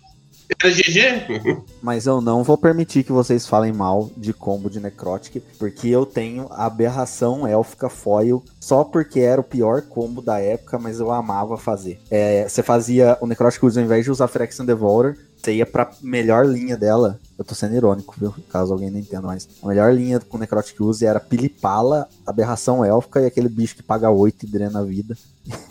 Era 0.58 0.72
GG. 0.74 1.62
Mas 1.80 2.06
eu 2.06 2.20
não 2.20 2.42
vou 2.42 2.58
permitir 2.58 3.04
que 3.04 3.12
vocês 3.12 3.46
falem 3.46 3.72
mal 3.72 4.10
de 4.16 4.32
combo 4.32 4.68
de 4.68 4.80
Necrotic, 4.80 5.42
porque 5.58 5.88
eu 5.88 6.04
tenho 6.04 6.48
a 6.50 6.66
aberração 6.66 7.46
élfica 7.46 7.88
foil 7.88 8.42
só 8.60 8.84
porque 8.84 9.20
era 9.20 9.40
o 9.40 9.44
pior 9.44 9.82
combo 9.82 10.20
da 10.20 10.38
época, 10.38 10.78
mas 10.78 11.00
eu 11.00 11.10
amava 11.10 11.56
fazer. 11.56 12.00
É, 12.10 12.48
você 12.48 12.62
fazia 12.62 13.16
o 13.20 13.26
Necrotic 13.26 13.62
Use 13.62 13.78
ao 13.78 13.84
invés 13.84 14.04
de 14.04 14.10
usar 14.10 14.28
Phyrexian 14.28 14.64
Devourer, 14.64 15.16
você 15.36 15.54
ia 15.54 15.66
pra 15.66 15.90
melhor 16.02 16.44
linha 16.44 16.76
dela. 16.76 17.18
Eu 17.38 17.44
tô 17.44 17.54
sendo 17.54 17.74
irônico, 17.74 18.14
viu? 18.18 18.34
Caso 18.50 18.72
alguém 18.72 18.90
não 18.90 18.98
entenda 18.98 19.26
mais. 19.26 19.48
A 19.62 19.68
melhor 19.68 19.92
linha 19.94 20.20
com 20.20 20.36
Necrotic 20.36 20.78
Use 20.80 21.06
era 21.06 21.18
Pilipala, 21.18 22.06
Aberração 22.26 22.84
Élfica 22.84 23.22
e 23.22 23.26
aquele 23.26 23.48
bicho 23.48 23.76
que 23.76 23.82
paga 23.82 24.10
8 24.10 24.44
e 24.44 24.48
drena 24.48 24.80
a 24.80 24.84
vida. 24.84 25.16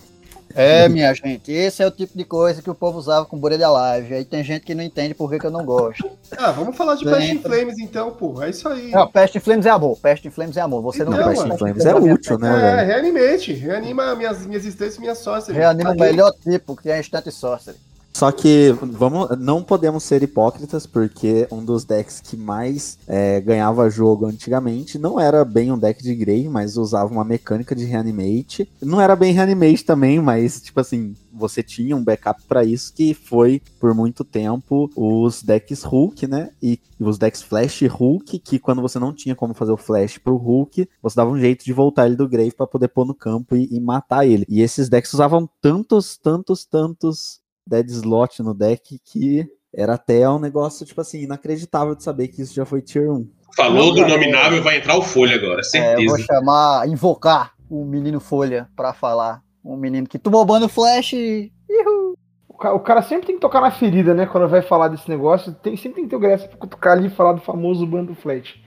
É, 0.55 0.89
minha 0.89 1.13
gente, 1.13 1.51
esse 1.51 1.81
é 1.83 1.87
o 1.87 1.91
tipo 1.91 2.17
de 2.17 2.23
coisa 2.23 2.61
que 2.61 2.69
o 2.69 2.75
povo 2.75 2.97
usava 2.97 3.25
com 3.25 3.37
Bureda 3.37 3.69
Live. 3.69 4.13
Aí 4.13 4.25
tem 4.25 4.43
gente 4.43 4.65
que 4.65 4.73
não 4.73 4.83
entende 4.83 5.13
por 5.13 5.29
que, 5.29 5.39
que 5.39 5.45
eu 5.45 5.51
não 5.51 5.63
gosto. 5.63 6.09
Ah, 6.37 6.51
vamos 6.51 6.75
falar 6.75 6.95
de 6.95 7.05
Pest 7.05 7.29
in 7.29 7.39
Flames 7.39 7.79
então, 7.79 8.11
pô. 8.11 8.41
É 8.41 8.49
isso 8.49 8.67
aí. 8.67 8.91
Não, 8.91 9.07
Pest 9.07 9.35
in 9.35 9.39
Flames 9.39 9.65
é 9.65 9.69
amor. 9.69 9.97
Pest 9.99 10.25
in 10.25 10.31
Flames 10.31 10.57
é 10.57 10.61
amor. 10.61 10.81
Você 10.81 11.03
não, 11.03 11.13
Então, 11.13 11.27
Pest 11.29 11.45
in 11.45 11.57
Flames 11.57 11.85
é 11.85 11.95
útil, 11.95 12.39
né, 12.39 12.49
É, 12.49 12.75
velho? 12.75 12.87
reanimate. 12.87 13.53
Reanima 13.53 14.15
minhas, 14.15 14.45
minhas 14.45 14.63
existências 14.63 14.97
e 14.97 15.01
minhas 15.01 15.19
sócias. 15.19 15.55
Reanima 15.55 15.91
o 15.91 15.97
melhor 15.99 16.33
tipo, 16.43 16.75
que 16.75 16.89
é 16.89 16.95
a 16.95 16.99
Instant 16.99 17.27
Sorcery. 17.29 17.77
Só 18.13 18.31
que 18.31 18.71
vamos, 18.81 19.29
não 19.39 19.63
podemos 19.63 20.03
ser 20.03 20.21
hipócritas, 20.23 20.85
porque 20.85 21.47
um 21.51 21.63
dos 21.63 21.85
decks 21.85 22.19
que 22.19 22.35
mais 22.35 22.97
é, 23.07 23.39
ganhava 23.39 23.89
jogo 23.89 24.25
antigamente 24.25 24.97
não 24.97 25.19
era 25.19 25.45
bem 25.45 25.71
um 25.71 25.77
deck 25.77 26.03
de 26.03 26.15
Grave, 26.15 26.49
mas 26.49 26.75
usava 26.75 27.11
uma 27.11 27.23
mecânica 27.23 27.75
de 27.75 27.85
reanimate. 27.85 28.69
Não 28.81 28.99
era 28.99 29.15
bem 29.15 29.31
reanimate 29.31 29.85
também, 29.85 30.19
mas 30.19 30.61
tipo 30.61 30.79
assim, 30.79 31.13
você 31.31 31.63
tinha 31.63 31.95
um 31.95 32.03
backup 32.03 32.41
pra 32.47 32.63
isso, 32.63 32.93
que 32.93 33.13
foi 33.13 33.61
por 33.79 33.93
muito 33.93 34.23
tempo 34.23 34.89
os 34.95 35.41
decks 35.41 35.83
Hulk, 35.83 36.27
né? 36.27 36.49
E 36.61 36.79
os 36.99 37.17
decks 37.17 37.41
Flash 37.41 37.83
Hulk, 37.83 38.39
que 38.39 38.59
quando 38.59 38.81
você 38.81 38.99
não 38.99 39.13
tinha 39.13 39.35
como 39.35 39.53
fazer 39.53 39.71
o 39.71 39.77
Flash 39.77 40.17
pro 40.17 40.35
Hulk, 40.35 40.89
você 41.01 41.15
dava 41.15 41.31
um 41.31 41.39
jeito 41.39 41.63
de 41.63 41.71
voltar 41.71 42.07
ele 42.07 42.15
do 42.15 42.27
Grave 42.27 42.51
pra 42.51 42.67
poder 42.67 42.89
pôr 42.89 43.05
no 43.05 43.13
campo 43.13 43.55
e, 43.55 43.69
e 43.71 43.79
matar 43.79 44.25
ele. 44.25 44.45
E 44.49 44.61
esses 44.61 44.89
decks 44.89 45.13
usavam 45.13 45.49
tantos, 45.61 46.17
tantos, 46.17 46.65
tantos 46.65 47.38
dead 47.69 47.87
slot 47.89 48.41
no 48.41 48.53
deck 48.53 48.99
que 49.05 49.47
era 49.73 49.93
até 49.93 50.27
um 50.29 50.39
negócio, 50.39 50.85
tipo 50.85 50.99
assim, 50.99 51.21
inacreditável 51.23 51.93
de 51.95 52.03
saber 52.03 52.27
que 52.29 52.41
isso 52.41 52.53
já 52.53 52.65
foi 52.65 52.81
tier 52.81 53.11
1. 53.11 53.29
Falou 53.55 53.87
Não, 53.87 53.93
do 53.93 54.01
cara, 54.01 54.09
nominável, 54.13 54.63
vai 54.63 54.77
entrar 54.77 54.97
o 54.97 55.01
Folha 55.01 55.35
agora, 55.35 55.57
É, 55.57 55.59
eu 55.59 55.63
certeza. 55.63 56.07
vou 56.07 56.19
chamar, 56.19 56.87
invocar 56.87 57.53
o 57.69 57.85
menino 57.85 58.19
Folha 58.19 58.67
pra 58.75 58.93
falar. 58.93 59.41
Um 59.63 59.75
menino 59.75 60.07
que 60.07 60.17
tomou 60.17 60.43
ban 60.45 60.59
no 60.59 60.69
Flash. 60.69 61.13
Ihu. 61.13 62.15
O 62.47 62.53
ca- 62.57 62.73
o 62.73 62.79
cara 62.79 63.01
sempre 63.01 63.27
tem 63.27 63.35
que 63.35 63.41
tocar 63.41 63.61
na 63.61 63.69
ferida, 63.71 64.13
né? 64.13 64.25
Quando 64.25 64.47
vai 64.49 64.61
falar 64.61 64.87
desse 64.87 65.07
negócio, 65.09 65.53
tem, 65.53 65.75
sempre 65.77 65.95
tem 65.97 66.03
que 66.05 66.09
ter 66.09 66.15
o 66.15 66.19
graça 66.19 66.47
pra 66.47 66.57
cutucar 66.57 66.93
ali 66.97 67.07
e 67.07 67.11
falar 67.11 67.33
do 67.33 67.41
famoso 67.41 67.85
bando 67.85 68.15
flat. 68.15 68.61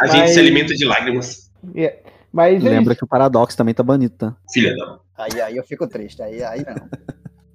A 0.00 0.06
gente 0.06 0.20
Mas- 0.20 0.30
se 0.32 0.38
alimenta 0.40 0.74
de 0.74 0.84
lágrimas. 0.84 1.50
Mas 2.32 2.64
é 2.64 2.68
Lembra 2.68 2.92
isso. 2.92 2.98
que 3.00 3.04
o 3.04 3.08
Paradox 3.08 3.54
também 3.56 3.74
tá 3.74 3.82
banido, 3.82 4.14
tá? 4.16 4.36
Filha 4.52 4.74
da. 4.76 4.98
Aí, 5.16 5.40
aí 5.40 5.56
eu 5.56 5.64
fico 5.64 5.86
triste. 5.88 6.22
Aí, 6.22 6.42
aí 6.42 6.64
não. 6.64 6.74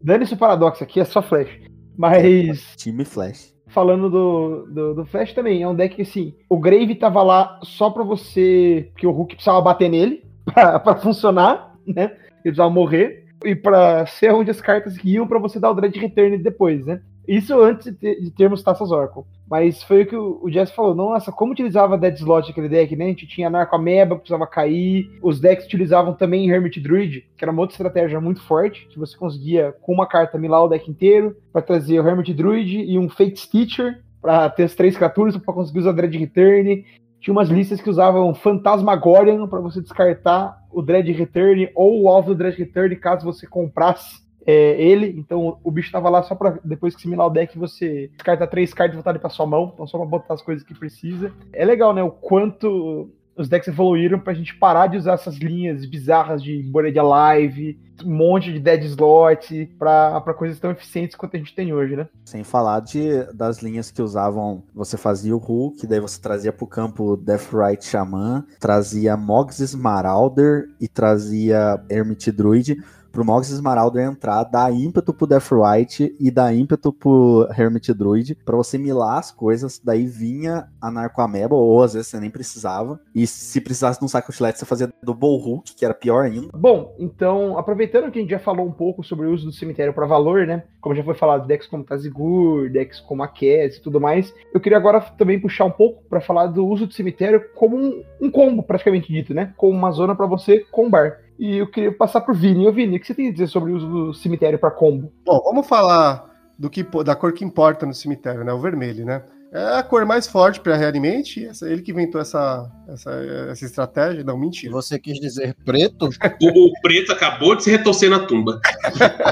Dane-se 0.04 0.34
o 0.34 0.38
paradoxo 0.38 0.84
aqui, 0.84 1.00
é 1.00 1.06
só 1.06 1.22
flash. 1.22 1.50
Mas 1.98 2.76
Time 2.76 3.06
Flash. 3.06 3.54
falando 3.68 4.10
do, 4.10 4.66
do, 4.66 4.96
do 4.96 5.06
Flash 5.06 5.34
também, 5.34 5.62
é 5.62 5.68
um 5.68 5.76
deck 5.76 5.96
que 5.96 6.02
assim, 6.02 6.36
o 6.50 6.60
Grave 6.60 6.96
tava 6.96 7.22
lá 7.24 7.60
só 7.64 7.90
pra 7.90 8.04
você. 8.04 8.90
Porque 8.92 9.08
o 9.08 9.12
Hulk 9.12 9.36
precisava 9.36 9.62
bater 9.62 9.90
nele 9.90 10.24
pra, 10.46 10.80
pra 10.80 10.96
funcionar, 10.96 11.76
né? 11.86 12.04
Ele 12.04 12.42
precisava 12.44 12.70
morrer. 12.70 13.24
E 13.46 13.56
pra 13.56 14.06
ser 14.06 14.34
onde 14.34 14.52
as 14.52 14.62
cartas 14.62 14.98
iam 15.04 15.28
pra 15.28 15.40
você 15.40 15.60
dar 15.60 15.72
o 15.72 15.74
Dread 15.74 15.98
Return 16.00 16.38
depois, 16.38 16.86
né? 16.86 17.02
Isso 17.28 17.60
antes 17.62 17.94
de 18.00 18.32
termos 18.32 18.64
taças 18.64 18.92
Oracle. 18.92 19.24
Mas 19.54 19.84
foi 19.84 20.02
o 20.02 20.06
que 20.08 20.16
o, 20.16 20.50
Jess 20.50 20.72
falou. 20.72 20.96
Nossa, 20.96 21.32
como 21.32 21.52
utilizava 21.52 21.96
Dead 21.96 22.16
Slot 22.16 22.50
aquele 22.50 22.68
deck, 22.68 22.96
né? 22.96 23.06
A 23.06 23.10
gente 23.10 23.28
tinha 23.28 23.52
Narco 23.52 23.76
Ameba, 23.76 24.16
que 24.16 24.22
precisava 24.22 24.48
cair. 24.48 25.08
Os 25.22 25.40
decks 25.40 25.68
utilizavam 25.68 26.16
também 26.16 26.50
Hermit 26.50 26.80
Druid, 26.80 27.30
que 27.38 27.46
era 27.46 27.52
uma 27.52 27.62
outra 27.62 27.76
estratégia 27.76 28.20
muito 28.20 28.42
forte, 28.42 28.88
que 28.88 28.98
você 28.98 29.16
conseguia, 29.16 29.72
com 29.80 29.94
uma 29.94 30.08
carta, 30.08 30.40
milar 30.40 30.64
o 30.64 30.68
deck 30.68 30.90
inteiro, 30.90 31.38
pra 31.52 31.62
trazer 31.62 32.00
o 32.00 32.08
Hermit 32.08 32.34
Druid 32.34 32.80
e 32.80 32.98
um 32.98 33.08
Fate 33.08 33.42
Stitcher, 33.42 34.02
pra 34.20 34.50
ter 34.50 34.64
as 34.64 34.74
três 34.74 34.98
criaturas, 34.98 35.38
pra 35.38 35.54
conseguir 35.54 35.82
usar 35.82 35.92
Dread 35.92 36.18
Return. 36.18 36.84
Tinha 37.22 37.32
umas 37.32 37.50
listas 37.50 37.80
que 37.80 37.92
usavam 37.92 38.34
Phantasmagorian 38.34 39.48
pra 39.48 39.60
você 39.60 39.82
descartar 39.84 40.58
o 40.72 40.82
Dread 40.82 41.12
Return 41.12 41.70
ou 41.76 42.02
o 42.02 42.10
alvo 42.10 42.30
do 42.30 42.40
Dread 42.40 42.58
Return, 42.58 42.96
caso 42.96 43.24
você 43.24 43.46
comprasse 43.46 44.23
é, 44.46 44.82
ele. 44.82 45.08
Então 45.18 45.58
o 45.64 45.72
bicho 45.72 45.92
tava 45.92 46.10
lá 46.10 46.24
só 46.24 46.36
pra 46.36 46.58
depois 46.64 46.96
que 46.96 47.02
você 47.02 47.08
milar 47.08 47.28
o 47.28 47.32
deck 47.32 47.58
você 47.58 48.10
descarta 48.14 48.48
três 48.48 48.74
cartas 48.74 48.94
e 48.94 49.02
voltar 49.02 49.18
pra 49.20 49.30
sua 49.30 49.46
mão. 49.46 49.72
Então 49.74 49.88
só 49.88 49.98
pra 49.98 50.08
botar 50.08 50.34
as 50.34 50.42
coisas 50.42 50.64
que 50.64 50.74
precisa. 50.74 51.32
É 51.52 51.66
legal, 51.66 51.94
né? 51.94 52.04
O 52.04 52.12
quanto 52.12 53.10
os 53.36 53.50
decks 53.50 53.68
evoluíram 53.68 54.20
pra 54.20 54.34
gente 54.34 54.56
parar 54.56 54.88
de 54.88 54.98
usar 54.98 55.14
essas 55.14 55.38
linhas 55.38 55.86
bizarras 55.86 56.42
de 56.42 56.62
Bored 56.64 56.98
Alive, 56.98 57.80
um 58.06 58.16
monte 58.16 58.52
de 58.52 58.60
dead 58.60 58.84
slot, 58.84 59.74
pra, 59.78 60.22
pra 60.22 60.34
coisas 60.34 60.60
tão 60.60 60.72
eficientes 60.72 61.16
quanto 61.16 61.36
a 61.36 61.40
gente 61.40 61.56
tem 61.56 61.74
hoje, 61.74 61.96
né? 61.96 62.08
Sem 62.26 62.44
falar 62.44 62.82
de, 62.82 63.24
das 63.34 63.62
linhas 63.62 63.92
que 63.92 64.02
usavam. 64.02 64.64
Você 64.74 64.98
fazia 64.98 65.36
o 65.36 65.40
Hulk, 65.40 65.88
daí 65.88 66.00
você 66.00 66.22
trazia 66.22 66.54
pro 66.54 66.68
campo 66.68 67.18
Deathrite 67.18 67.86
Shaman, 67.86 68.46
trazia 68.60 69.18
Mogs 69.18 69.74
Marauder 69.74 70.70
e 70.80 70.88
trazia 70.88 71.84
Hermit 71.90 72.32
Druid. 72.32 72.78
Pro 73.14 73.24
Mogs 73.24 73.62
Marauder 73.62 74.04
entrar, 74.04 74.44
dar 74.44 74.74
ímpeto 74.74 75.14
pro 75.14 75.28
Deathrite 75.28 76.16
e 76.20 76.32
dar 76.32 76.52
ímpeto 76.52 76.92
pro 76.92 77.48
Hermit 77.56 77.94
Druid 77.94 78.34
pra 78.44 78.58
você 78.58 78.76
milar 78.76 79.20
as 79.20 79.30
coisas. 79.30 79.80
Daí 79.80 80.08
vinha 80.08 80.68
a 80.82 80.90
Narco 80.90 81.22
Ameba, 81.22 81.54
ou 81.54 81.84
às 81.84 81.94
vezes 81.94 82.08
você 82.08 82.20
nem 82.20 82.32
precisava. 82.32 83.00
E 83.14 83.28
se 83.28 83.62
precisasse 83.62 84.00
de 84.00 84.06
um 84.06 84.08
Saco 84.08 84.32
Outlet, 84.32 84.58
você 84.58 84.66
fazia 84.66 84.92
do 85.04 85.14
Bull 85.14 85.38
Hulk, 85.38 85.76
que 85.76 85.86
era 85.86 85.94
pior 85.94 86.26
ainda. 86.26 86.48
Bom, 86.58 86.96
então, 86.98 87.56
aproveitando 87.56 88.10
que 88.10 88.18
a 88.18 88.22
gente 88.24 88.32
já 88.32 88.40
falou 88.40 88.66
um 88.66 88.72
pouco 88.72 89.04
sobre 89.04 89.28
o 89.28 89.32
uso 89.32 89.46
do 89.46 89.52
cemitério 89.52 89.94
para 89.94 90.08
valor, 90.08 90.48
né? 90.48 90.64
Como 90.82 90.96
já 90.96 91.04
foi 91.04 91.14
falado, 91.14 91.46
decks 91.46 91.68
como 91.68 91.84
Tazigur, 91.84 92.72
decks 92.72 93.00
como 93.00 93.22
a 93.22 93.28
Cass 93.28 93.78
e 93.78 93.82
tudo 93.84 94.02
mais, 94.02 94.34
eu 94.52 94.60
queria 94.60 94.78
agora 94.80 95.00
também 95.00 95.40
puxar 95.40 95.66
um 95.66 95.72
pouco 95.72 96.02
para 96.10 96.20
falar 96.20 96.48
do 96.48 96.66
uso 96.66 96.88
do 96.88 96.94
cemitério 96.94 97.44
como 97.54 97.78
um, 97.78 98.04
um 98.20 98.32
combo, 98.32 98.64
praticamente 98.64 99.14
dito, 99.14 99.36
né? 99.36 99.54
Como 99.56 99.78
uma 99.78 99.92
zona 99.92 100.16
para 100.16 100.26
você 100.26 100.62
combar. 100.72 101.23
E 101.38 101.58
eu 101.58 101.68
queria 101.68 101.92
passar 101.92 102.22
pro 102.22 102.34
Vini. 102.34 102.68
Ô, 102.68 102.72
Vini, 102.72 102.98
o 102.98 103.00
que 103.00 103.08
você 103.08 103.14
tem 103.14 103.30
a 103.30 103.32
dizer 103.32 103.48
sobre 103.48 103.72
o 103.72 103.76
uso 103.76 103.88
do 103.88 104.14
cemitério 104.14 104.60
para 104.60 104.72
combo? 104.72 105.12
Bom, 105.26 105.42
vamos 105.44 105.68
falar 105.68 106.30
do 106.58 106.70
que, 106.70 106.84
da 107.04 107.16
cor 107.16 107.34
que 107.34 107.44
importa 107.44 107.86
no 107.86 107.94
cemitério, 107.94 108.44
né? 108.44 108.54
O 108.54 108.60
vermelho, 108.60 109.06
né? 109.06 109.24
É 109.52 109.78
a 109.78 109.84
cor 109.84 110.04
mais 110.04 110.26
forte 110.26 110.60
para. 110.60 110.76
Essa, 110.76 111.70
ele 111.70 111.84
que 111.84 111.92
inventou 111.92 112.20
essa, 112.20 112.72
essa, 112.88 113.12
essa 113.52 113.66
estratégia. 113.66 114.24
Não, 114.24 114.36
mentira. 114.36 114.74
você 114.74 114.98
quis 114.98 115.20
dizer 115.20 115.56
preto, 115.64 116.10
O, 116.42 116.70
o 116.70 116.82
preto 116.82 117.12
acabou 117.12 117.56
de 117.56 117.64
se 117.64 117.70
retorcer 117.70 118.10
na 118.10 118.26
tumba. 118.26 118.60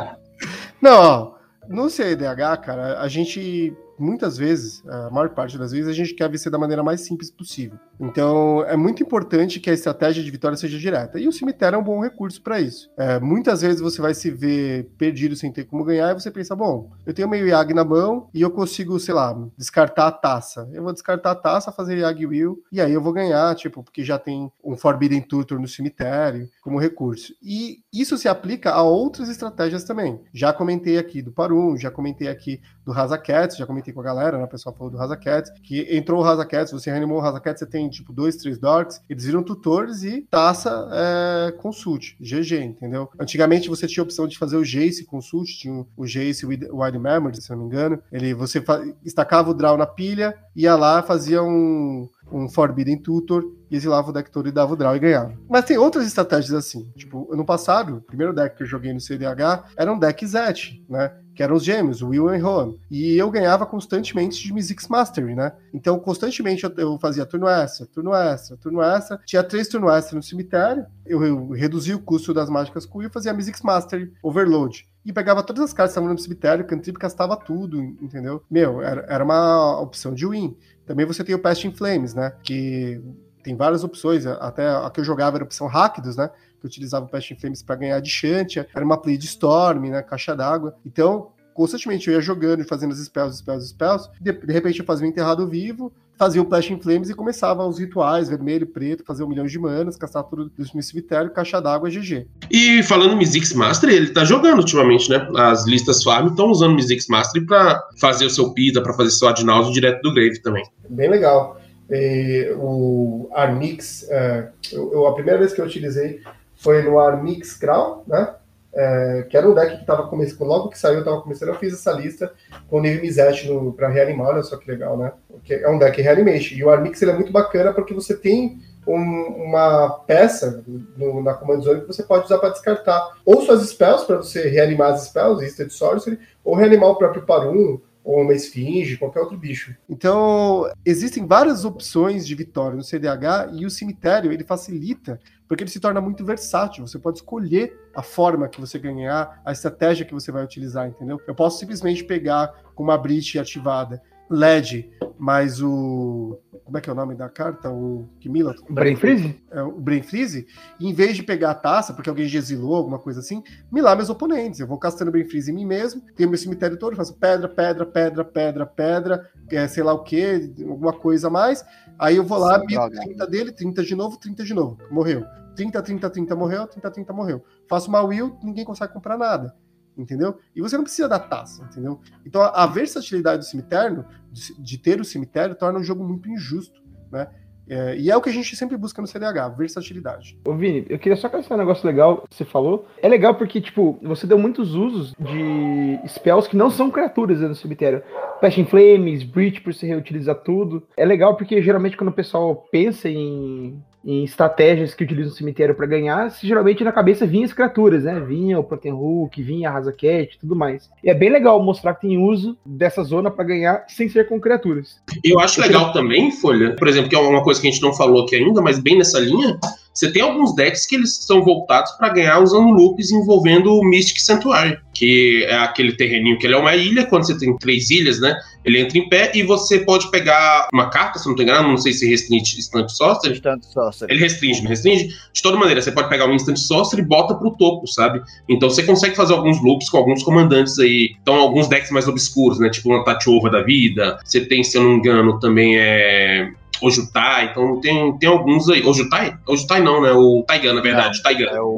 Não, 0.80 1.00
ó, 1.00 1.32
no 1.68 1.90
CEDH, 1.90 2.58
cara, 2.64 3.00
a 3.00 3.08
gente 3.08 3.76
muitas 4.02 4.38
vezes, 4.38 4.84
a 4.88 5.10
maior 5.10 5.30
parte 5.30 5.58
das 5.58 5.72
vezes, 5.72 5.88
a 5.88 5.94
gente 5.94 6.14
quer 6.14 6.30
vencer 6.30 6.52
da 6.52 6.58
maneira 6.58 6.84
mais 6.84 7.02
simples 7.02 7.30
possível. 7.30 7.78
Então, 8.00 8.64
é 8.66 8.76
muito 8.76 9.04
importante 9.04 9.60
que 9.60 9.70
a 9.70 9.74
estratégia 9.74 10.24
de 10.24 10.32
vitória 10.32 10.58
seja 10.58 10.78
direta. 10.78 11.20
E 11.20 11.28
o 11.28 11.32
cemitério 11.32 11.76
é 11.76 11.80
um 11.80 11.84
bom 11.84 12.02
recurso 12.02 12.42
para 12.42 12.60
isso. 12.60 12.90
É, 12.98 13.20
muitas 13.20 13.62
vezes 13.62 13.80
você 13.80 14.02
vai 14.02 14.14
se 14.14 14.32
ver 14.32 14.90
perdido 14.98 15.36
sem 15.36 15.52
ter 15.52 15.66
como 15.66 15.84
ganhar 15.84 16.12
e 16.12 16.20
você 16.20 16.32
pensa, 16.32 16.56
bom, 16.56 16.90
eu 17.06 17.14
tenho 17.14 17.30
meio 17.30 17.48
Yag 17.48 17.74
na 17.74 17.86
mão 17.86 18.30
e 18.34 18.42
eu 18.42 18.50
consigo, 18.50 19.00
sei 19.00 19.14
lá, 19.14 19.38
descartar 19.58 20.08
a 20.08 20.12
taça. 20.12 20.68
Eu 20.74 20.84
vou 20.84 20.94
descartar 20.94 21.32
a 21.32 21.36
taça, 21.36 21.72
fazer 21.72 22.00
Yag 22.00 22.26
Will 22.26 22.64
e 22.72 22.82
aí 22.82 22.92
eu 22.92 23.02
vou 23.02 23.14
ganhar, 23.14 23.54
tipo, 23.56 23.84
porque 23.84 24.04
já 24.04 24.18
tem 24.18 24.52
um 24.64 24.76
Forbidden 24.76 25.22
Tutor 25.22 25.60
no 25.60 25.68
cemitério 25.68 26.50
como 26.62 26.80
recurso. 26.80 27.34
E 27.42 27.80
isso 27.94 28.18
se 28.18 28.28
aplica 28.28 28.72
a 28.72 28.82
outras 28.82 29.30
estratégias 29.30 29.84
também. 29.84 30.20
Já 30.34 30.52
comentei 30.52 30.98
aqui 30.98 31.22
do 31.22 31.32
Parum, 31.32 31.78
já 31.78 31.92
comentei 31.92 32.28
aqui 32.28 32.62
do 32.84 32.92
Razakets, 32.92 33.58
já 33.58 33.66
comentei 33.66 33.91
com 33.94 34.02
a 34.02 34.04
galera, 34.04 34.38
né? 34.38 34.44
O 34.44 34.48
pessoal 34.48 34.76
falou 34.76 34.92
do 34.92 34.98
Razakets, 34.98 35.52
que 35.64 35.88
entrou 35.96 36.20
o 36.20 36.24
Razakets, 36.24 36.72
você 36.72 36.90
reanimou 36.90 37.18
o 37.18 37.22
Razakets, 37.22 37.60
você 37.60 37.66
tem 37.66 37.90
tipo 37.90 38.14
dois, 38.14 38.36
três 38.38 38.58
dorks, 38.58 39.02
eles 39.10 39.26
viram 39.26 39.44
tutores 39.44 40.04
e 40.04 40.22
taça 40.30 40.90
é, 40.92 41.52
consult, 41.54 42.16
GG, 42.20 42.64
entendeu? 42.64 43.10
Antigamente 43.20 43.70
você 43.70 43.88
tinha 43.88 44.02
a 44.02 44.06
opção 44.06 44.28
de 44.28 44.38
fazer 44.38 44.58
o 44.58 44.64
Jace 44.64 45.06
consult, 45.06 45.58
tinha 45.58 45.86
o 45.96 46.06
Jace 46.06 46.46
Wide 46.46 47.00
Memory, 47.00 47.42
se 47.42 47.50
não 47.52 47.58
me 47.58 47.66
engano. 47.66 48.02
Ele, 48.12 48.34
você 48.34 48.64
estacava 49.04 49.52
o 49.52 49.54
draw 49.54 49.78
na 49.78 49.86
pilha, 49.86 50.38
ia 50.56 50.76
lá, 50.76 51.02
fazia 51.02 51.42
um, 51.44 52.10
um 52.32 52.50
Forbidden 52.50 52.98
Tutor, 52.98 53.44
exilava 53.76 54.10
o 54.10 54.14
deck 54.14 54.30
todo 54.30 54.48
e 54.48 54.52
dava 54.52 54.74
o 54.74 54.76
draw 54.76 54.96
e 54.96 55.00
ganhava. 55.00 55.34
Mas 55.50 55.66
tem 55.66 55.78
outras 55.78 56.06
estratégias 56.06 56.54
assim. 56.54 56.90
Tipo, 56.96 57.32
ano 57.32 57.46
passado, 57.46 57.98
o 57.98 58.02
primeiro 58.02 58.34
deck 58.34 58.58
que 58.58 58.64
eu 58.64 58.68
joguei 58.68 58.94
no 58.94 59.00
CDH 59.00 59.66
era 59.78 59.92
um 59.92 59.98
deck 59.98 60.26
Zet, 60.26 60.84
né? 60.90 61.14
Que 61.34 61.42
eram 61.42 61.56
os 61.56 61.64
gêmeos, 61.64 62.02
Will 62.02 62.34
e 62.36 62.38
Rowan. 62.38 62.76
E 62.90 63.16
eu 63.16 63.32
ganhava 63.32 63.66
constantemente 63.66 64.44
de 64.44 64.54
Mystics 64.54 64.88
Mastery, 64.88 65.34
né? 65.34 65.54
Então, 65.74 65.98
constantemente 65.98 66.66
eu, 66.78 67.00
fazia 67.00 67.26
turno 67.26 67.48
extra, 67.48 67.86
turno 67.88 68.14
extra, 68.14 68.58
turno 68.58 68.82
extra. 68.82 69.20
Tinha 69.26 69.44
três 69.44 69.68
turno 69.70 69.90
extra 69.90 70.16
no 70.16 70.24
cemitério. 70.24 70.86
Eu, 71.06 71.50
reduzia 71.52 71.96
o 71.96 72.02
custo 72.02 72.34
das 72.34 72.50
mágicas 72.50 72.86
com 72.86 72.98
o 72.98 73.00
Will 73.00 73.10
e 73.10 73.14
fazia 73.14 73.34
Mystics 73.34 73.62
Mastery, 73.62 74.12
Overload. 74.22 74.88
E 75.06 75.12
pegava 75.12 75.42
todas 75.42 75.64
as 75.64 75.74
cartas 75.74 75.94
que 75.94 76.00
estavam 76.00 76.14
no 76.14 76.20
cemitério, 76.20 76.66
cantrip 76.66 77.00
castava 77.00 77.36
tudo, 77.36 77.82
entendeu? 77.82 78.44
Meu, 78.50 78.82
era, 78.82 79.06
era 79.08 79.24
uma 79.24 79.80
opção 79.80 80.14
de 80.14 80.28
win. 80.28 80.56
Também 80.86 81.06
você 81.06 81.24
tem 81.24 81.34
o 81.34 81.40
Pest 81.40 81.66
in 81.66 81.72
Flames, 81.72 82.14
né? 82.14 82.34
Que 82.44 83.02
tem 83.42 83.56
várias 83.56 83.84
opções, 83.84 84.26
até 84.26 84.68
a 84.68 84.90
que 84.90 85.00
eu 85.00 85.04
jogava 85.04 85.38
era 85.38 85.44
a 85.44 85.46
opção 85.46 85.68
Ráquidos, 85.68 86.16
né? 86.16 86.30
Que 86.60 86.66
eu 86.66 86.70
utilizava 86.70 87.06
o 87.06 87.10
Pest 87.10 87.32
in 87.32 87.36
Flames 87.36 87.64
para 87.64 87.76
ganhar 87.76 88.00
de 88.00 88.10
Shantia, 88.10 88.68
era 88.74 88.86
uma 88.86 88.98
play 88.98 89.18
de 89.18 89.26
Storm, 89.26 89.90
né? 89.90 90.02
Caixa 90.02 90.36
d'água. 90.36 90.76
Então, 90.86 91.32
constantemente 91.54 92.10
eu 92.10 92.16
ia 92.16 92.22
jogando 92.22 92.62
e 92.62 92.64
fazendo 92.64 92.92
as 92.92 93.00
spells, 93.00 93.38
spells, 93.38 93.70
spells. 93.70 94.10
De, 94.20 94.32
de 94.32 94.54
repente 94.54 94.80
eu 94.80 94.86
fazia 94.86 95.06
um 95.06 95.10
enterrado 95.10 95.48
vivo, 95.48 95.92
fazia 96.18 96.42
o 96.42 96.46
Flash 96.46 96.70
in 96.70 96.80
Flames 96.80 97.10
e 97.10 97.16
começava 97.16 97.66
os 97.66 97.80
rituais, 97.80 98.30
vermelho, 98.30 98.68
preto, 98.68 99.04
fazer 99.04 99.24
um 99.24 99.28
milhão 99.28 99.46
de 99.46 99.58
manas, 99.58 99.98
castar 99.98 100.24
tudo 100.24 100.52
no 100.58 100.84
cemitério, 100.84 101.32
caixa 101.32 101.60
d'água, 101.60 101.90
GG. 101.90 102.28
E 102.50 102.84
falando 102.84 103.18
Mizzix 103.18 103.54
Master, 103.54 103.90
ele 103.90 104.10
tá 104.10 104.24
jogando 104.24 104.60
ultimamente, 104.60 105.10
né? 105.10 105.28
As 105.36 105.66
listas 105.66 106.04
farm 106.04 106.28
estão 106.28 106.48
usando 106.52 106.76
Mizzix 106.76 107.08
Master 107.08 107.46
pra 107.46 107.82
fazer 108.00 108.26
o 108.26 108.30
seu 108.30 108.54
Pita, 108.54 108.82
pra 108.82 108.94
fazer 108.94 109.10
seu 109.12 109.28
Adinaldo 109.28 109.72
direto 109.72 110.02
do 110.04 110.14
Grave 110.14 110.42
também. 110.42 110.64
Bem 110.90 111.10
legal. 111.10 111.61
E, 111.92 112.54
o 112.58 113.30
Armix, 113.34 114.10
é, 114.10 114.48
eu, 114.72 114.94
eu, 114.94 115.08
a 115.08 115.14
primeira 115.14 115.38
vez 115.38 115.54
que 115.54 115.60
eu 115.60 115.66
utilizei 115.66 116.22
foi 116.56 116.82
no 116.82 116.98
Armix 116.98 117.58
Grau, 117.58 118.04
né? 118.08 118.34
É, 118.74 119.26
que 119.30 119.36
era 119.36 119.50
um 119.50 119.54
deck 119.54 119.76
que 119.76 119.82
estava 119.82 120.08
começando, 120.08 120.48
logo 120.48 120.70
que 120.70 120.80
saiu, 120.80 121.00
estava 121.00 121.22
começando, 121.22 121.50
eu 121.50 121.56
fiz 121.56 121.74
essa 121.74 121.92
lista 121.92 122.32
com 122.70 122.78
o 122.78 122.82
nível 122.82 123.02
Mizet 123.02 123.50
para 123.76 123.90
reanimar, 123.90 124.30
olha 124.30 124.44
só 124.44 124.56
que 124.56 124.72
legal, 124.72 124.98
né? 124.98 125.12
Porque 125.28 125.56
é 125.56 125.70
um 125.70 125.78
deck 125.78 126.02
reanimation. 126.02 126.56
E 126.56 126.64
o 126.64 126.70
Armix 126.70 127.02
ele 127.02 127.12
é 127.12 127.16
muito 127.16 127.34
bacana 127.34 127.74
porque 127.74 127.94
você 127.94 128.16
tem 128.16 128.62
um, 128.88 128.96
uma 128.96 129.90
peça 130.08 130.64
no, 130.96 131.22
na 131.22 131.34
Command 131.34 131.60
Zone 131.60 131.82
que 131.82 131.88
você 131.88 132.04
pode 132.04 132.26
usar 132.26 132.38
para 132.38 132.52
descartar 132.52 133.18
ou 133.26 133.42
suas 133.42 133.68
spells, 133.68 134.06
para 134.06 134.18
você 134.18 134.48
reanimar 134.48 134.94
as 134.94 135.08
spells, 135.08 135.46
Instant 135.46 135.72
Sorcery, 135.72 136.18
ou 136.42 136.56
reanimar 136.56 136.90
o 136.90 136.96
próprio 136.96 137.24
Parum, 137.24 137.82
ou 138.04 138.22
uma 138.22 138.34
esfinge, 138.34 138.98
qualquer 138.98 139.20
outro 139.20 139.38
bicho. 139.38 139.76
Então, 139.90 140.72
existem 140.86 141.26
várias 141.26 141.66
opções 141.66 142.26
de 142.26 142.34
vitória 142.36 142.76
no 142.76 142.84
CDH 142.84 143.52
e 143.54 143.66
o 143.66 143.70
cemitério 143.70 144.32
ele 144.32 144.44
facilita 144.44 145.20
porque 145.48 145.64
ele 145.64 145.70
se 145.70 145.80
torna 145.80 146.00
muito 146.00 146.24
versátil. 146.24 146.88
Você 146.88 146.98
pode 146.98 147.18
escolher 147.18 147.78
a 147.94 148.02
forma 148.02 148.48
que 148.48 148.62
você 148.62 148.80
ganhar, 148.80 149.42
a 149.46 149.52
estratégia 149.52 150.06
que 150.06 150.14
você 150.14 150.32
vai 150.32 150.44
utilizar, 150.44 150.88
entendeu? 150.88 151.20
Eu 151.28 151.36
posso 151.36 151.60
simplesmente 151.60 152.04
pegar 152.06 152.48
com 152.74 152.84
uma 152.84 152.98
bridge 152.98 153.38
ativada 153.38 154.02
LED, 154.32 154.90
mais 155.20 155.62
o. 155.62 156.40
Como 156.64 156.78
é 156.78 156.82
que 156.82 156.90
é 156.90 156.94
o 156.94 156.96
nome 156.96 157.16
da 157.16 157.28
carta? 157.28 157.70
O 157.70 158.08
Kimila? 158.20 158.56
Brain 158.70 158.96
Freeze? 158.96 159.44
É, 159.52 159.62
o 159.62 159.72
Brain 159.80 160.02
Freeze. 160.02 160.48
Em 160.80 160.94
vez 160.94 161.18
de 161.18 161.24
pegar 161.24 161.52
a 161.52 161.56
taça, 161.56 161.94
porque 161.94 162.10
alguém 162.10 162.26
exilou, 162.26 162.76
alguma 162.76 162.98
coisa 162.98 163.20
assim, 163.20 163.44
milar 163.70 163.96
meus 163.98 164.10
oponentes. 164.10 164.60
Eu 164.60 164.68
vou 164.68 164.78
castando 164.78 165.12
Brain 165.12 165.26
Freeze 165.26 165.52
em 165.52 165.54
mim 165.54 165.66
mesmo, 165.66 166.02
tenho 166.16 166.30
meu 166.30 166.38
cemitério 166.38 166.78
todo, 166.78 166.96
faço 166.96 167.14
pedra, 167.16 167.50
pedra, 167.50 167.86
pedra, 167.86 168.24
pedra, 168.24 168.66
pedra, 168.66 169.30
é, 169.50 169.68
sei 169.68 169.84
lá 169.84 169.94
o 169.94 170.04
que, 170.04 170.54
alguma 170.68 170.94
coisa 170.94 171.28
a 171.28 171.32
mais. 171.32 171.66
Aí 172.00 172.16
eu 172.16 172.24
vou 172.24 172.38
lá, 172.38 172.58
miro 172.66 172.90
30 172.90 173.28
dele, 173.28 173.52
30 173.52 173.84
de 173.84 173.96
novo, 173.96 174.18
30 174.18 174.44
de 174.44 174.54
novo. 174.54 174.78
Morreu. 174.90 175.26
30, 175.56 175.82
30, 175.82 176.10
30 176.10 176.36
morreu, 176.36 176.66
30, 176.66 176.90
30 176.90 177.14
morreu. 177.14 177.44
Faço 177.68 177.90
uma 177.90 178.02
will, 178.02 178.38
ninguém 178.42 178.64
consegue 178.64 178.94
comprar 178.94 179.18
nada 179.18 179.54
entendeu? 179.98 180.38
E 180.56 180.62
você 180.62 180.76
não 180.76 180.84
precisa 180.84 181.08
da 181.08 181.20
taça, 181.20 181.64
entendeu? 181.64 182.00
Então 182.26 182.42
a, 182.42 182.66
versatilidade 182.68 183.40
do 183.40 183.46
cemitério, 183.46 184.06
de, 184.32 184.78
ter 184.78 185.00
o 185.00 185.06
cemitério, 185.06 185.56
torna 185.56 185.80
o 185.80 185.84
jogo 185.84 186.04
muito 186.04 186.30
injusto, 186.30 186.82
né? 187.12 187.28
É, 187.70 187.96
e 187.98 188.12
é 188.12 188.18
o 188.18 188.22
que 188.22 188.30
a 188.30 188.34
gente 188.34 188.54
sempre 188.56 188.76
busca 188.76 189.02
no 189.02 189.08
CDH, 189.08 189.56
versatilidade. 189.58 190.38
Ô 190.46 190.54
Vini, 190.56 190.86
eu 190.90 191.00
queria 191.00 191.16
só 191.16 191.28
acrescentar 191.28 191.58
um 191.58 191.62
negócio 191.62 191.88
legal 191.88 192.26
que 192.30 192.36
você 192.36 192.44
falou. 192.44 192.86
É 193.02 193.08
legal 193.08 193.36
porque, 193.36 193.62
tipo, 193.62 193.98
você 194.02 194.28
deu 194.28 194.38
muitos 194.38 194.76
usos 194.76 195.14
de 195.18 196.00
spells 196.06 196.50
que 196.50 196.58
não 196.58 196.70
são 196.70 196.92
criaturas 196.92 197.40
no 197.40 197.56
cemitério. 197.56 198.04
Passion 198.42 198.66
Flames, 198.66 199.24
Breach, 199.24 199.62
por 199.62 199.74
você 199.74 199.88
reutilizar 199.88 200.36
tudo. 200.36 200.86
É 200.98 201.06
legal 201.06 201.38
porque 201.38 201.62
geralmente 201.62 201.96
quando 201.96 202.10
o 202.10 202.14
pessoal 202.14 202.68
pensa 202.72 203.08
em 203.08 203.82
em 204.04 204.24
estratégias 204.24 204.94
que 204.94 205.04
utilizam 205.04 205.32
o 205.32 205.36
cemitério 205.36 205.76
para 205.76 205.86
ganhar, 205.86 206.34
geralmente 206.42 206.84
na 206.84 206.92
cabeça 206.92 207.26
vinha 207.26 207.46
as 207.46 207.54
criaturas, 207.54 208.04
né? 208.04 208.20
Vinha 208.20 208.60
o 208.60 208.64
Protein 208.64 208.94
Hook, 208.94 209.42
vinha 209.42 209.70
a 209.70 209.72
Rasa 209.72 209.92
Cat 209.92 210.38
tudo 210.40 210.56
mais. 210.56 210.90
E 211.04 211.10
é 211.10 211.14
bem 211.14 211.30
legal 211.30 211.62
mostrar 211.62 211.94
que 211.96 212.08
tem 212.08 212.18
uso 212.18 212.58
dessa 212.66 213.04
zona 213.04 213.30
para 213.30 213.44
ganhar 213.44 213.86
sem 213.88 214.10
ser 214.10 214.28
com 214.28 214.40
criaturas. 214.40 215.00
Eu 215.24 215.40
acho 215.40 215.62
legal 215.62 215.94
também, 215.94 216.32
Folha, 216.32 216.76
por 216.76 216.88
exemplo, 216.88 217.10
que 217.10 217.16
é 217.16 217.20
uma 217.20 217.44
coisa 217.44 217.62
que 217.62 217.68
a 217.68 217.72
gente 217.72 217.82
não 217.82 217.94
falou 217.94 218.24
aqui 218.24 218.36
ainda, 218.36 218.62
mas 218.62 218.80
bem 218.80 218.98
nessa 218.98 219.20
linha, 219.20 219.60
você 219.94 220.12
tem 220.12 220.22
alguns 220.22 220.56
decks 220.56 220.86
que 220.86 220.96
eles 220.96 221.18
são 221.26 221.44
voltados 221.44 221.92
para 221.94 222.10
ganhar 222.10 222.40
usando 222.40 222.72
loops 222.72 223.12
envolvendo 223.12 223.74
o 223.74 223.84
Mystic 223.84 224.20
Sanctuary, 224.20 224.78
que 224.94 225.46
é 225.46 225.56
aquele 225.58 225.94
terreninho 225.94 226.38
que 226.40 226.48
ele 226.48 226.56
é 226.56 226.58
uma 226.58 226.76
ilha, 226.76 227.06
quando 227.06 227.26
você 227.26 227.38
tem 227.38 227.56
três 227.58 227.90
ilhas, 227.90 228.20
né? 228.20 228.36
Ele 228.64 228.80
entra 228.80 228.98
em 228.98 229.10
pé 229.10 229.32
e 229.34 229.44
você 229.44 229.80
pode 229.80 230.10
pegar 230.12 230.68
uma 230.74 230.90
carta, 230.90 231.20
se 231.20 231.28
não 231.28 231.36
tô 231.36 231.44
enganado, 231.44 231.68
não 231.68 231.78
sei 231.78 231.94
se 231.94 232.08
restringe 232.08 232.60
Instant 232.60 232.90
Sorcery. 232.90 233.34
Instant 233.34 233.64
Sorcery. 233.64 234.14
Ele 234.14 234.22
restringe, 234.22 234.62
não 234.62 234.70
restringe? 234.70 235.10
De 235.34 235.42
toda 235.42 235.58
maneira, 235.58 235.82
você 235.82 235.92
pode 235.92 236.10
pegar 236.10 236.28
um 236.28 236.34
Instant 236.34 236.58
Sorcery 236.58 237.02
e 237.02 237.06
bota 237.06 237.36
pro 237.36 237.52
topo, 237.52 237.88
sabe? 237.88 238.22
Então 238.48 238.70
você 238.70 238.84
consegue 238.84 239.16
fazer 239.16 239.34
alguns 239.34 239.62
loops 239.62 239.90
com 239.90 239.98
alguns 239.98 240.24
comandantes 240.24 240.78
aí. 240.80 241.16
Então, 241.22 241.36
alguns 241.36 241.68
decks 241.68 241.92
mais 241.92 242.08
obscuros, 242.08 242.60
né? 242.60 242.70
Tipo 242.70 242.90
uma 242.90 243.04
Tatiova 243.04 243.50
da 243.50 243.62
vida. 243.64 244.20
Você 244.24 244.42
tem, 244.42 244.64
se 244.64 244.78
eu 244.78 244.84
não 244.84 244.92
me 244.92 244.98
engano, 244.98 245.40
também 245.40 245.78
é 245.78 246.52
Ojutai, 246.82 247.50
então 247.52 247.80
tem, 247.80 248.18
tem 248.18 248.30
alguns 248.30 248.70
aí. 248.70 248.84
Ojutai? 248.84 249.38
Ojutai 249.48 249.82
não, 249.82 250.02
né? 250.02 250.12
O 250.12 250.44
Taigan, 250.48 250.74
na 250.74 250.82
verdade. 250.82 251.18
Não, 251.18 251.24
Taigan. 251.24 251.52
É 251.52 251.62
o. 251.62 251.78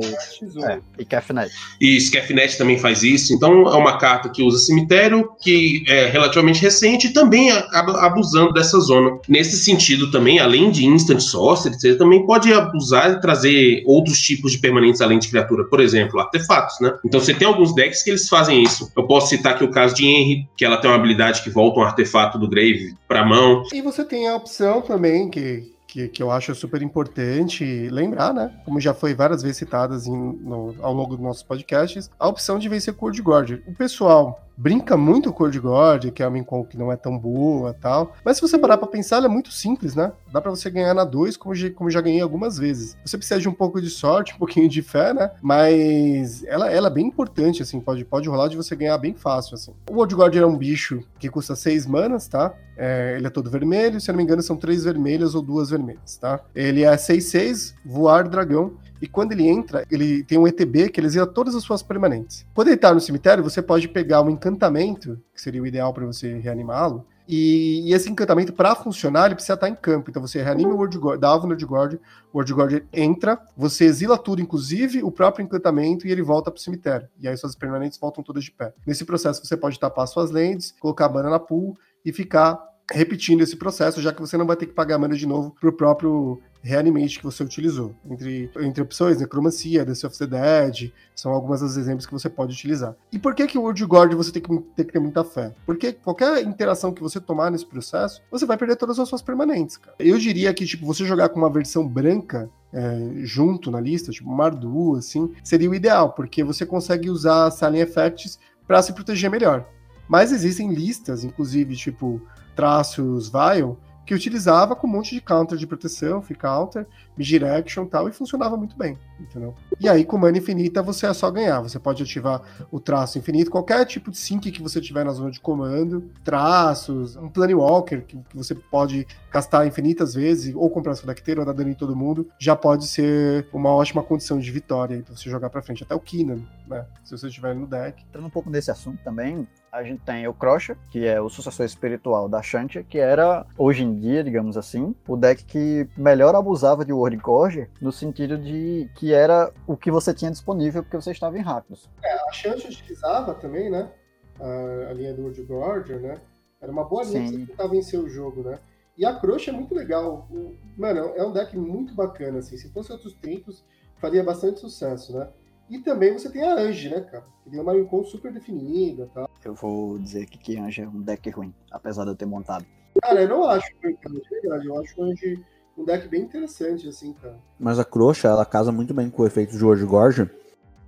É, 0.63 0.79
e 0.97 1.05
Kefnet. 1.05 1.51
E 1.79 1.97
Kefnet 2.11 2.57
também 2.57 2.77
faz 2.77 3.03
isso. 3.03 3.33
Então 3.33 3.67
é 3.67 3.75
uma 3.75 3.97
carta 3.97 4.29
que 4.29 4.41
usa 4.41 4.57
cemitério, 4.57 5.29
que 5.41 5.83
é 5.87 6.07
relativamente 6.07 6.61
recente 6.61 7.07
e 7.07 7.13
também 7.13 7.51
acaba 7.51 8.05
abusando 8.05 8.53
dessa 8.53 8.79
zona. 8.79 9.19
Nesse 9.27 9.57
sentido 9.57 10.11
também, 10.11 10.39
além 10.39 10.71
de 10.71 10.85
Instant 10.85 11.19
Sorcery, 11.19 11.79
você 11.79 11.95
também 11.95 12.25
pode 12.25 12.53
abusar 12.53 13.11
e 13.11 13.21
trazer 13.21 13.83
outros 13.85 14.19
tipos 14.19 14.51
de 14.51 14.59
permanentes 14.59 15.01
além 15.01 15.19
de 15.19 15.27
criatura. 15.27 15.65
Por 15.65 15.79
exemplo, 15.79 16.19
artefatos, 16.19 16.79
né? 16.79 16.93
Então 17.05 17.19
você 17.19 17.33
tem 17.33 17.47
alguns 17.47 17.73
decks 17.75 18.03
que 18.03 18.09
eles 18.09 18.29
fazem 18.29 18.63
isso. 18.63 18.91
Eu 18.95 19.05
posso 19.05 19.29
citar 19.29 19.53
aqui 19.53 19.63
o 19.63 19.71
caso 19.71 19.95
de 19.95 20.05
Henry, 20.05 20.47
que 20.55 20.63
ela 20.63 20.77
tem 20.77 20.89
uma 20.89 20.97
habilidade 20.97 21.43
que 21.43 21.49
volta 21.49 21.79
um 21.79 21.83
artefato 21.83 22.37
do 22.37 22.47
Grave 22.47 22.95
pra 23.07 23.25
mão. 23.25 23.63
E 23.73 23.81
você 23.81 24.03
tem 24.03 24.27
a 24.27 24.35
opção 24.35 24.81
também, 24.93 25.27
que, 25.27 25.73
que, 25.87 26.07
que 26.07 26.21
eu 26.21 26.29
acho 26.29 26.53
super 26.53 26.81
importante 26.83 27.89
lembrar, 27.89 28.31
né? 28.31 28.53
Como 28.63 28.79
já 28.79 28.93
foi 28.93 29.15
várias 29.15 29.41
vezes 29.41 29.57
citadas 29.57 30.05
em, 30.05 30.15
no, 30.15 30.75
ao 30.81 30.93
longo 30.93 31.15
dos 31.15 31.23
nossos 31.23 31.41
podcasts, 31.41 32.11
a 32.19 32.27
opção 32.27 32.59
de 32.59 32.69
vencer 32.69 32.93
Cold 32.93 33.19
Gorge. 33.19 33.63
O 33.65 33.73
pessoal 33.73 34.39
brinca 34.57 34.95
muito 34.95 35.31
com 35.33 35.43
o 35.43 35.61
God, 35.61 36.11
que 36.11 36.21
é 36.21 36.27
uma 36.27 36.37
Incon 36.37 36.63
que 36.63 36.77
não 36.77 36.91
é 36.91 36.95
tão 36.95 37.17
boa 37.17 37.73
tal. 37.73 38.15
Mas 38.23 38.37
se 38.37 38.41
você 38.41 38.57
parar 38.57 38.77
pra 38.77 38.87
pensar, 38.87 39.17
ela 39.17 39.25
é 39.25 39.29
muito 39.29 39.51
simples, 39.51 39.95
né? 39.95 40.11
Dá 40.31 40.41
pra 40.41 40.51
você 40.51 40.69
ganhar 40.69 40.93
na 40.93 41.03
2, 41.03 41.37
como, 41.37 41.53
como 41.73 41.89
já 41.89 42.01
ganhei 42.01 42.21
algumas 42.21 42.57
vezes. 42.57 42.97
Você 43.05 43.17
precisa 43.17 43.39
de 43.39 43.49
um 43.49 43.53
pouco 43.53 43.81
de 43.81 43.89
sorte, 43.89 44.33
um 44.33 44.37
pouquinho 44.37 44.69
de 44.69 44.81
fé, 44.81 45.13
né? 45.13 45.31
Mas 45.41 46.43
ela, 46.45 46.71
ela 46.71 46.87
é 46.87 46.91
bem 46.91 47.07
importante, 47.07 47.61
assim, 47.61 47.79
pode, 47.79 48.05
pode 48.05 48.29
rolar 48.29 48.47
de 48.47 48.57
você 48.57 48.75
ganhar 48.75 48.97
bem 48.97 49.13
fácil, 49.13 49.55
assim. 49.55 49.73
O 49.89 49.97
Old 49.97 50.13
God 50.15 50.35
é 50.35 50.45
um 50.45 50.57
bicho 50.57 51.03
que 51.19 51.29
custa 51.29 51.55
6 51.55 51.85
manas, 51.85 52.27
tá? 52.27 52.53
É, 52.75 53.15
ele 53.17 53.27
é 53.27 53.29
todo 53.29 53.49
vermelho, 53.49 54.01
se 54.01 54.09
eu 54.09 54.13
não 54.13 54.17
me 54.17 54.23
engano, 54.23 54.41
são 54.41 54.57
três 54.57 54.83
vermelhas 54.83 55.35
ou 55.35 55.41
duas 55.41 55.69
vermelhas, 55.69 56.17
tá? 56.17 56.39
Ele 56.55 56.83
é 56.83 56.95
6-6, 56.95 57.73
voar 57.85 58.27
dragão. 58.27 58.73
E 59.01 59.07
quando 59.07 59.33
ele 59.33 59.45
entra, 59.45 59.85
ele 59.91 60.23
tem 60.23 60.37
um 60.37 60.47
ETB 60.47 60.89
que 60.89 60.99
ele 60.99 61.07
exila 61.07 61.27
todas 61.27 61.55
as 61.55 61.63
suas 61.63 61.83
permanentes. 61.83 62.45
Quando 62.53 62.69
ele 62.69 62.77
tá 62.77 62.93
no 62.93 63.01
cemitério, 63.01 63.43
você 63.43 63.61
pode 63.61 63.89
pegar 63.89 64.21
um 64.21 64.29
encantamento, 64.49 65.19
que 65.33 65.41
seria 65.41 65.61
o 65.61 65.67
ideal 65.67 65.93
para 65.93 66.05
você 66.05 66.37
reanimá-lo, 66.39 67.05
e, 67.27 67.89
e, 67.89 67.93
esse 67.93 68.09
encantamento, 68.09 68.51
para 68.51 68.75
funcionar, 68.75 69.27
ele 69.27 69.35
precisa 69.35 69.53
estar 69.53 69.69
em 69.69 69.75
campo. 69.75 70.09
Então 70.09 70.21
você 70.21 70.41
reanima 70.41 70.73
o 70.73 70.75
World 70.75 70.97
God, 70.97 71.19
dá 71.19 71.33
o 71.33 71.39
World 71.39 71.65
God, 71.65 71.93
o 72.33 72.37
World 72.37 72.85
entra, 72.91 73.39
você 73.55 73.85
exila 73.85 74.17
tudo, 74.17 74.41
inclusive 74.41 75.01
o 75.01 75.11
próprio 75.11 75.43
encantamento, 75.43 76.05
e 76.05 76.11
ele 76.11 76.21
volta 76.21 76.51
para 76.51 76.59
o 76.59 76.61
cemitério. 76.61 77.07
E 77.19 77.27
aí 77.27 77.37
suas 77.37 77.55
permanentes 77.55 77.97
voltam 77.97 78.23
todas 78.23 78.43
de 78.43 78.51
pé. 78.51 78.73
Nesse 78.85 79.05
processo 79.05 79.45
você 79.45 79.55
pode 79.55 79.79
tapar 79.79 80.05
suas 80.07 80.31
lentes, 80.31 80.73
colocar 80.79 81.05
a 81.05 81.09
mana 81.09 81.29
na 81.29 81.39
pool 81.39 81.77
e 82.03 82.11
ficar 82.11 82.59
repetindo 82.91 83.41
esse 83.41 83.55
processo, 83.55 84.01
já 84.01 84.11
que 84.11 84.19
você 84.19 84.35
não 84.35 84.45
vai 84.45 84.57
ter 84.57 84.65
que 84.65 84.73
pagar 84.73 84.97
mana 84.97 85.15
de 85.15 85.25
novo 85.25 85.55
pro 85.59 85.71
próprio 85.71 86.41
Reanimate 86.63 87.19
que 87.19 87.25
você 87.25 87.43
utilizou. 87.43 87.93
Entre, 88.09 88.49
entre 88.61 88.81
opções, 88.81 89.19
Necromancia, 89.19 89.85
The 89.85 90.07
of 90.07 90.17
the 90.17 90.25
Dead, 90.25 90.93
são 91.13 91.33
algumas 91.33 91.59
dos 91.59 91.75
exemplos 91.75 92.05
que 92.05 92.13
você 92.13 92.29
pode 92.29 92.53
utilizar. 92.53 92.95
E 93.11 93.19
por 93.19 93.35
que 93.35 93.45
que 93.45 93.57
o 93.57 93.61
World 93.61 93.85
God 93.85 94.13
você 94.13 94.31
tem 94.31 94.41
que, 94.41 94.49
tem 94.49 94.85
que 94.85 94.93
ter 94.93 94.99
muita 94.99 95.25
fé? 95.25 95.53
Porque 95.65 95.91
qualquer 95.91 96.41
interação 96.43 96.93
que 96.93 97.01
você 97.01 97.19
tomar 97.19 97.51
nesse 97.51 97.65
processo, 97.65 98.21
você 98.31 98.45
vai 98.45 98.57
perder 98.57 98.77
todas 98.77 98.97
as 98.97 99.09
suas 99.09 99.21
permanentes, 99.21 99.75
cara. 99.75 99.95
Eu 99.99 100.17
diria 100.17 100.53
que, 100.53 100.65
tipo, 100.65 100.85
você 100.85 101.05
jogar 101.05 101.29
com 101.29 101.39
uma 101.39 101.49
versão 101.51 101.85
branca 101.85 102.49
é, 102.71 103.11
junto 103.23 103.69
na 103.69 103.81
lista, 103.81 104.11
tipo 104.11 104.29
Mardu, 104.29 104.95
assim, 104.95 105.31
seria 105.43 105.69
o 105.69 105.75
ideal, 105.75 106.13
porque 106.13 106.43
você 106.43 106.65
consegue 106.65 107.09
usar 107.09 107.51
Silent 107.51 107.89
Effects 107.89 108.39
para 108.65 108.81
se 108.81 108.93
proteger 108.93 109.29
melhor. 109.29 109.67
Mas 110.07 110.31
existem 110.31 110.73
listas, 110.73 111.23
inclusive, 111.23 111.75
tipo 111.75 112.21
traços 112.55 113.29
Vile, 113.29 113.75
que 114.05 114.13
utilizava 114.13 114.75
com 114.75 114.87
um 114.87 114.91
monte 114.91 115.15
de 115.15 115.21
counter 115.21 115.57
de 115.57 115.65
proteção, 115.65 116.21
free 116.21 116.35
counter, 116.35 116.85
misdirection 117.17 117.83
e 117.83 117.87
tal, 117.87 118.09
e 118.09 118.11
funcionava 118.11 118.57
muito 118.57 118.77
bem, 118.77 118.97
entendeu? 119.19 119.53
E 119.79 119.87
aí, 119.87 120.03
com 120.03 120.17
mana 120.17 120.37
infinita, 120.37 120.81
você 120.81 121.05
é 121.05 121.13
só 121.13 121.29
ganhar. 121.31 121.61
Você 121.61 121.79
pode 121.79 122.03
ativar 122.03 122.41
o 122.71 122.79
traço 122.79 123.17
infinito, 123.17 123.49
qualquer 123.49 123.85
tipo 123.85 124.11
de 124.11 124.17
sync 124.17 124.51
que 124.51 124.61
você 124.61 124.81
tiver 124.81 125.05
na 125.05 125.11
zona 125.11 125.31
de 125.31 125.39
comando, 125.39 126.09
traços, 126.23 127.15
um 127.15 127.29
Planewalker, 127.29 128.05
que, 128.05 128.17
que 128.17 128.35
você 128.35 128.53
pode 128.55 129.07
castar 129.31 129.65
infinitas 129.65 130.13
vezes, 130.13 130.53
ou 130.55 130.69
comprar 130.69 130.95
seu 130.95 131.07
deck 131.07 131.23
ou 131.37 131.45
dar 131.45 131.53
dano 131.53 131.69
em 131.69 131.73
todo 131.73 131.95
mundo, 131.95 132.27
já 132.37 132.55
pode 132.55 132.87
ser 132.87 133.47
uma 133.53 133.69
ótima 133.69 134.03
condição 134.03 134.39
de 134.39 134.51
vitória 134.51 135.01
pra 135.01 135.15
você 135.15 135.29
jogar 135.29 135.49
pra 135.49 135.61
frente. 135.61 135.83
Até 135.83 135.95
o 135.95 135.99
Keenan, 135.99 136.41
né? 136.67 136.85
Se 137.03 137.17
você 137.17 137.27
estiver 137.27 137.55
no 137.55 137.65
deck. 137.65 138.03
Entrando 138.09 138.27
um 138.27 138.29
pouco 138.29 138.49
nesse 138.49 138.69
assunto 138.69 138.99
também, 139.03 139.47
a 139.73 139.81
gente 139.81 140.01
tem 140.03 140.27
o 140.27 140.33
Crusher, 140.35 140.77
que 140.91 141.03
é 141.07 141.19
o 141.19 141.27
sucessor 141.27 141.65
espiritual 141.65 142.29
da 142.29 142.43
Shantia, 142.43 142.83
que 142.83 142.99
era, 142.99 143.43
hoje 143.57 143.83
em 143.83 143.99
dia, 143.99 144.23
digamos 144.23 144.55
assim, 144.55 144.95
o 145.07 145.17
deck 145.17 145.43
que 145.45 145.89
melhor 145.97 146.35
abusava 146.35 146.85
de 146.85 146.93
World 146.93 147.17
Gorge, 147.17 147.67
no 147.81 147.91
sentido 147.91 148.37
de 148.37 148.87
que 148.93 149.11
era 149.11 149.51
o 149.65 149.75
que 149.75 149.89
você 149.89 150.13
tinha 150.13 150.29
disponível 150.29 150.83
porque 150.83 150.95
você 150.95 151.11
estava 151.11 151.35
em 151.39 151.41
Rakdos. 151.41 151.89
É, 152.03 152.13
a 152.13 152.31
Shantia 152.31 152.69
utilizava 152.69 153.33
também, 153.33 153.71
né? 153.71 153.91
A, 154.39 154.91
a 154.91 154.93
linha 154.93 155.13
do 155.15 155.23
World 155.23 155.41
Gorge, 155.41 155.95
né? 155.95 156.21
Era 156.61 156.71
uma 156.71 156.83
boa 156.83 157.03
linha 157.03 157.25
Sim. 157.25 157.31
que 157.31 157.37
você 157.39 157.45
tentava 157.47 157.69
vencer 157.69 157.99
o 157.99 158.07
jogo, 158.07 158.43
né? 158.43 158.59
E 158.95 159.03
a 159.03 159.19
Crush 159.19 159.49
é 159.49 159.51
muito 159.51 159.73
legal. 159.73 160.29
Mano, 160.77 161.13
é 161.15 161.25
um 161.25 161.33
deck 161.33 161.57
muito 161.57 161.95
bacana, 161.95 162.39
assim. 162.39 162.57
Se 162.57 162.71
fosse 162.71 162.91
outros 162.91 163.15
tempos, 163.15 163.65
faria 163.97 164.23
bastante 164.23 164.59
sucesso, 164.59 165.17
né? 165.17 165.27
E 165.69 165.79
também 165.79 166.13
você 166.13 166.29
tem 166.29 166.43
a 166.43 166.55
Ange, 166.55 166.89
né, 166.89 167.01
cara? 167.01 167.23
Que 167.43 167.49
tem 167.49 167.59
uma 167.59 167.73
Marincon 167.73 168.03
super 168.03 168.31
definida 168.31 169.09
tá? 169.13 169.27
Eu 169.43 169.55
vou 169.55 169.97
dizer 169.97 170.25
que, 170.25 170.37
que 170.37 170.59
Ange 170.59 170.81
é 170.81 170.87
um 170.87 171.01
deck 171.01 171.29
ruim, 171.29 171.53
apesar 171.71 172.03
de 172.03 172.11
eu 172.11 172.15
ter 172.15 172.25
montado. 172.25 172.65
Cara, 173.01 173.21
eu 173.21 173.29
não 173.29 173.49
acho 173.49 173.67
cara, 173.79 174.15
de 174.15 174.29
verdade. 174.29 174.67
Eu 174.67 174.79
acho 174.79 175.01
o 175.01 175.03
Ange 175.03 175.43
um 175.77 175.83
deck 175.83 176.07
bem 176.07 176.21
interessante, 176.21 176.87
assim, 176.87 177.13
cara. 177.13 177.37
Mas 177.59 177.79
a 177.79 177.85
Croxa, 177.85 178.27
ela 178.27 178.45
casa 178.45 178.71
muito 178.71 178.93
bem 178.93 179.09
com 179.09 179.23
o 179.23 179.25
efeito 179.25 179.57
de 179.57 179.63
World 179.63 179.85
Gorge, 179.85 180.29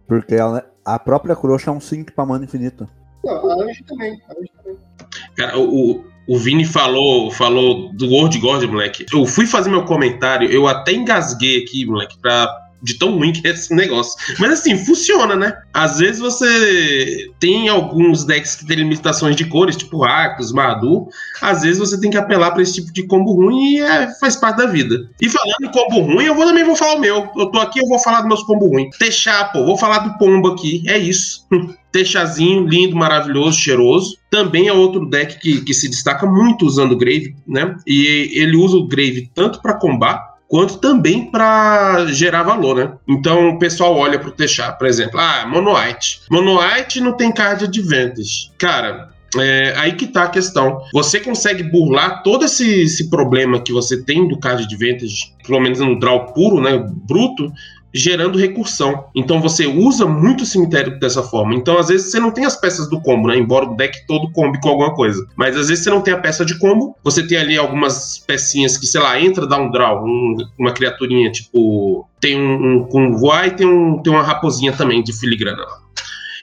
porque 0.08 0.36
ela, 0.36 0.70
a 0.84 1.00
própria 1.00 1.36
Croxa 1.36 1.72
é 1.72 1.74
um 1.74 1.80
sync 1.80 2.12
pra 2.12 2.26
mana 2.26 2.46
infinita. 2.46 2.88
Não, 3.24 3.50
a 3.50 3.64
Ange 3.64 3.84
também, 3.84 4.22
a 4.30 4.34
Ange 4.34 4.52
também. 4.58 4.78
Cara, 5.36 5.60
o, 5.60 6.06
o 6.28 6.38
Vini 6.38 6.66
falou, 6.66 7.32
falou 7.32 7.92
do 7.94 8.08
World 8.08 8.40
Gorge, 8.40 8.68
moleque. 8.68 9.06
Eu 9.12 9.26
fui 9.26 9.48
fazer 9.48 9.70
meu 9.70 9.86
comentário, 9.86 10.50
eu 10.50 10.68
até 10.68 10.94
engasguei 10.94 11.64
aqui, 11.64 11.86
moleque, 11.86 12.18
pra 12.20 12.65
de 12.86 12.94
tão 12.94 13.18
ruim 13.18 13.34
que 13.34 13.46
é 13.46 13.52
esse 13.52 13.74
negócio. 13.74 14.16
Mas 14.40 14.52
assim, 14.52 14.78
funciona, 14.78 15.36
né? 15.36 15.58
Às 15.74 15.98
vezes 15.98 16.20
você 16.20 17.28
tem 17.40 17.68
alguns 17.68 18.24
decks 18.24 18.56
que 18.56 18.66
tem 18.66 18.78
limitações 18.78 19.36
de 19.36 19.46
cores, 19.46 19.76
tipo 19.76 20.04
Arcos, 20.04 20.52
Madu. 20.52 21.08
Às 21.42 21.64
vezes 21.64 21.80
você 21.80 22.00
tem 22.00 22.12
que 22.12 22.18
apelar 22.18 22.52
para 22.52 22.62
esse 22.62 22.76
tipo 22.76 22.94
de 22.94 23.04
combo 23.08 23.34
ruim 23.34 23.74
e 23.74 23.82
é, 23.82 24.14
faz 24.20 24.36
parte 24.36 24.58
da 24.58 24.68
vida. 24.68 25.10
E 25.20 25.28
falando 25.28 25.64
em 25.64 25.72
combo 25.72 26.00
ruim, 26.02 26.26
eu 26.26 26.36
vou, 26.36 26.46
também 26.46 26.64
vou 26.64 26.76
falar 26.76 26.96
o 26.96 27.00
meu. 27.00 27.28
Eu 27.36 27.48
tô 27.48 27.60
aqui, 27.60 27.80
eu 27.80 27.88
vou 27.88 28.00
falar 28.00 28.20
dos 28.20 28.28
meus 28.28 28.44
combo 28.44 28.68
ruim. 28.68 28.90
Techar, 29.00 29.52
pô, 29.52 29.66
vou 29.66 29.78
falar 29.78 30.00
do 30.00 30.18
Pombo 30.18 30.50
aqui. 30.50 30.84
É 30.88 30.98
isso. 30.98 31.48
Techazinho, 31.92 32.68
lindo, 32.68 32.96
maravilhoso, 32.96 33.58
cheiroso. 33.58 34.18
Também 34.30 34.68
é 34.68 34.74
outro 34.74 35.10
deck 35.10 35.40
que, 35.40 35.62
que 35.62 35.74
se 35.74 35.90
destaca 35.90 36.28
muito 36.28 36.66
usando 36.66 36.92
o 36.92 36.98
Grave, 36.98 37.36
né? 37.48 37.76
E 37.88 38.32
ele 38.34 38.58
usa 38.58 38.76
o 38.76 38.88
Grave 38.88 39.32
tanto 39.34 39.62
para 39.62 39.80
combate 39.80 40.35
quanto 40.48 40.78
também 40.78 41.30
para 41.30 42.06
gerar 42.08 42.44
valor, 42.44 42.76
né? 42.76 42.92
Então 43.08 43.50
o 43.50 43.60
pessoal 43.60 43.96
olha 43.96 44.20
para 44.20 44.30
o 44.30 44.32
Techar, 44.32 44.78
por 44.78 44.88
exemplo, 44.88 45.20
ah, 45.20 45.46
Monoite. 45.48 46.22
Monoite 46.30 47.02
não 47.02 47.14
tem 47.14 47.32
card 47.32 47.66
advantage. 47.66 48.52
Cara, 48.58 49.10
é, 49.38 49.74
aí 49.78 49.94
que 49.94 50.08
tá 50.08 50.24
a 50.24 50.30
questão. 50.30 50.82
Você 50.94 51.20
consegue 51.20 51.64
burlar 51.64 52.24
todo 52.24 52.46
esse, 52.46 52.84
esse 52.84 53.10
problema 53.10 53.60
que 53.60 53.74
você 53.74 54.02
tem 54.02 54.28
do 54.28 54.40
card 54.40 54.64
advantage, 54.64 55.34
pelo 55.46 55.60
menos 55.60 55.80
no 55.80 56.00
draw 56.00 56.28
puro, 56.28 56.62
né, 56.62 56.78
bruto, 57.08 57.52
gerando 57.96 58.38
recursão. 58.38 59.06
Então 59.16 59.40
você 59.40 59.66
usa 59.66 60.06
muito 60.06 60.44
o 60.44 60.46
cemitério 60.46 61.00
dessa 61.00 61.24
forma. 61.24 61.56
Então 61.56 61.80
às 61.80 61.88
vezes 61.88 62.12
você 62.12 62.20
não 62.20 62.30
tem 62.30 62.44
as 62.46 62.58
peças 62.58 62.90
do 62.90 63.00
combo, 63.00 63.30
né? 63.30 63.38
Embora 63.38 63.66
o 63.66 63.76
deck 63.76 64.06
todo 64.06 64.30
combe 64.34 64.60
com 64.60 64.68
alguma 64.68 64.94
coisa. 64.94 65.26
Mas 65.38 65.56
às 65.56 65.70
vezes 65.70 65.86
você 65.86 65.90
não 65.90 66.02
tem 66.02 66.14
a 66.14 66.20
peça 66.20 66.44
de 66.44 66.60
combo, 66.60 66.94
você 67.02 67.26
tem 67.26 67.38
ali 67.38 67.58
algumas 67.58 68.18
pecinhas 68.20 68.78
que, 68.78 68.86
sei 68.86 69.00
lá, 69.00 69.18
entra, 69.20 69.48
dá 69.48 69.58
um 69.58 69.72
draw, 69.72 70.04
um, 70.04 70.36
uma 70.60 70.74
criaturinha 70.74 71.32
tipo. 71.32 72.06
Tem 72.20 72.42
um, 72.42 72.84
com 72.84 73.14
voar 73.14 73.48
e 73.48 73.52
tem, 73.52 73.68
um, 73.68 74.02
tem 74.02 74.12
uma 74.12 74.24
raposinha 74.24 74.74
também 74.74 75.02
de 75.02 75.14
filigrana 75.18 75.62
lá. 75.64 75.80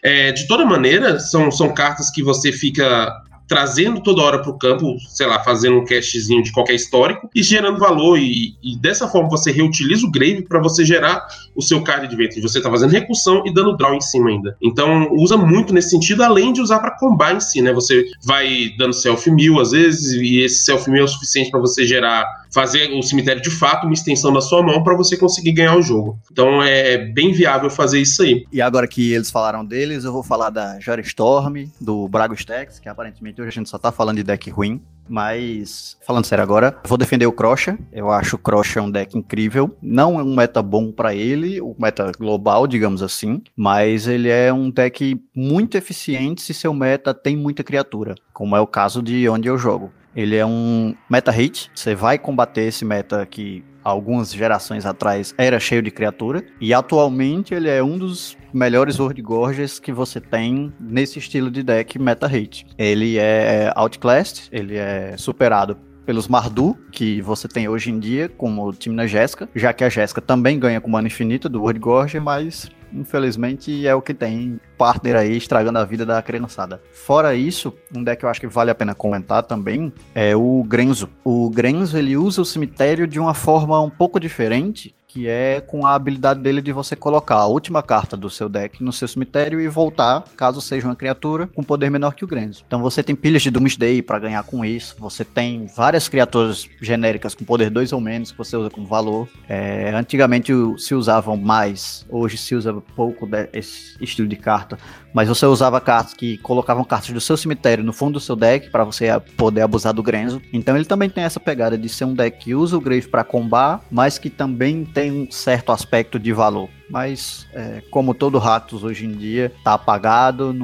É, 0.02 0.32
de 0.32 0.48
toda 0.48 0.64
maneira, 0.64 1.18
são, 1.20 1.50
são 1.50 1.74
cartas 1.74 2.10
que 2.10 2.22
você 2.22 2.50
fica 2.50 3.12
trazendo 3.46 4.00
toda 4.02 4.22
hora 4.22 4.38
para 4.40 4.50
o 4.50 4.58
campo, 4.58 4.96
sei 5.08 5.26
lá, 5.26 5.42
fazendo 5.42 5.78
um 5.78 5.84
cashzinho 5.84 6.42
de 6.42 6.52
qualquer 6.52 6.74
histórico 6.74 7.28
e 7.34 7.42
gerando 7.42 7.78
valor. 7.78 8.18
E, 8.18 8.54
e 8.62 8.76
dessa 8.78 9.08
forma 9.08 9.28
você 9.28 9.50
reutiliza 9.50 10.06
o 10.06 10.10
Grave 10.10 10.42
para 10.42 10.60
você 10.60 10.84
gerar 10.84 11.26
o 11.54 11.62
seu 11.62 11.82
card 11.82 12.08
de 12.08 12.16
vento. 12.16 12.40
Você 12.40 12.58
está 12.58 12.70
fazendo 12.70 12.90
recursão 12.90 13.42
e 13.46 13.52
dando 13.52 13.76
draw 13.76 13.94
em 13.94 14.00
cima 14.00 14.30
ainda. 14.30 14.56
Então 14.62 15.08
usa 15.12 15.36
muito 15.36 15.72
nesse 15.72 15.90
sentido, 15.90 16.22
além 16.22 16.52
de 16.52 16.60
usar 16.60 16.78
para 16.80 16.96
combar 16.98 17.34
em 17.34 17.40
si, 17.40 17.60
né? 17.60 17.72
Você 17.72 18.04
vai 18.24 18.70
dando 18.78 18.92
self 18.92 19.30
mill 19.30 19.60
às 19.60 19.72
vezes, 19.72 20.12
e 20.12 20.40
esse 20.40 20.64
self 20.64 20.90
mill 20.90 21.02
é 21.02 21.04
o 21.04 21.08
suficiente 21.08 21.50
para 21.50 21.60
você 21.60 21.86
gerar 21.86 22.42
fazer 22.52 22.92
o 22.92 23.02
cemitério 23.02 23.42
de 23.42 23.50
fato 23.50 23.84
uma 23.84 23.94
extensão 23.94 24.32
da 24.32 24.40
sua 24.40 24.62
mão 24.62 24.82
para 24.82 24.94
você 24.94 25.16
conseguir 25.16 25.52
ganhar 25.52 25.76
o 25.76 25.82
jogo. 25.82 26.18
Então 26.30 26.62
é 26.62 26.98
bem 26.98 27.32
viável 27.32 27.70
fazer 27.70 28.00
isso 28.00 28.22
aí. 28.22 28.44
E 28.52 28.60
agora 28.60 28.86
que 28.86 29.12
eles 29.12 29.30
falaram 29.30 29.64
deles, 29.64 30.04
eu 30.04 30.12
vou 30.12 30.22
falar 30.22 30.50
da 30.50 30.78
Jora 30.78 31.00
Storm, 31.00 31.66
do 31.80 32.06
Brago 32.08 32.34
Stacks, 32.34 32.78
que 32.78 32.88
aparentemente 32.88 33.31
hoje 33.40 33.48
a 33.48 33.52
gente 33.52 33.70
só 33.70 33.78
tá 33.78 33.90
falando 33.92 34.16
de 34.16 34.22
deck 34.22 34.50
ruim. 34.50 34.80
Mas, 35.08 35.96
falando 36.06 36.24
sério 36.24 36.42
agora, 36.42 36.78
vou 36.86 36.96
defender 36.96 37.26
o 37.26 37.32
Crosha. 37.32 37.78
Eu 37.92 38.10
acho 38.10 38.36
o 38.36 38.38
Crosha 38.38 38.80
um 38.80 38.90
deck 38.90 39.16
incrível. 39.16 39.76
Não 39.82 40.18
é 40.18 40.22
um 40.22 40.34
meta 40.34 40.62
bom 40.62 40.92
para 40.92 41.14
ele, 41.14 41.60
o 41.60 41.74
meta 41.78 42.10
global, 42.18 42.66
digamos 42.66 43.02
assim. 43.02 43.42
Mas 43.56 44.06
ele 44.06 44.28
é 44.28 44.52
um 44.52 44.70
deck 44.70 45.20
muito 45.34 45.76
eficiente 45.76 46.42
se 46.42 46.54
seu 46.54 46.72
meta 46.72 47.12
tem 47.12 47.36
muita 47.36 47.64
criatura. 47.64 48.14
Como 48.32 48.56
é 48.56 48.60
o 48.60 48.66
caso 48.66 49.02
de 49.02 49.28
onde 49.28 49.48
eu 49.48 49.58
jogo. 49.58 49.92
Ele 50.14 50.36
é 50.36 50.46
um 50.46 50.94
meta 51.10 51.30
hit. 51.30 51.70
Você 51.74 51.94
vai 51.94 52.18
combater 52.18 52.62
esse 52.62 52.84
meta 52.84 53.26
que 53.26 53.64
algumas 53.82 54.32
gerações 54.32 54.86
atrás 54.86 55.34
era 55.36 55.58
cheio 55.58 55.82
de 55.82 55.90
criatura. 55.90 56.44
E 56.60 56.72
atualmente 56.72 57.54
ele 57.54 57.68
é 57.68 57.82
um 57.82 57.98
dos 57.98 58.36
melhores 58.52 58.98
World 58.98 59.20
Gorges 59.22 59.78
que 59.78 59.92
você 59.92 60.20
tem 60.20 60.72
nesse 60.78 61.18
estilo 61.18 61.50
de 61.50 61.62
deck 61.62 61.98
meta 61.98 62.26
hit. 62.26 62.66
Ele 62.76 63.18
é 63.18 63.72
outclassed, 63.74 64.48
ele 64.52 64.76
é 64.76 65.16
superado 65.16 65.76
pelos 66.04 66.26
Mardu, 66.28 66.76
que 66.90 67.20
você 67.22 67.46
tem 67.46 67.68
hoje 67.68 67.90
em 67.90 67.98
dia, 67.98 68.28
como 68.28 68.66
o 68.66 68.72
time 68.72 68.94
na 68.94 69.06
Jéssica, 69.06 69.48
já 69.54 69.72
que 69.72 69.84
a 69.84 69.88
Jéssica 69.88 70.20
também 70.20 70.58
ganha 70.58 70.80
com 70.80 70.90
mana 70.90 71.06
infinita 71.06 71.48
do 71.48 71.60
World 71.60 71.78
Gorge, 71.78 72.18
mas 72.18 72.68
infelizmente 72.94 73.86
é 73.86 73.94
o 73.94 74.02
que 74.02 74.14
tem 74.14 74.60
partner 74.76 75.16
aí 75.16 75.36
estragando 75.36 75.78
a 75.78 75.84
vida 75.84 76.04
da 76.04 76.20
criançada. 76.22 76.82
Fora 76.92 77.34
isso, 77.34 77.72
um 77.94 78.02
deck 78.02 78.20
que 78.20 78.24
eu 78.24 78.28
acho 78.28 78.40
que 78.40 78.46
vale 78.46 78.70
a 78.70 78.74
pena 78.74 78.94
comentar 78.94 79.42
também 79.42 79.92
é 80.14 80.34
o 80.36 80.64
Grenzo. 80.64 81.08
O 81.24 81.50
Grenzo 81.50 81.98
ele 81.98 82.16
usa 82.16 82.42
o 82.42 82.44
cemitério 82.44 83.06
de 83.06 83.18
uma 83.18 83.34
forma 83.34 83.80
um 83.80 83.90
pouco 83.90 84.20
diferente 84.20 84.94
que 85.12 85.28
é 85.28 85.60
com 85.60 85.86
a 85.86 85.94
habilidade 85.94 86.40
dele 86.40 86.62
de 86.62 86.72
você 86.72 86.96
colocar 86.96 87.36
a 87.36 87.46
última 87.46 87.82
carta 87.82 88.16
do 88.16 88.30
seu 88.30 88.48
deck 88.48 88.82
no 88.82 88.92
seu 88.92 89.06
cemitério 89.06 89.60
e 89.60 89.68
voltar, 89.68 90.24
caso 90.36 90.60
seja 90.60 90.88
uma 90.88 90.96
criatura 90.96 91.46
com 91.48 91.62
poder 91.62 91.90
menor 91.90 92.14
que 92.14 92.24
o 92.24 92.28
Grenzo. 92.28 92.64
Então 92.66 92.80
você 92.80 93.02
tem 93.02 93.14
pilhas 93.14 93.42
de 93.42 93.50
Doomsday 93.50 94.00
para 94.00 94.18
ganhar 94.18 94.42
com 94.44 94.64
isso, 94.64 94.96
você 94.98 95.22
tem 95.24 95.66
várias 95.76 96.08
criaturas 96.08 96.66
genéricas 96.80 97.34
com 97.34 97.44
poder 97.44 97.68
2 97.68 97.92
ou 97.92 98.00
menos 98.00 98.32
que 98.32 98.38
você 98.38 98.56
usa 98.56 98.70
como 98.70 98.86
valor. 98.86 99.28
É, 99.46 99.90
antigamente 99.94 100.52
se 100.78 100.94
usavam 100.94 101.36
mais, 101.36 102.06
hoje 102.08 102.38
se 102.38 102.54
usa 102.54 102.72
pouco 102.96 103.26
desse 103.26 104.02
estilo 104.02 104.26
de 104.26 104.36
carta, 104.36 104.78
mas 105.12 105.28
você 105.28 105.46
usava 105.46 105.80
cartas 105.80 106.14
que 106.14 106.38
colocavam 106.38 106.84
cartas 106.84 107.10
do 107.10 107.20
seu 107.20 107.36
cemitério 107.36 107.84
no 107.84 107.92
fundo 107.92 108.14
do 108.14 108.20
seu 108.20 108.36
deck 108.36 108.70
para 108.70 108.84
você 108.84 109.08
poder 109.36 109.62
abusar 109.62 109.92
do 109.92 110.02
Grenzo. 110.02 110.40
Então 110.52 110.76
ele 110.76 110.84
também 110.84 111.08
tem 111.08 111.24
essa 111.24 111.40
pegada 111.40 111.76
de 111.76 111.88
ser 111.88 112.04
um 112.04 112.14
deck 112.14 112.38
que 112.38 112.54
usa 112.54 112.76
o 112.76 112.80
Grave 112.80 113.08
para 113.08 113.24
combar, 113.24 113.82
mas 113.90 114.18
que 114.18 114.30
também 114.30 114.84
tem 114.84 115.10
um 115.10 115.30
certo 115.30 115.72
aspecto 115.72 116.18
de 116.18 116.32
valor. 116.32 116.68
Mas, 116.88 117.46
é, 117.54 117.82
como 117.90 118.14
todo 118.14 118.38
Ratos 118.38 118.84
hoje 118.84 119.06
em 119.06 119.12
dia, 119.12 119.52
tá 119.64 119.74
apagado, 119.74 120.54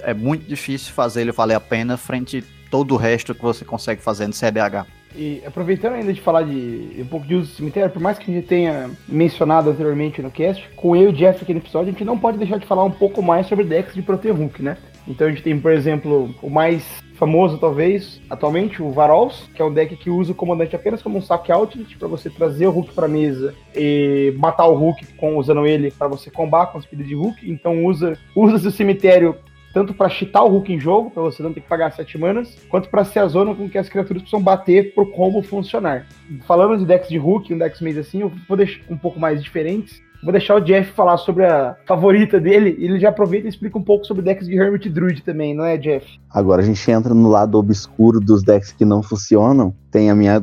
é 0.00 0.12
muito 0.12 0.46
difícil 0.46 0.92
fazer 0.92 1.20
ele 1.20 1.32
valer 1.32 1.54
a 1.54 1.60
pena 1.60 1.96
frente 1.96 2.44
todo 2.70 2.94
o 2.94 2.96
resto 2.96 3.34
que 3.34 3.42
você 3.42 3.64
consegue 3.64 4.02
fazer 4.02 4.26
no 4.26 4.32
CDH. 4.32 4.86
E 5.14 5.42
aproveitando 5.44 5.94
ainda 5.94 6.12
de 6.12 6.20
falar 6.20 6.42
de 6.42 6.96
um 6.98 7.06
pouco 7.06 7.26
de 7.26 7.34
uso 7.34 7.50
do 7.50 7.56
cemitério, 7.56 7.90
por 7.90 8.00
mais 8.00 8.18
que 8.18 8.30
a 8.30 8.34
gente 8.34 8.46
tenha 8.46 8.90
mencionado 9.08 9.70
anteriormente 9.70 10.22
no 10.22 10.30
cast, 10.30 10.68
com 10.76 10.94
eu 10.94 11.04
e 11.04 11.06
o 11.08 11.12
Jeff 11.12 11.42
aqui 11.42 11.52
no 11.52 11.60
episódio, 11.60 11.88
a 11.88 11.92
gente 11.92 12.04
não 12.04 12.18
pode 12.18 12.38
deixar 12.38 12.58
de 12.58 12.66
falar 12.66 12.84
um 12.84 12.90
pouco 12.90 13.22
mais 13.22 13.46
sobre 13.46 13.64
decks 13.64 13.94
de 13.94 14.02
Proteus 14.02 14.38
Hulk, 14.38 14.62
né? 14.62 14.76
Então 15.06 15.26
a 15.26 15.30
gente 15.30 15.42
tem, 15.42 15.58
por 15.58 15.72
exemplo, 15.72 16.32
o 16.40 16.48
mais 16.48 16.84
famoso 17.14 17.58
talvez 17.58 18.20
atualmente, 18.30 18.82
o 18.82 18.90
Varols, 18.90 19.50
que 19.54 19.60
é 19.60 19.64
um 19.64 19.72
deck 19.72 19.94
que 19.96 20.08
usa 20.08 20.32
o 20.32 20.34
comandante 20.34 20.74
apenas 20.74 21.02
como 21.02 21.18
um 21.18 21.22
saque 21.22 21.52
outlet 21.52 21.96
para 21.98 22.08
você 22.08 22.30
trazer 22.30 22.66
o 22.66 22.70
Hulk 22.70 22.94
para 22.94 23.06
mesa 23.06 23.54
e 23.74 24.32
matar 24.38 24.66
o 24.66 24.74
Hulk 24.74 25.14
com 25.18 25.36
usando 25.36 25.66
ele 25.66 25.90
para 25.90 26.08
você 26.08 26.30
combar 26.30 26.66
com 26.66 26.78
as 26.78 26.86
pilhas 26.86 27.06
de 27.06 27.14
Hulk. 27.14 27.50
Então 27.50 27.84
usa 27.84 28.16
usa 28.34 28.58
seu 28.58 28.70
cemitério 28.70 29.36
tanto 29.72 29.94
para 29.94 30.08
chitar 30.08 30.42
o 30.42 30.48
Hulk 30.48 30.72
em 30.72 30.80
jogo, 30.80 31.10
para 31.10 31.22
você 31.22 31.42
não 31.42 31.52
ter 31.52 31.60
que 31.60 31.68
pagar 31.68 31.92
7 31.92 32.18
manas, 32.18 32.56
quanto 32.68 32.88
para 32.88 33.04
ser 33.04 33.20
a 33.20 33.26
zona 33.26 33.54
com 33.54 33.68
que 33.68 33.78
as 33.78 33.88
criaturas 33.88 34.22
precisam 34.22 34.42
bater 34.42 34.94
pro 34.94 35.10
combo 35.10 35.42
funcionar. 35.42 36.06
Falando 36.46 36.78
de 36.78 36.86
decks 36.86 37.08
de 37.08 37.18
Hulk, 37.18 37.54
um 37.54 37.58
decks 37.58 37.80
meio 37.80 38.00
assim, 38.00 38.20
eu 38.20 38.32
vou 38.48 38.56
deixar 38.56 38.80
um 38.90 38.96
pouco 38.96 39.18
mais 39.18 39.42
diferentes. 39.42 40.02
Vou 40.22 40.32
deixar 40.32 40.56
o 40.56 40.60
Jeff 40.60 40.92
falar 40.92 41.16
sobre 41.16 41.46
a 41.46 41.76
favorita 41.86 42.38
dele. 42.38 42.76
Ele 42.78 43.00
já 43.00 43.08
aproveita 43.08 43.46
e 43.46 43.48
explica 43.48 43.78
um 43.78 43.82
pouco 43.82 44.04
sobre 44.04 44.22
decks 44.22 44.46
de 44.46 44.54
Hermit 44.54 44.86
Druid 44.90 45.22
também, 45.22 45.54
não 45.54 45.64
é, 45.64 45.78
Jeff? 45.78 46.06
Agora 46.28 46.60
a 46.60 46.64
gente 46.64 46.90
entra 46.90 47.14
no 47.14 47.28
lado 47.30 47.56
obscuro 47.56 48.20
dos 48.20 48.42
decks 48.42 48.70
que 48.70 48.84
não 48.84 49.02
funcionam. 49.02 49.74
Tem 49.90 50.10
a 50.10 50.14
minha 50.14 50.42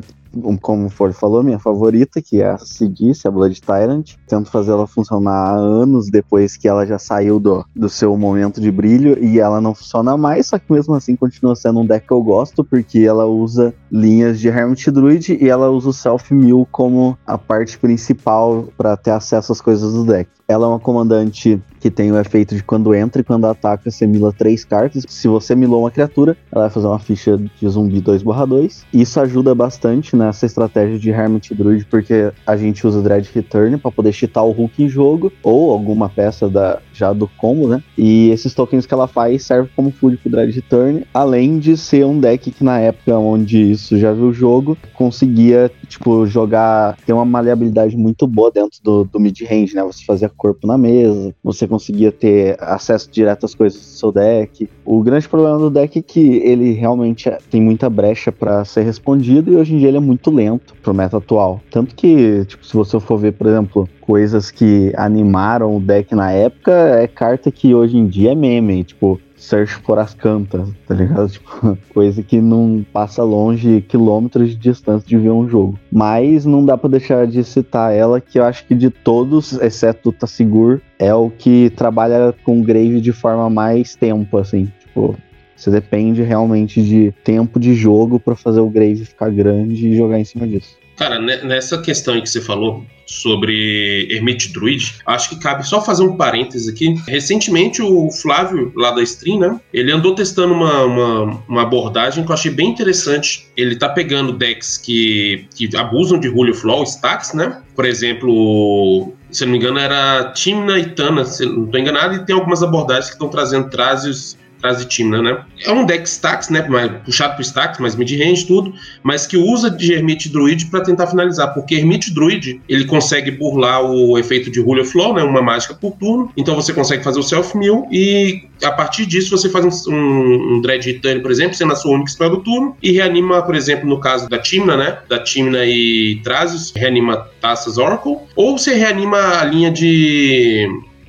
como 0.62 0.86
o 0.86 0.90
Ford 0.90 1.14
falou, 1.14 1.44
minha 1.44 1.60
favorita, 1.60 2.22
que 2.22 2.42
é 2.42 2.50
a 2.50 2.58
Sidice, 2.58 3.28
a 3.28 3.32
Blood 3.32 3.62
Tyrant. 3.62 4.16
Tento 4.28 4.50
fazer 4.50 4.72
ela 4.72 4.88
funcionar 4.88 5.56
anos 5.56 6.10
depois 6.10 6.58
que 6.58 6.68
ela 6.68 6.86
já 6.86 7.00
saiu 7.00 7.40
do, 7.40 7.66
do 7.76 7.90
seu 7.90 8.18
momento 8.18 8.60
de 8.60 8.72
brilho 8.72 9.18
e 9.24 9.40
ela 9.40 9.62
não 9.62 9.74
funciona 9.74 10.18
mais, 10.18 10.48
só 10.48 10.60
que 10.60 10.72
mesmo 10.72 10.94
assim 10.94 11.16
continua 11.16 11.56
sendo 11.56 11.80
um 11.80 11.86
deck 11.86 12.08
que 12.08 12.14
eu 12.14 12.22
gosto, 12.22 12.64
porque 12.64 13.00
ela 13.00 13.26
usa 13.26 13.74
linhas 13.92 14.40
de 14.40 14.48
Hermit 14.48 14.92
Druid 14.92 15.38
e 15.40 15.50
ela 15.50 15.70
usa 15.70 15.90
o 15.90 15.94
Self 15.94 16.34
Mill 16.34 16.68
como 16.72 17.18
a 17.26 17.38
parte 17.38 17.78
principal 17.78 18.68
para 18.78 18.96
ter 18.98 19.12
acesso 19.12 19.52
às 19.52 19.62
coisas 19.62 19.94
do 19.94 20.06
deck. 20.06 20.30
Ela 20.48 20.66
é 20.66 20.70
uma 20.70 20.80
comandante 20.80 21.62
que 21.88 21.92
tem 21.92 22.12
o 22.12 22.20
efeito 22.20 22.54
de 22.54 22.62
quando 22.62 22.94
entra 22.94 23.22
e 23.22 23.24
quando 23.24 23.46
ataca, 23.46 23.90
você 23.90 24.06
mila 24.06 24.34
três 24.34 24.66
cartas. 24.66 25.06
Se 25.08 25.28
você 25.28 25.56
milou 25.56 25.84
uma 25.84 25.92
criatura, 25.92 26.36
ela 26.52 26.66
vai 26.66 26.70
fazer 26.70 26.88
uma 26.88 27.00
ficha 27.00 27.38
de 27.38 27.70
zumbi 27.70 28.02
2/2. 28.02 28.86
Isso 28.94 29.20
ajuda 29.22 29.56
bastante 29.56 30.16
nessa 30.16 30.46
estratégia 30.46 31.00
de 31.00 31.10
Hermit 31.10 31.56
Druid, 31.56 31.86
porque 31.86 32.32
a 32.46 32.58
gente 32.58 32.86
usa 32.86 33.02
Dread 33.02 33.30
Return 33.34 33.78
para 33.78 33.92
poder 33.92 34.12
cheatar 34.12 34.44
o 34.46 34.52
Hulk 34.52 34.84
em 34.84 34.90
jogo, 34.90 35.32
ou 35.42 35.72
alguma 35.72 36.10
peça 36.10 36.50
da, 36.50 36.80
já 36.98 37.14
do 37.14 37.28
combo, 37.28 37.68
né? 37.68 37.84
E 37.98 38.30
esses 38.30 38.54
tokens 38.54 38.86
que 38.86 38.94
ela 38.94 39.08
faz 39.08 39.44
servem 39.44 39.70
como 39.76 39.92
food 39.92 40.18
pro 40.18 40.32
Dread 40.32 40.52
Return, 40.52 41.06
além 41.14 41.60
de 41.60 41.78
ser 41.78 42.06
um 42.06 42.20
deck 42.20 42.52
que 42.52 42.64
na 42.64 42.80
época 42.80 43.18
onde 43.18 43.72
isso 43.72 43.98
já 43.98 44.12
viu 44.12 44.28
o 44.28 44.34
jogo, 44.34 44.78
conseguia, 44.94 45.72
tipo, 45.88 46.26
jogar, 46.26 46.98
ter 47.06 47.14
uma 47.14 47.26
maleabilidade 47.26 47.96
muito 47.96 48.26
boa 48.28 48.52
dentro 48.52 48.80
do, 48.84 49.04
do 49.06 49.20
mid-range, 49.20 49.76
né? 49.76 49.84
Você 49.84 50.04
fazia 50.04 50.30
corpo 50.30 50.68
na 50.68 50.78
mesa, 50.78 51.34
você 51.44 51.68
conseguia 51.68 52.12
ter 52.12 52.58
acesso 52.60 53.10
direto 53.12 53.46
às 53.46 53.54
coisas 53.54 53.80
do 53.80 53.86
seu 53.86 54.12
deck. 54.12 54.70
O 54.86 55.02
grande 55.02 55.28
problema 55.28 55.58
do 55.58 55.70
deck 55.70 56.00
é 56.00 56.02
que 56.02 56.38
ele 56.38 56.74
realmente 56.74 57.30
é, 57.30 57.38
tem 57.50 57.62
muita 57.62 57.90
brecha 57.90 58.32
para 58.32 58.66
ser 58.66 58.82
respondido 58.84 59.52
e 59.52 59.56
hoje 59.56 59.74
em 59.74 59.80
dia 59.80 59.90
ele 59.90 59.98
é 59.98 60.02
muito 60.02 60.32
lento 60.32 60.76
pro 60.82 60.94
meta 60.94 61.18
atual. 61.18 61.62
Tanto 61.70 61.96
que, 61.96 62.46
tipo, 62.46 62.66
se 62.66 62.74
você 62.74 63.00
for 63.00 63.18
ver, 63.18 63.34
por 63.34 63.48
exemplo, 63.48 63.90
coisas 64.08 64.50
que 64.50 64.94
animaram 64.96 65.76
o 65.76 65.82
deck 65.82 66.16
na 66.16 66.32
época, 66.32 66.72
é 66.72 67.06
carta 67.08 67.52
que 67.52 67.76
hoje 67.76 67.98
em 67.98 68.08
dia 68.08 68.32
é 68.32 68.36
meme, 68.36 68.86
tipo, 68.86 69.20
Search 69.36 69.76
for 69.76 70.00
as 70.00 70.16
cantas, 70.16 70.68
tá 70.88 70.96
ligado? 70.96 71.30
Tipo, 71.30 71.78
coisa 71.94 72.24
que 72.24 72.42
não 72.42 72.84
passa 72.92 73.22
longe, 73.22 73.82
quilômetros 73.82 74.50
de 74.50 74.56
distância 74.56 75.08
de 75.08 75.16
ver 75.16 75.30
um 75.30 75.48
jogo. 75.48 75.78
Mas 75.92 76.44
não 76.44 76.66
dá 76.66 76.76
para 76.76 76.90
deixar 76.90 77.28
de 77.28 77.44
citar 77.44 77.94
ela, 77.94 78.20
que 78.20 78.40
eu 78.40 78.46
acho 78.46 78.66
que 78.66 78.74
de 78.74 78.90
todos, 78.90 79.54
exceto 79.62 80.10
o 80.10 80.14
Tassigur, 80.14 80.82
é 80.98 81.14
o 81.14 81.30
que 81.30 81.70
trabalha 81.72 82.34
com 82.44 82.64
Grave 82.64 83.00
de 83.00 83.12
forma 83.12 83.48
mais 83.48 83.96
tempo, 83.96 84.40
assim. 84.40 84.72
Tipo, 84.80 85.16
você 85.56 85.70
depende 85.70 86.24
realmente 86.24 86.82
de 86.82 87.14
tempo 87.24 87.60
de 87.60 87.76
jogo 87.76 88.20
para 88.20 88.36
fazer 88.36 88.62
o 88.62 88.70
Grave 88.70 89.06
ficar 89.06 89.30
grande 89.30 89.88
e 89.88 89.96
jogar 89.96 90.20
em 90.20 90.26
cima 90.26 90.48
disso. 90.48 90.76
Cara, 90.98 91.20
nessa 91.20 91.78
questão 91.78 92.20
que 92.20 92.28
você 92.28 92.42
falou 92.42 92.84
sobre 93.06 94.08
Hermit 94.10 94.52
Druid, 94.52 94.96
acho 95.06 95.30
que 95.30 95.40
cabe 95.40 95.66
só 95.66 95.80
fazer 95.80 96.04
um 96.04 96.18
parênteses 96.18 96.68
aqui. 96.68 96.96
Recentemente, 97.08 97.84
o 97.84 98.10
Flávio, 98.12 98.74
lá 98.76 98.90
da 98.90 99.04
Stream, 99.04 99.40
né? 99.40 99.62
Ele 99.72 99.92
andou 99.92 100.16
testando 100.16 100.54
uma, 100.54 100.84
uma, 100.84 101.44
uma, 101.48 101.62
abordagem 101.62 102.26
que 102.26 102.32
eu 102.32 102.34
achei 102.34 102.52
bem 102.52 102.70
interessante. 102.70 103.48
Ele 103.56 103.76
tá 103.76 103.88
pegando 103.88 104.34
decks 104.34 104.78
que, 104.78 105.48
que 105.56 105.70
abusam 105.78 106.20
de 106.20 106.30
Julio 106.30 106.56
Flow, 106.56 106.84
stacks, 106.84 107.32
né? 107.34 107.62
Por 107.76 107.86
exemplo, 107.86 109.14
se 109.32 109.46
não 109.46 109.52
me 109.52 109.60
engano, 109.60 109.78
era 109.78 110.32
Timna 110.34 110.80
e 110.80 110.88
Tana, 110.88 111.24
se 111.26 111.46
não 111.46 111.66
estou 111.66 111.80
enganado, 111.80 112.16
e 112.16 112.26
tem 112.26 112.36
algumas 112.36 112.64
abordagens 112.64 113.08
que 113.08 113.14
estão 113.14 113.30
trazendo 113.30 113.70
trazes 113.70 114.36
Trasitina, 114.62 115.22
né? 115.22 115.44
É 115.64 115.72
um 115.72 115.86
deck 115.86 116.08
stacks, 116.08 116.50
né? 116.50 116.68
Mais, 116.68 116.92
puxado 117.04 117.36
pro 117.36 117.42
stacks, 117.42 117.80
mais 117.80 117.96
mid-range, 117.96 118.46
tudo, 118.46 118.74
mas 119.04 119.26
que 119.26 119.38
usa 119.38 119.70
de 119.70 119.94
Hermit 119.94 120.30
Druid 120.30 120.66
para 120.68 120.82
tentar 120.82 121.08
finalizar, 121.08 121.54
porque 121.54 121.76
Hermit 121.76 122.14
Druid 122.14 122.62
ele 122.68 122.86
consegue 122.86 123.32
burlar 123.32 123.84
o 123.84 124.18
efeito 124.18 124.50
de 124.50 124.60
Rule 124.60 124.82
of 124.82 124.92
Flow, 124.92 125.14
né? 125.14 125.24
Uma 125.24 125.42
mágica 125.42 125.74
por 125.74 125.92
turno, 125.94 126.32
então 126.36 126.56
você 126.56 126.74
consegue 126.74 127.04
fazer 127.04 127.20
o 127.20 127.24
self-mill 127.24 127.88
e 127.92 128.44
a 128.64 128.72
partir 128.72 129.06
disso 129.06 129.38
você 129.38 129.50
faz 129.50 129.88
um, 129.88 129.94
um, 129.94 130.56
um 130.56 130.62
Dread 130.62 130.86
Return, 130.86 131.22
por 131.22 131.32
exemplo, 131.32 131.56
sendo 131.56 131.74
a 131.74 131.76
sua 131.76 131.94
única 131.94 132.12
spell 132.12 132.30
do 132.30 132.38
turno 132.38 132.76
e 132.82 132.92
reanima, 132.92 133.42
por 133.44 133.56
exemplo, 133.56 133.88
no 133.88 134.00
caso 134.00 134.28
da 134.30 134.38
Timna, 134.38 134.76
né? 134.76 134.98
Da 135.08 135.20
Timna 135.20 135.66
e 135.66 136.20
Trazos, 136.24 136.74
reanima 136.76 137.28
Taças 137.40 137.78
Oracle, 137.78 138.18
ou 138.36 138.58
você 138.58 138.74
reanima 138.74 139.40
a 139.40 139.44
linha 139.44 139.72
de 139.72 140.68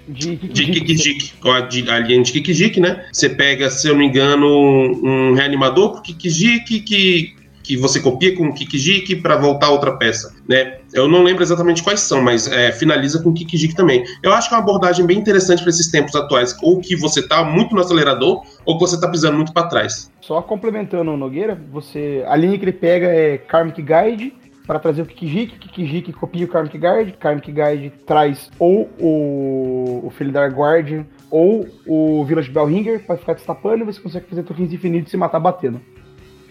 de 0.09 0.37
Kikijik, 0.37 1.35
com 1.41 1.51
a, 1.51 1.61
de, 1.61 1.89
a 1.91 1.99
linha 1.99 2.23
de 2.23 2.33
Kikijik, 2.33 2.81
né? 2.81 3.07
Você 3.13 3.29
pega, 3.29 3.71
se 3.71 3.89
eu 3.89 3.93
não 3.93 4.01
me 4.01 4.07
engano, 4.07 4.47
um 4.47 5.35
reanimador 5.35 5.93
com 5.93 6.03
Kikijik 6.03 6.81
que, 6.81 7.35
que 7.63 7.77
você 7.77 8.01
copia 8.01 8.35
com 8.35 8.53
Kikijik 8.53 9.17
para 9.17 9.37
voltar 9.37 9.69
outra 9.71 9.97
peça, 9.97 10.35
né? 10.49 10.79
Eu 10.95 11.07
não 11.07 11.23
lembro 11.23 11.43
exatamente 11.43 11.83
quais 11.83 12.01
são, 12.01 12.23
mas 12.23 12.51
é, 12.51 12.73
finaliza 12.73 13.23
com 13.23 13.35
Kikijik 13.35 13.75
também. 13.75 14.03
Eu 14.23 14.33
acho 14.33 14.49
que 14.49 14.55
é 14.55 14.59
uma 14.59 14.63
abordagem 14.63 15.05
bem 15.05 15.19
interessante 15.19 15.61
para 15.61 15.69
esses 15.69 15.91
tempos 15.91 16.15
atuais, 16.15 16.57
ou 16.63 16.81
que 16.81 16.97
você 16.97 17.27
tá 17.27 17.45
muito 17.45 17.75
no 17.75 17.81
acelerador, 17.83 18.43
ou 18.65 18.79
que 18.79 18.81
você 18.81 18.99
tá 18.99 19.07
pisando 19.09 19.37
muito 19.37 19.53
para 19.53 19.69
trás. 19.69 20.11
Só 20.23 20.41
complementando 20.41 21.11
o 21.11 21.17
Nogueira, 21.17 21.61
você 21.71 22.25
a 22.27 22.37
linha 22.37 22.59
que 22.59 22.65
ele 22.65 22.73
pega 22.73 23.07
é 23.07 23.37
Karmic 23.37 23.83
Guide, 23.83 24.33
para 24.69 24.79
trazer 24.79 25.01
o 25.01 25.07
Kikijik, 25.07 25.57
o 25.57 25.59
Kikijik 25.59 26.13
copia 26.13 26.45
o 26.45 26.49
Karmic 26.49 26.77
Guard, 26.77 27.15
Karmic 27.19 27.51
Guard 27.51 27.91
traz 28.05 28.51
ou 28.59 28.91
o, 29.01 30.03
o 30.05 30.11
Felidar 30.11 30.53
Guardian 30.53 31.07
ou 31.31 31.67
o 31.87 32.23
Village 32.27 32.51
Bellringer 32.51 33.01
para 33.01 33.17
ficar 33.17 33.33
destapando 33.33 33.83
e 33.83 33.87
você 33.87 33.99
consegue 33.99 34.27
fazer 34.29 34.43
tokens 34.43 34.71
infinitos 34.71 35.09
e 35.09 35.11
se 35.13 35.17
matar 35.17 35.41
batendo. 35.41 35.81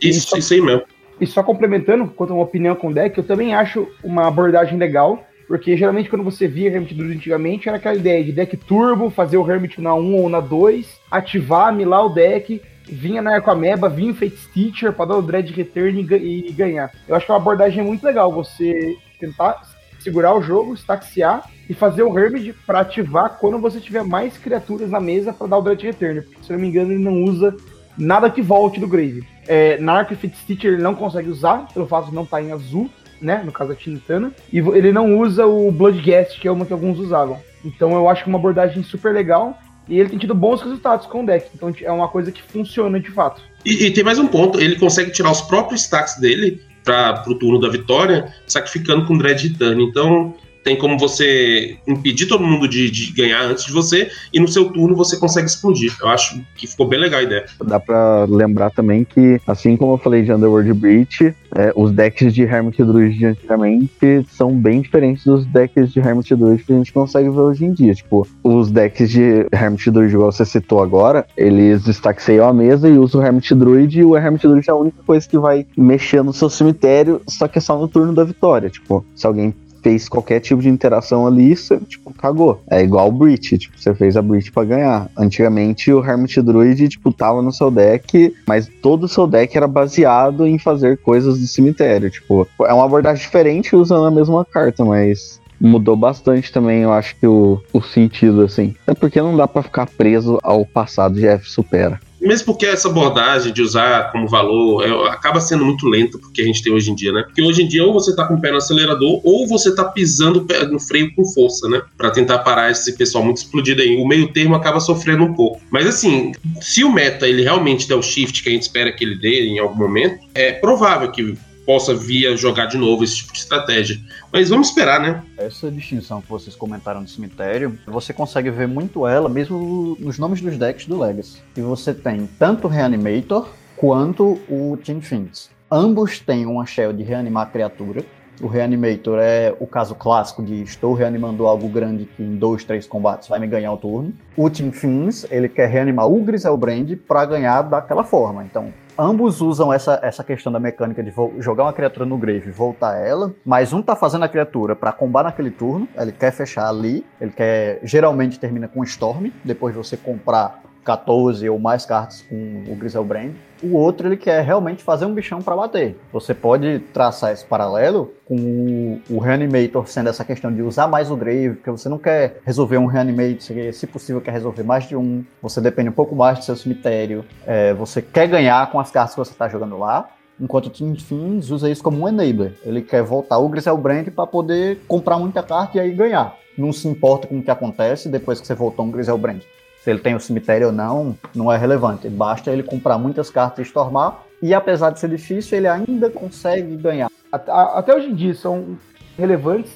Isso, 0.01 0.29
só, 0.29 0.37
isso 0.37 0.51
aí 0.51 0.61
mesmo. 0.61 0.81
E 1.21 1.27
só 1.27 1.43
complementando, 1.43 2.07
quanto 2.07 2.33
a 2.33 2.35
uma 2.35 2.43
opinião 2.43 2.75
com 2.75 2.87
o 2.87 2.93
deck, 2.93 3.15
eu 3.15 3.23
também 3.23 3.53
acho 3.53 3.87
uma 4.03 4.27
abordagem 4.27 4.79
legal, 4.79 5.23
porque 5.47 5.77
geralmente 5.77 6.09
quando 6.09 6.23
você 6.23 6.47
via 6.47 6.71
Hermit 6.71 6.95
Druid 6.95 7.17
antigamente 7.17 7.69
era 7.69 7.77
aquela 7.77 7.95
ideia 7.95 8.23
de 8.23 8.31
deck 8.31 8.57
turbo, 8.57 9.11
fazer 9.11 9.37
o 9.37 9.47
Hermit 9.47 9.79
na 9.79 9.93
1 9.93 10.15
ou 10.15 10.27
na 10.27 10.39
2, 10.39 10.87
ativar, 11.11 11.71
milar 11.71 12.07
o 12.07 12.09
deck 12.09 12.63
vinha 12.87 13.21
na 13.21 13.35
Arcoameba, 13.35 13.89
vinha 13.89 14.11
o 14.11 14.15
Fate 14.15 14.47
Teacher 14.53 14.93
para 14.93 15.05
dar 15.05 15.17
o 15.17 15.21
Dread 15.21 15.51
Return 15.53 16.01
e, 16.01 16.49
e, 16.49 16.51
ganhar. 16.51 16.91
Eu 17.07 17.15
acho 17.15 17.25
que 17.25 17.31
é 17.31 17.35
uma 17.35 17.41
abordagem 17.41 17.83
muito 17.83 18.05
legal 18.05 18.31
você 18.31 18.95
tentar 19.19 19.61
segurar 19.99 20.35
o 20.35 20.41
jogo, 20.41 20.73
staxiar 20.75 21.49
e 21.69 21.73
fazer 21.73 22.03
o 22.03 22.17
Hermit 22.17 22.53
para 22.65 22.81
ativar 22.81 23.37
quando 23.39 23.59
você 23.59 23.79
tiver 23.79 24.03
mais 24.03 24.37
criaturas 24.37 24.89
na 24.89 24.99
mesa 24.99 25.33
para 25.33 25.47
dar 25.47 25.57
o 25.57 25.61
Dread 25.61 25.83
Return. 25.83 26.21
Porque, 26.21 26.43
se 26.43 26.51
eu 26.51 26.55
não 26.55 26.61
me 26.61 26.69
engano, 26.69 26.91
ele 26.91 27.03
não 27.03 27.23
usa 27.23 27.55
nada 27.97 28.29
que 28.29 28.41
volte 28.41 28.79
do 28.79 28.87
Grave. 28.87 29.23
É, 29.47 29.77
na 29.77 29.93
Arc 29.93 30.13
Fate 30.15 30.45
Teacher 30.45 30.73
ele 30.73 30.81
não 30.81 30.93
consegue 30.93 31.29
usar, 31.29 31.67
pelo 31.73 31.87
fato 31.87 32.09
de 32.09 32.15
não 32.15 32.23
estar 32.23 32.37
tá 32.37 32.43
em 32.43 32.51
azul, 32.51 32.89
né? 33.21 33.41
No 33.43 33.51
caso 33.51 33.71
da 33.71 33.75
Tintana. 33.75 34.31
E 34.51 34.59
ele 34.59 34.91
não 34.91 35.17
usa 35.17 35.45
o 35.45 35.71
Bloodghast, 35.71 36.39
que 36.39 36.47
é 36.47 36.51
uma 36.51 36.65
que 36.65 36.73
alguns 36.73 36.99
usavam. 36.99 37.39
Então 37.65 37.91
eu 37.93 38.07
acho 38.07 38.23
que 38.23 38.29
é 38.29 38.31
uma 38.31 38.39
abordagem 38.39 38.83
super 38.83 39.13
legal. 39.13 39.57
E 39.87 39.99
ele 39.99 40.09
tem 40.09 40.19
tido 40.19 40.35
bons 40.35 40.61
resultados 40.61 41.07
com 41.07 41.23
o 41.23 41.25
deck. 41.25 41.49
Então 41.55 41.73
é 41.81 41.91
uma 41.91 42.07
coisa 42.07 42.31
que 42.31 42.41
funciona 42.41 42.99
de 42.99 43.09
fato. 43.11 43.41
E, 43.65 43.85
e 43.85 43.91
tem 43.91 44.03
mais 44.03 44.19
um 44.19 44.27
ponto: 44.27 44.59
ele 44.59 44.75
consegue 44.75 45.11
tirar 45.11 45.31
os 45.31 45.41
próprios 45.41 45.81
stacks 45.81 46.19
dele 46.19 46.61
para 46.83 47.23
o 47.27 47.35
turno 47.35 47.59
da 47.59 47.69
vitória, 47.69 48.33
sacrificando 48.45 49.05
com 49.05 49.17
Dread 49.17 49.47
Return. 49.47 49.83
Então 49.83 50.33
tem 50.67 50.75
como 50.75 50.99
você 50.99 51.77
impedir 51.87 52.27
todo 52.27 52.43
mundo 52.43 52.67
de, 52.67 52.91
de, 52.91 53.13
ganhar 53.13 53.43
antes 53.43 53.63
de 53.63 53.71
você 53.71 54.11
e 54.33 54.37
no 54.37 54.49
seu 54.49 54.65
turno 54.65 54.97
você 54.97 55.15
consegue 55.15 55.47
explodir. 55.47 55.95
Eu 56.01 56.09
acho 56.09 56.41
que 56.57 56.67
ficou 56.67 56.85
bem 56.85 56.99
legal 56.99 57.21
a 57.21 57.23
ideia. 57.23 57.45
Dá 57.63 57.79
pra 57.79 58.25
lembrar 58.25 58.69
também 58.71 59.05
que, 59.05 59.39
assim 59.47 59.77
como 59.77 59.93
eu 59.93 59.97
falei 59.97 60.23
de 60.23 60.33
Underworld 60.33 60.73
Breach, 60.73 61.33
é, 61.55 61.71
os 61.73 61.93
decks 61.93 62.33
de 62.33 62.41
Hermit 62.43 62.83
Druid 62.83 63.17
de 63.17 63.25
antigamente 63.27 64.25
são 64.29 64.51
bem 64.51 64.81
diferentes 64.81 65.23
dos 65.23 65.45
decks 65.45 65.93
de 65.93 65.99
Hermit 65.99 66.35
Druid 66.35 66.61
que 66.61 66.73
a 66.73 66.75
gente 66.75 66.91
consegue 66.91 67.29
ver 67.29 67.39
hoje 67.39 67.63
em 67.63 67.71
dia. 67.71 67.93
Tipo, 67.93 68.27
os 68.43 68.69
decks 68.69 69.09
de 69.09 69.47
Hermit 69.53 69.89
Druid, 69.89 70.13
igual 70.13 70.33
você 70.33 70.43
citou 70.43 70.83
agora, 70.83 71.25
eles 71.37 71.85
destaxeiam 71.85 72.45
a 72.45 72.53
mesa 72.53 72.89
e 72.89 72.97
usam 72.97 73.21
o 73.21 73.25
Hermit 73.25 73.55
Druid 73.55 73.97
e 73.97 74.03
o 74.03 74.17
Hermit 74.17 74.45
Druid 74.45 74.69
é 74.69 74.73
a 74.73 74.75
única 74.75 75.01
coisa 75.05 75.25
que 75.25 75.37
vai 75.37 75.65
mexer 75.77 76.21
no 76.21 76.33
seu 76.33 76.49
cemitério, 76.49 77.21
só 77.25 77.47
que 77.47 77.57
é 77.57 77.61
só 77.61 77.79
no 77.79 77.87
turno 77.87 78.13
da 78.13 78.25
vitória. 78.25 78.69
Tipo, 78.69 79.05
se 79.15 79.25
alguém 79.25 79.53
fez 79.81 80.07
qualquer 80.09 80.39
tipo 80.39 80.61
de 80.61 80.69
interação 80.69 81.25
ali, 81.27 81.55
você, 81.55 81.77
tipo, 81.77 82.13
cagou. 82.13 82.61
É 82.69 82.81
igual 82.81 83.07
o 83.07 83.11
Breach, 83.11 83.57
tipo, 83.57 83.79
você 83.79 83.93
fez 83.93 84.17
a 84.17 84.21
Breach 84.21 84.51
pra 84.51 84.63
ganhar. 84.63 85.09
Antigamente 85.17 85.91
o 85.91 86.03
Hermit 86.03 86.41
Druid, 86.41 86.89
tipo, 86.89 87.11
tava 87.11 87.41
no 87.41 87.51
seu 87.51 87.71
deck, 87.71 88.33
mas 88.47 88.69
todo 88.81 89.03
o 89.03 89.07
seu 89.07 89.27
deck 89.27 89.55
era 89.55 89.67
baseado 89.67 90.45
em 90.45 90.57
fazer 90.57 90.97
coisas 90.97 91.39
do 91.39 91.47
cemitério, 91.47 92.09
tipo, 92.09 92.47
é 92.61 92.73
uma 92.73 92.85
abordagem 92.85 93.23
diferente 93.23 93.75
usando 93.75 94.05
a 94.05 94.11
mesma 94.11 94.45
carta, 94.45 94.83
mas 94.83 95.39
mudou 95.59 95.95
bastante 95.95 96.51
também, 96.51 96.81
eu 96.81 96.93
acho 96.93 97.15
que 97.15 97.25
o, 97.25 97.61
o 97.73 97.81
sentido, 97.81 98.43
assim. 98.43 98.75
É 98.85 98.93
porque 98.93 99.21
não 99.21 99.35
dá 99.35 99.47
para 99.47 99.63
ficar 99.63 99.87
preso 99.87 100.37
ao 100.43 100.65
passado 100.65 101.15
de 101.15 101.25
F 101.25 101.49
Supera 101.49 101.99
mesmo 102.19 102.47
porque 102.47 102.65
essa 102.65 102.87
abordagem 102.87 103.53
de 103.53 103.61
usar 103.61 104.11
como 104.11 104.27
valor 104.27 104.83
é, 104.83 105.09
acaba 105.09 105.39
sendo 105.39 105.65
muito 105.65 105.87
lenta 105.87 106.17
porque 106.17 106.41
a 106.41 106.45
gente 106.45 106.63
tem 106.63 106.73
hoje 106.73 106.91
em 106.91 106.95
dia, 106.95 107.11
né? 107.11 107.23
Porque 107.23 107.41
hoje 107.41 107.63
em 107.63 107.67
dia 107.67 107.83
ou 107.83 107.93
você 107.93 108.15
tá 108.15 108.25
com 108.25 108.35
o 108.35 108.41
pé 108.41 108.51
no 108.51 108.57
acelerador 108.57 109.21
ou 109.23 109.47
você 109.47 109.73
tá 109.73 109.85
pisando 109.85 110.45
no 110.69 110.79
freio 110.79 111.13
com 111.15 111.25
força, 111.25 111.67
né? 111.67 111.81
Para 111.97 112.11
tentar 112.11 112.39
parar 112.39 112.71
esse 112.71 112.95
pessoal 112.97 113.23
muito 113.23 113.37
explodido 113.37 113.81
aí. 113.81 113.95
O 113.95 114.07
meio 114.07 114.31
termo 114.31 114.55
acaba 114.55 114.79
sofrendo 114.79 115.23
um 115.23 115.33
pouco. 115.33 115.61
Mas 115.69 115.85
assim, 115.85 116.31
se 116.59 116.83
o 116.83 116.91
meta 116.91 117.27
ele 117.27 117.43
realmente 117.43 117.87
der 117.87 117.95
o 117.95 118.01
shift 118.01 118.43
que 118.43 118.49
a 118.49 118.51
gente 118.51 118.63
espera 118.63 118.91
que 118.91 119.03
ele 119.03 119.15
dê 119.15 119.45
em 119.45 119.59
algum 119.59 119.77
momento, 119.77 120.19
é 120.33 120.51
provável 120.51 121.11
que 121.11 121.37
possa 121.67 121.93
vir 121.93 122.27
a 122.27 122.35
jogar 122.37 122.67
de 122.67 122.77
novo 122.77 123.03
esse 123.03 123.17
tipo 123.17 123.33
de 123.33 123.39
estratégia. 123.39 123.99
Mas 124.31 124.47
vamos 124.47 124.69
esperar, 124.69 125.01
né? 125.01 125.21
Essa 125.37 125.69
distinção 125.69 126.21
que 126.21 126.29
vocês 126.29 126.55
comentaram 126.55 127.03
do 127.03 127.09
cemitério, 127.09 127.77
você 127.85 128.13
consegue 128.13 128.49
ver 128.49 128.69
muito 128.69 129.05
ela 129.05 129.27
mesmo 129.27 129.97
nos 129.99 130.17
nomes 130.17 130.39
dos 130.39 130.57
decks 130.57 130.87
do 130.87 130.97
Legacy. 130.97 131.43
E 131.57 131.61
você 131.61 131.93
tem 131.93 132.25
tanto 132.39 132.67
o 132.67 132.69
Reanimator 132.69 133.49
quanto 133.75 134.39
o 134.49 134.77
Team 134.83 135.01
Fins. 135.01 135.49
Ambos 135.69 136.21
têm 136.21 136.45
uma 136.45 136.65
shell 136.65 136.93
de 136.93 137.03
reanimar 137.03 137.47
a 137.47 137.49
criatura, 137.49 138.05
o 138.39 138.47
Reanimator 138.47 139.17
é 139.19 139.53
o 139.59 139.65
caso 139.65 139.95
clássico 139.95 140.43
de 140.43 140.61
estou 140.61 140.93
reanimando 140.93 141.47
algo 141.47 141.67
grande 141.67 142.05
que 142.05 142.21
em 142.21 142.35
dois, 142.35 142.63
três 142.63 142.85
combates 142.85 143.27
vai 143.27 143.39
me 143.39 143.47
ganhar 143.47 143.73
o 143.73 143.77
turno. 143.77 144.13
O 144.35 144.49
Team 144.49 144.71
Fins, 144.71 145.25
ele 145.31 145.49
quer 145.49 145.67
reanimar 145.67 146.07
o 146.07 146.21
Griselbrand 146.21 146.95
para 147.07 147.25
ganhar 147.25 147.63
daquela 147.63 148.03
forma. 148.03 148.43
Então, 148.43 148.71
ambos 148.97 149.41
usam 149.41 149.71
essa, 149.71 149.99
essa 150.01 150.23
questão 150.23 150.51
da 150.51 150.59
mecânica 150.59 151.03
de 151.03 151.13
jogar 151.39 151.63
uma 151.63 151.73
criatura 151.73 152.05
no 152.05 152.17
grave 152.17 152.49
e 152.49 152.51
voltar 152.51 152.97
ela, 152.97 153.33
mas 153.45 153.73
um 153.73 153.81
tá 153.81 153.95
fazendo 153.95 154.23
a 154.23 154.29
criatura 154.29 154.75
para 154.75 154.91
combar 154.91 155.23
naquele 155.23 155.51
turno, 155.51 155.87
ele 155.95 156.11
quer 156.11 156.31
fechar 156.31 156.67
ali, 156.67 157.05
ele 157.19 157.31
quer 157.31 157.79
geralmente 157.83 158.39
termina 158.39 158.67
com 158.67 158.83
Storm, 158.83 159.31
depois 159.43 159.73
de 159.73 159.77
você 159.77 159.95
comprar 159.95 160.61
14 160.87 161.49
ou 161.49 161.59
mais 161.59 161.85
cartas 161.85 162.21
com 162.21 162.63
o 162.65 162.75
Griselbrand. 162.75 163.33
O 163.61 163.75
outro 163.75 164.07
ele 164.07 164.15
quer 164.15 164.41
realmente 164.41 164.83
fazer 164.83 165.05
um 165.05 165.13
bichão 165.13 165.41
para 165.41 165.55
bater. 165.55 165.99
Você 166.13 166.33
pode 166.33 166.79
traçar 166.93 167.33
esse 167.33 167.43
paralelo 167.43 168.13
com 168.23 168.35
o, 168.35 169.01
o 169.09 169.19
Reanimator 169.19 169.85
sendo 169.87 170.07
essa 170.07 170.23
questão 170.23 170.53
de 170.53 170.61
usar 170.61 170.87
mais 170.87 171.11
o 171.11 171.15
Grave, 171.17 171.55
porque 171.55 171.71
você 171.71 171.89
não 171.89 171.97
quer 171.97 172.39
resolver 172.45 172.77
um 172.77 172.85
Reanimate, 172.85 173.43
você, 173.43 173.73
se 173.73 173.85
possível 173.85 174.21
quer 174.21 174.31
resolver 174.31 174.63
mais 174.63 174.87
de 174.87 174.95
um, 174.95 175.25
você 175.41 175.59
depende 175.59 175.89
um 175.89 175.93
pouco 175.93 176.15
mais 176.15 176.39
do 176.39 176.45
seu 176.45 176.55
cemitério, 176.55 177.25
é, 177.45 177.73
você 177.73 178.01
quer 178.01 178.27
ganhar 178.27 178.71
com 178.71 178.79
as 178.79 178.89
cartas 178.89 179.13
que 179.15 179.19
você 179.19 179.31
está 179.31 179.49
jogando 179.49 179.77
lá, 179.77 180.09
enquanto 180.39 180.67
o 180.67 180.69
Team 180.69 180.95
Fins 180.95 181.49
usa 181.49 181.69
isso 181.69 181.83
como 181.83 182.03
um 182.03 182.07
enabler. 182.07 182.53
Ele 182.63 182.81
quer 182.81 183.03
voltar 183.03 183.39
o 183.39 183.49
Griselbrand 183.49 184.05
para 184.15 184.27
poder 184.27 184.79
comprar 184.87 185.17
muita 185.17 185.43
carta 185.43 185.77
e 185.77 185.81
aí 185.81 185.91
ganhar. 185.91 186.35
Não 186.57 186.71
se 186.71 186.87
importa 186.87 187.27
com 187.27 187.39
o 187.39 187.43
que 187.43 187.51
acontece 187.51 188.07
depois 188.07 188.39
que 188.39 188.47
você 188.47 188.53
voltou 188.53 188.85
um 188.85 188.91
Griselbrand 188.91 189.41
se 189.87 189.91
ele 189.91 189.99
tem 189.99 190.15
o 190.15 190.19
cemitério 190.19 190.67
ou 190.67 190.73
não, 190.73 191.17
não 191.33 191.49
é 191.49 191.57
relevante. 191.57 192.09
Basta 192.09 192.51
ele 192.51 192.61
comprar 192.61 192.97
muitas 192.97 193.29
cartas 193.29 193.65
e 193.65 193.69
stormar, 193.69 194.21
e 194.41 194.53
apesar 194.53 194.89
de 194.89 194.99
ser 194.99 195.09
difícil, 195.09 195.57
ele 195.57 195.67
ainda 195.67 196.09
consegue 196.09 196.75
ganhar. 196.75 197.09
Até 197.31 197.95
hoje 197.95 198.07
em 198.07 198.13
dia 198.13 198.33
são 198.33 198.77
relevantes. 199.17 199.71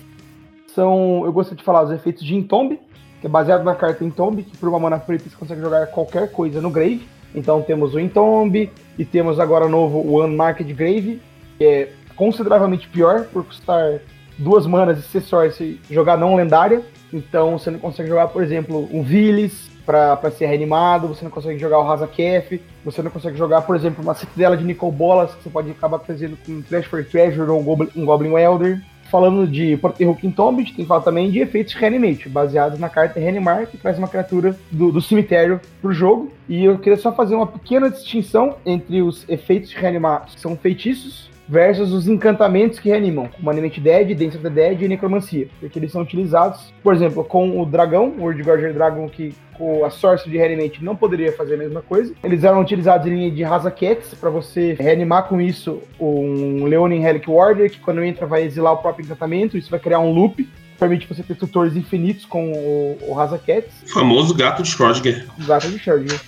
São, 0.76 1.24
eu 1.24 1.32
gosto 1.32 1.55
de 1.55 1.64
falar, 1.64 1.84
os 1.84 1.91
efeitos 1.91 2.26
de 2.26 2.36
Entomb, 2.36 2.78
que 3.22 3.26
é 3.26 3.30
baseado 3.30 3.64
na 3.64 3.74
carta 3.74 4.03
Entomb, 4.03 4.43
que 4.43 4.57
por 4.57 4.68
uma 4.68 4.80
mana 4.80 4.99
preta 4.99 5.30
você 5.30 5.36
consegue 5.38 5.62
jogar 5.62 5.88
qualquer 5.88 6.30
coisa 6.30 6.59
no 6.59 6.70
Grave. 6.70 7.07
Então 7.34 7.62
temos 7.62 7.93
o 7.93 7.99
Entomb, 7.99 8.70
e 8.99 9.05
temos 9.05 9.39
agora 9.39 9.70
novo 9.70 9.99
o 9.99 10.22
Unmarked 10.26 10.74
Grave, 10.74 11.22
que 11.57 11.64
é 11.64 11.93
consideravelmente 12.18 12.86
pior, 12.89 13.28
por 13.32 13.45
custar 13.45 13.99
duas 14.38 14.68
manas 14.68 14.99
e 14.99 15.03
ser 15.03 15.22
sorte 15.22 15.80
jogar 15.89 16.18
não 16.18 16.36
lendária. 16.36 16.82
Então 17.14 17.57
você 17.57 17.70
não 17.70 17.80
consegue 17.80 18.09
jogar, 18.09 18.28
por 18.28 18.43
exemplo, 18.43 18.88
um 18.91 19.03
Vilis, 19.03 19.72
para 19.86 20.32
ser 20.32 20.45
reanimado, 20.45 21.07
você 21.07 21.24
não 21.24 21.32
consegue 21.32 21.59
jogar 21.59 21.80
o 21.80 21.91
Hazakef, 21.91 22.62
você 22.84 23.01
não 23.01 23.12
consegue 23.12 23.38
jogar, 23.38 23.62
por 23.62 23.76
exemplo, 23.76 24.03
uma 24.03 24.14
citadela 24.14 24.55
de 24.55 24.64
Nicol 24.64 24.91
Bolas, 24.91 25.34
que 25.34 25.43
você 25.43 25.49
pode 25.49 25.72
acabar 25.72 25.99
fazendo 25.99 26.38
com 26.45 26.62
Trash 26.62 26.86
for 26.86 27.03
Treasure 27.03 27.49
ou 27.49 27.59
um 27.59 27.64
Goblin, 27.64 27.89
um 27.95 28.05
Goblin 28.05 28.32
Welder. 28.32 28.82
Falando 29.09 29.45
de 29.45 29.76
Proterhook 29.76 30.26
Tomb, 30.32 30.64
tem 30.64 30.74
que 30.74 30.86
falar 30.86 31.01
também 31.01 31.30
de 31.30 31.39
efeitos 31.39 31.74
Reanimate, 31.74 32.30
baseados 32.30 32.80
na 32.80 32.88
carta 32.88 33.20
Reanimar, 33.20 33.68
que 33.68 33.78
traz 33.78 33.97
uma 33.97 34.07
criatura 34.07 34.57
do, 34.72 34.89
do 34.89 35.01
cemitério 35.01 35.59
pro 35.82 35.91
jogo. 35.91 36.32
E 36.47 36.64
eu 36.64 36.80
queria 36.80 36.97
só 36.97 37.12
fazer 37.12 37.36
uma 37.36 37.45
pequena 37.45 37.89
distinção 37.89 38.55
entre 38.66 39.01
os 39.01 39.28
efeitos 39.28 39.70
de 39.70 39.76
Reanimar, 39.76 40.28
que 40.28 40.39
são 40.39 40.55
feitiços, 40.55 41.30
versus 41.48 41.92
os 41.92 42.08
encantamentos 42.08 42.80
que 42.80 42.89
reanimam, 42.89 43.28
como 43.28 43.50
Animate 43.50 43.80
Dead, 43.80 44.18
Dance 44.18 44.38
of 44.38 44.44
the 44.44 44.50
Dead 44.50 44.82
e 44.82 44.88
Necromancia, 44.88 45.48
porque 45.60 45.78
eles 45.78 45.92
são 45.92 46.02
utilizados, 46.02 46.74
por 46.82 46.94
exemplo, 46.94 47.24
com 47.24 47.60
o 47.60 47.66
dragão, 47.66 48.14
o 48.18 48.22
World 48.22 48.44
Gorger 48.44 48.74
Dragon, 48.74 49.08
que 49.10 49.34
com 49.54 49.86
a 49.86 49.89
Source 49.89 50.30
de 50.30 50.38
Reanimate 50.38 50.84
não 50.84 50.96
poderia 50.96 51.32
fazer 51.34 51.56
a 51.56 51.58
mesma 51.58 51.82
coisa. 51.82 52.14
Eles 52.24 52.44
eram 52.44 52.62
utilizados 52.62 53.06
em 53.06 53.12
linha 53.12 53.32
de 53.32 53.44
Rasa 53.44 53.70
Cats, 53.70 54.14
para 54.14 54.30
você 54.30 54.76
reanimar 54.80 55.28
com 55.28 55.39
isso 55.42 55.82
um 56.00 56.66
Leonin 56.66 57.00
Relic 57.00 57.30
Warder, 57.30 57.70
que 57.70 57.80
quando 57.80 58.04
entra 58.04 58.26
vai 58.26 58.44
exilar 58.44 58.74
o 58.74 58.78
próprio 58.78 59.06
encantamento, 59.06 59.58
isso 59.58 59.70
vai 59.70 59.80
criar 59.80 60.00
um 60.00 60.12
loop, 60.12 60.48
permite 60.80 61.08
você 61.08 61.22
ter 61.22 61.36
tutores 61.36 61.76
infinitos 61.76 62.26
com 62.26 62.52
o, 62.52 62.98
o 63.08 63.39
Cats. 63.39 63.84
O 63.84 63.94
famoso 63.94 64.34
gato 64.34 64.64
de 64.64 64.70
Schrödinger. 64.70 65.28
Gato 65.46 65.70
de 65.70 65.78
Schrödinger. 65.78 66.20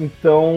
Então, 0.00 0.52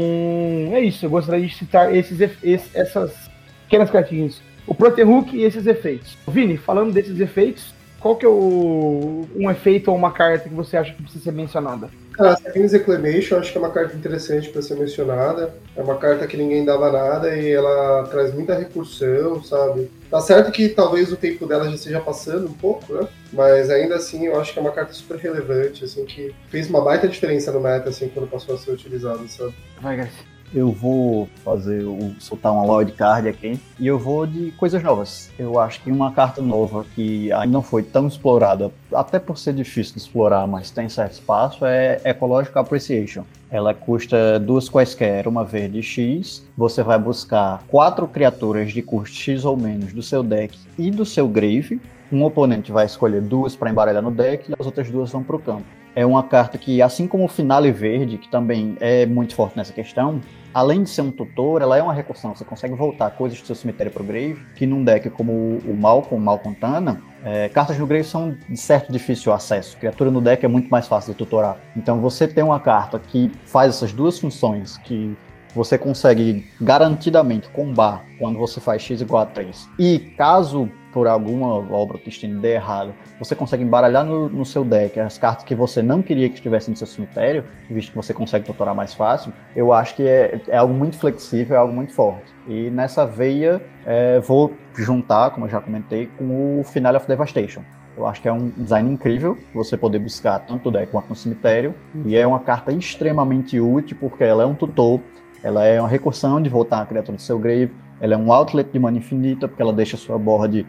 é 0.71 0.79
isso. 0.81 1.05
Eu 1.05 1.09
gostaria 1.09 1.45
de 1.45 1.53
citar 1.53 1.95
esses, 1.95 2.19
esses 2.19 2.75
essas 2.75 3.26
pequenas 3.67 3.91
cartinhas. 3.91 4.41
O 4.65 4.73
Proterhook 4.73 5.35
e 5.35 5.43
esses 5.43 5.67
efeitos. 5.67 6.17
Vini, 6.27 6.57
falando 6.57 6.91
desses 6.91 7.19
efeitos, 7.19 7.73
qual 7.99 8.15
que 8.15 8.25
é 8.25 8.29
o, 8.29 9.27
um 9.35 9.49
efeito 9.49 9.89
ou 9.89 9.97
uma 9.97 10.11
carta 10.11 10.49
que 10.49 10.55
você 10.55 10.77
acha 10.77 10.93
que 10.93 11.01
precisa 11.01 11.25
ser 11.25 11.31
mencionada? 11.31 11.89
Ah, 12.19 12.35
Seconds 12.35 12.71
Reclamation 12.71 13.37
acho 13.37 13.51
que 13.51 13.57
é 13.57 13.61
uma 13.61 13.69
carta 13.69 13.95
interessante 13.95 14.49
para 14.49 14.61
ser 14.61 14.75
mencionada. 14.75 15.53
É 15.75 15.81
uma 15.81 15.97
carta 15.97 16.25
que 16.25 16.35
ninguém 16.35 16.65
dava 16.65 16.91
nada 16.91 17.35
e 17.35 17.51
ela 17.51 18.07
traz 18.09 18.33
muita 18.33 18.55
recursão, 18.55 19.43
sabe? 19.43 19.89
Tá 20.09 20.19
certo 20.19 20.51
que 20.51 20.67
talvez 20.69 21.11
o 21.11 21.15
tempo 21.15 21.45
dela 21.45 21.65
já 21.65 21.75
esteja 21.75 21.99
passando 21.99 22.47
um 22.47 22.53
pouco, 22.53 22.93
né? 22.93 23.07
Mas 23.31 23.69
ainda 23.69 23.95
assim 23.95 24.25
eu 24.25 24.39
acho 24.39 24.51
que 24.51 24.59
é 24.59 24.61
uma 24.61 24.71
carta 24.71 24.93
super 24.93 25.17
relevante, 25.17 25.85
assim, 25.85 26.05
que 26.05 26.33
fez 26.49 26.69
uma 26.69 26.81
baita 26.81 27.07
diferença 27.07 27.51
no 27.51 27.59
meta, 27.59 27.89
assim, 27.89 28.09
quando 28.09 28.27
passou 28.27 28.55
a 28.55 28.57
ser 28.57 28.71
utilizada, 28.71 29.27
sabe? 29.27 29.53
Vai, 29.79 29.97
Garcia 29.97 30.36
eu 30.53 30.71
vou 30.71 31.27
fazer 31.43 31.83
soltar 32.19 32.53
uma 32.53 32.63
wild 32.77 32.91
card 32.93 33.27
aqui 33.27 33.59
e 33.79 33.87
eu 33.87 33.99
vou 33.99 34.25
de 34.25 34.51
coisas 34.51 34.81
novas. 34.81 35.29
Eu 35.37 35.59
acho 35.59 35.81
que 35.81 35.91
uma 35.91 36.11
carta 36.11 36.41
nova 36.41 36.85
que 36.95 37.31
ainda 37.31 37.47
não 37.47 37.61
foi 37.61 37.83
tão 37.83 38.07
explorada, 38.07 38.71
até 38.93 39.19
por 39.19 39.37
ser 39.37 39.53
difícil 39.53 39.93
de 39.93 39.99
explorar, 39.99 40.47
mas 40.47 40.71
tem 40.71 40.87
certo 40.89 41.13
espaço, 41.13 41.65
é 41.65 41.99
Ecological 42.03 42.63
Appreciation. 42.63 43.23
Ela 43.49 43.73
custa 43.73 44.39
duas 44.39 44.67
quaisquer, 44.67 45.27
uma 45.27 45.43
verde 45.43 45.81
X. 45.81 46.45
Você 46.57 46.83
vai 46.83 46.99
buscar 46.99 47.63
quatro 47.67 48.07
criaturas 48.07 48.71
de 48.71 48.81
custo 48.81 49.15
X 49.15 49.45
ou 49.45 49.55
menos 49.55 49.93
do 49.93 50.03
seu 50.03 50.21
deck 50.21 50.57
e 50.77 50.91
do 50.91 51.05
seu 51.05 51.27
grave. 51.27 51.79
Um 52.11 52.23
oponente 52.23 52.71
vai 52.71 52.85
escolher 52.85 53.21
duas 53.21 53.55
para 53.55 53.69
embaralhar 53.69 54.01
no 54.01 54.11
deck 54.11 54.51
e 54.51 54.55
as 54.57 54.65
outras 54.65 54.89
duas 54.89 55.11
vão 55.11 55.23
para 55.23 55.35
o 55.35 55.39
campo 55.39 55.65
é 55.97 56.05
uma 56.05 56.21
carta 56.21 56.59
que, 56.59 56.79
assim 56.79 57.07
como 57.07 57.25
o 57.25 57.27
Finale 57.27 57.71
Verde, 57.71 58.19
que 58.19 58.29
também 58.29 58.77
é 58.79 59.03
muito 59.07 59.33
forte 59.33 59.57
nessa 59.57 59.73
questão, 59.73 60.21
além 60.53 60.83
de 60.83 60.91
ser 60.91 61.01
um 61.01 61.09
tutor, 61.09 61.59
ela 61.59 61.75
é 61.75 61.81
uma 61.81 61.91
recursão. 61.91 62.35
Você 62.35 62.45
consegue 62.45 62.75
voltar 62.75 63.09
coisas 63.09 63.41
do 63.41 63.47
seu 63.47 63.55
cemitério 63.55 63.91
para 63.91 64.03
o 64.03 64.05
Grave, 64.05 64.37
que 64.53 64.67
num 64.67 64.83
deck 64.83 65.09
como 65.09 65.31
o 65.65 65.75
Malcolm, 65.75 66.23
Malcolm 66.23 66.55
Tana, 66.55 67.01
é, 67.25 67.49
cartas 67.49 67.79
no 67.79 67.87
Grave 67.87 68.03
são 68.03 68.37
de 68.47 68.57
certo 68.57 68.91
difícil 68.91 69.33
acesso. 69.33 69.75
Criatura 69.75 70.11
no 70.11 70.21
deck 70.21 70.45
é 70.45 70.47
muito 70.47 70.69
mais 70.69 70.87
fácil 70.87 71.13
de 71.13 71.17
tutorar. 71.17 71.57
Então 71.75 71.99
você 71.99 72.27
tem 72.27 72.43
uma 72.43 72.59
carta 72.59 72.99
que 72.99 73.31
faz 73.45 73.69
essas 73.73 73.91
duas 73.91 74.19
funções, 74.19 74.77
que 74.77 75.17
você 75.55 75.79
consegue 75.79 76.45
garantidamente 76.61 77.49
combar 77.49 78.05
quando 78.19 78.37
você 78.37 78.61
faz 78.61 78.83
x 78.83 79.01
igual 79.01 79.23
a 79.23 79.25
3. 79.25 79.67
E 79.79 79.97
caso 80.15 80.69
por 80.97 81.07
alguma 81.07 81.53
obra 81.71 81.99
que 81.99 82.05
destino 82.05 82.41
dê 82.41 82.55
errado, 82.55 82.91
você 83.19 83.35
consegue 83.35 83.63
embaralhar 83.63 84.03
no, 84.03 84.27
no, 84.27 84.43
seu 84.43 84.65
deck 84.65 84.99
as 84.99 85.15
cartas 85.15 85.45
que 85.45 85.53
você 85.53 85.83
não 85.83 86.01
queria 86.01 86.27
que 86.27 86.33
estivessem 86.33 86.71
no 86.71 86.75
seu 86.75 86.87
cemitério, 86.87 87.43
visto 87.69 87.91
que 87.91 87.95
você 87.95 88.15
consegue 88.15 88.45
tutorar 88.47 88.73
mais 88.73 88.95
fácil, 88.95 89.31
eu 89.55 89.71
acho 89.71 89.93
que 89.93 90.07
é, 90.07 90.41
é 90.47 90.57
algo 90.57 90.73
muito 90.73 90.97
flexível, 90.97 91.55
é 91.55 91.59
algo 91.59 91.71
muito 91.71 91.93
forte. 91.93 92.33
E 92.47 92.71
nessa 92.71 93.05
veia, 93.05 93.61
é, 93.85 94.19
vou 94.21 94.51
juntar, 94.73 95.29
como 95.29 95.45
eu 95.45 95.51
já 95.51 95.61
comentei, 95.61 96.07
com 96.17 96.61
o 96.61 96.63
Finale 96.63 96.97
of 96.97 97.07
Devastation. 97.07 97.61
Eu 97.95 98.07
acho 98.07 98.19
que 98.19 98.27
é 98.27 98.33
um 98.33 98.49
design 98.49 98.91
incrível 98.91 99.37
você 99.53 99.77
poder 99.77 99.99
buscar 99.99 100.39
tanto 100.39 100.69
o 100.69 100.71
deck 100.71 100.91
quanto 100.91 101.09
no 101.09 101.15
cemitério. 101.15 101.75
E 102.05 102.17
é 102.17 102.25
uma 102.25 102.39
carta 102.39 102.71
extremamente 102.71 103.59
útil 103.59 103.95
porque 103.99 104.23
ela 104.23 104.41
é 104.41 104.45
um 104.47 104.55
tutor, 104.55 104.99
ela 105.43 105.63
é 105.63 105.79
uma 105.79 105.89
recursão 105.89 106.41
de 106.41 106.49
voltar 106.49 106.81
a 106.81 106.85
criatura 106.87 107.17
do 107.17 107.21
seu 107.21 107.37
grave, 107.37 107.71
ela 107.99 108.13
é 108.13 108.17
um 108.17 108.31
outlet 108.31 108.69
de 108.71 108.79
mana 108.79 108.97
infinita, 108.97 109.47
porque 109.47 109.61
ela 109.61 109.73
deixa 109.73 109.97
sua 109.97 110.17
borra 110.17 110.47
de 110.47 110.65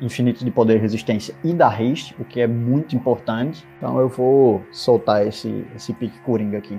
infinito 0.00 0.44
de 0.44 0.50
poder 0.50 0.80
resistência 0.80 1.34
e 1.42 1.52
da 1.52 1.68
haste, 1.68 2.14
o 2.18 2.24
que 2.24 2.40
é 2.40 2.46
muito 2.46 2.94
importante. 2.94 3.66
Então 3.78 3.98
eu 3.98 4.08
vou 4.08 4.62
soltar 4.70 5.26
esse, 5.26 5.64
esse 5.74 5.92
pique 5.92 6.18
coringa 6.20 6.58
aqui. 6.58 6.78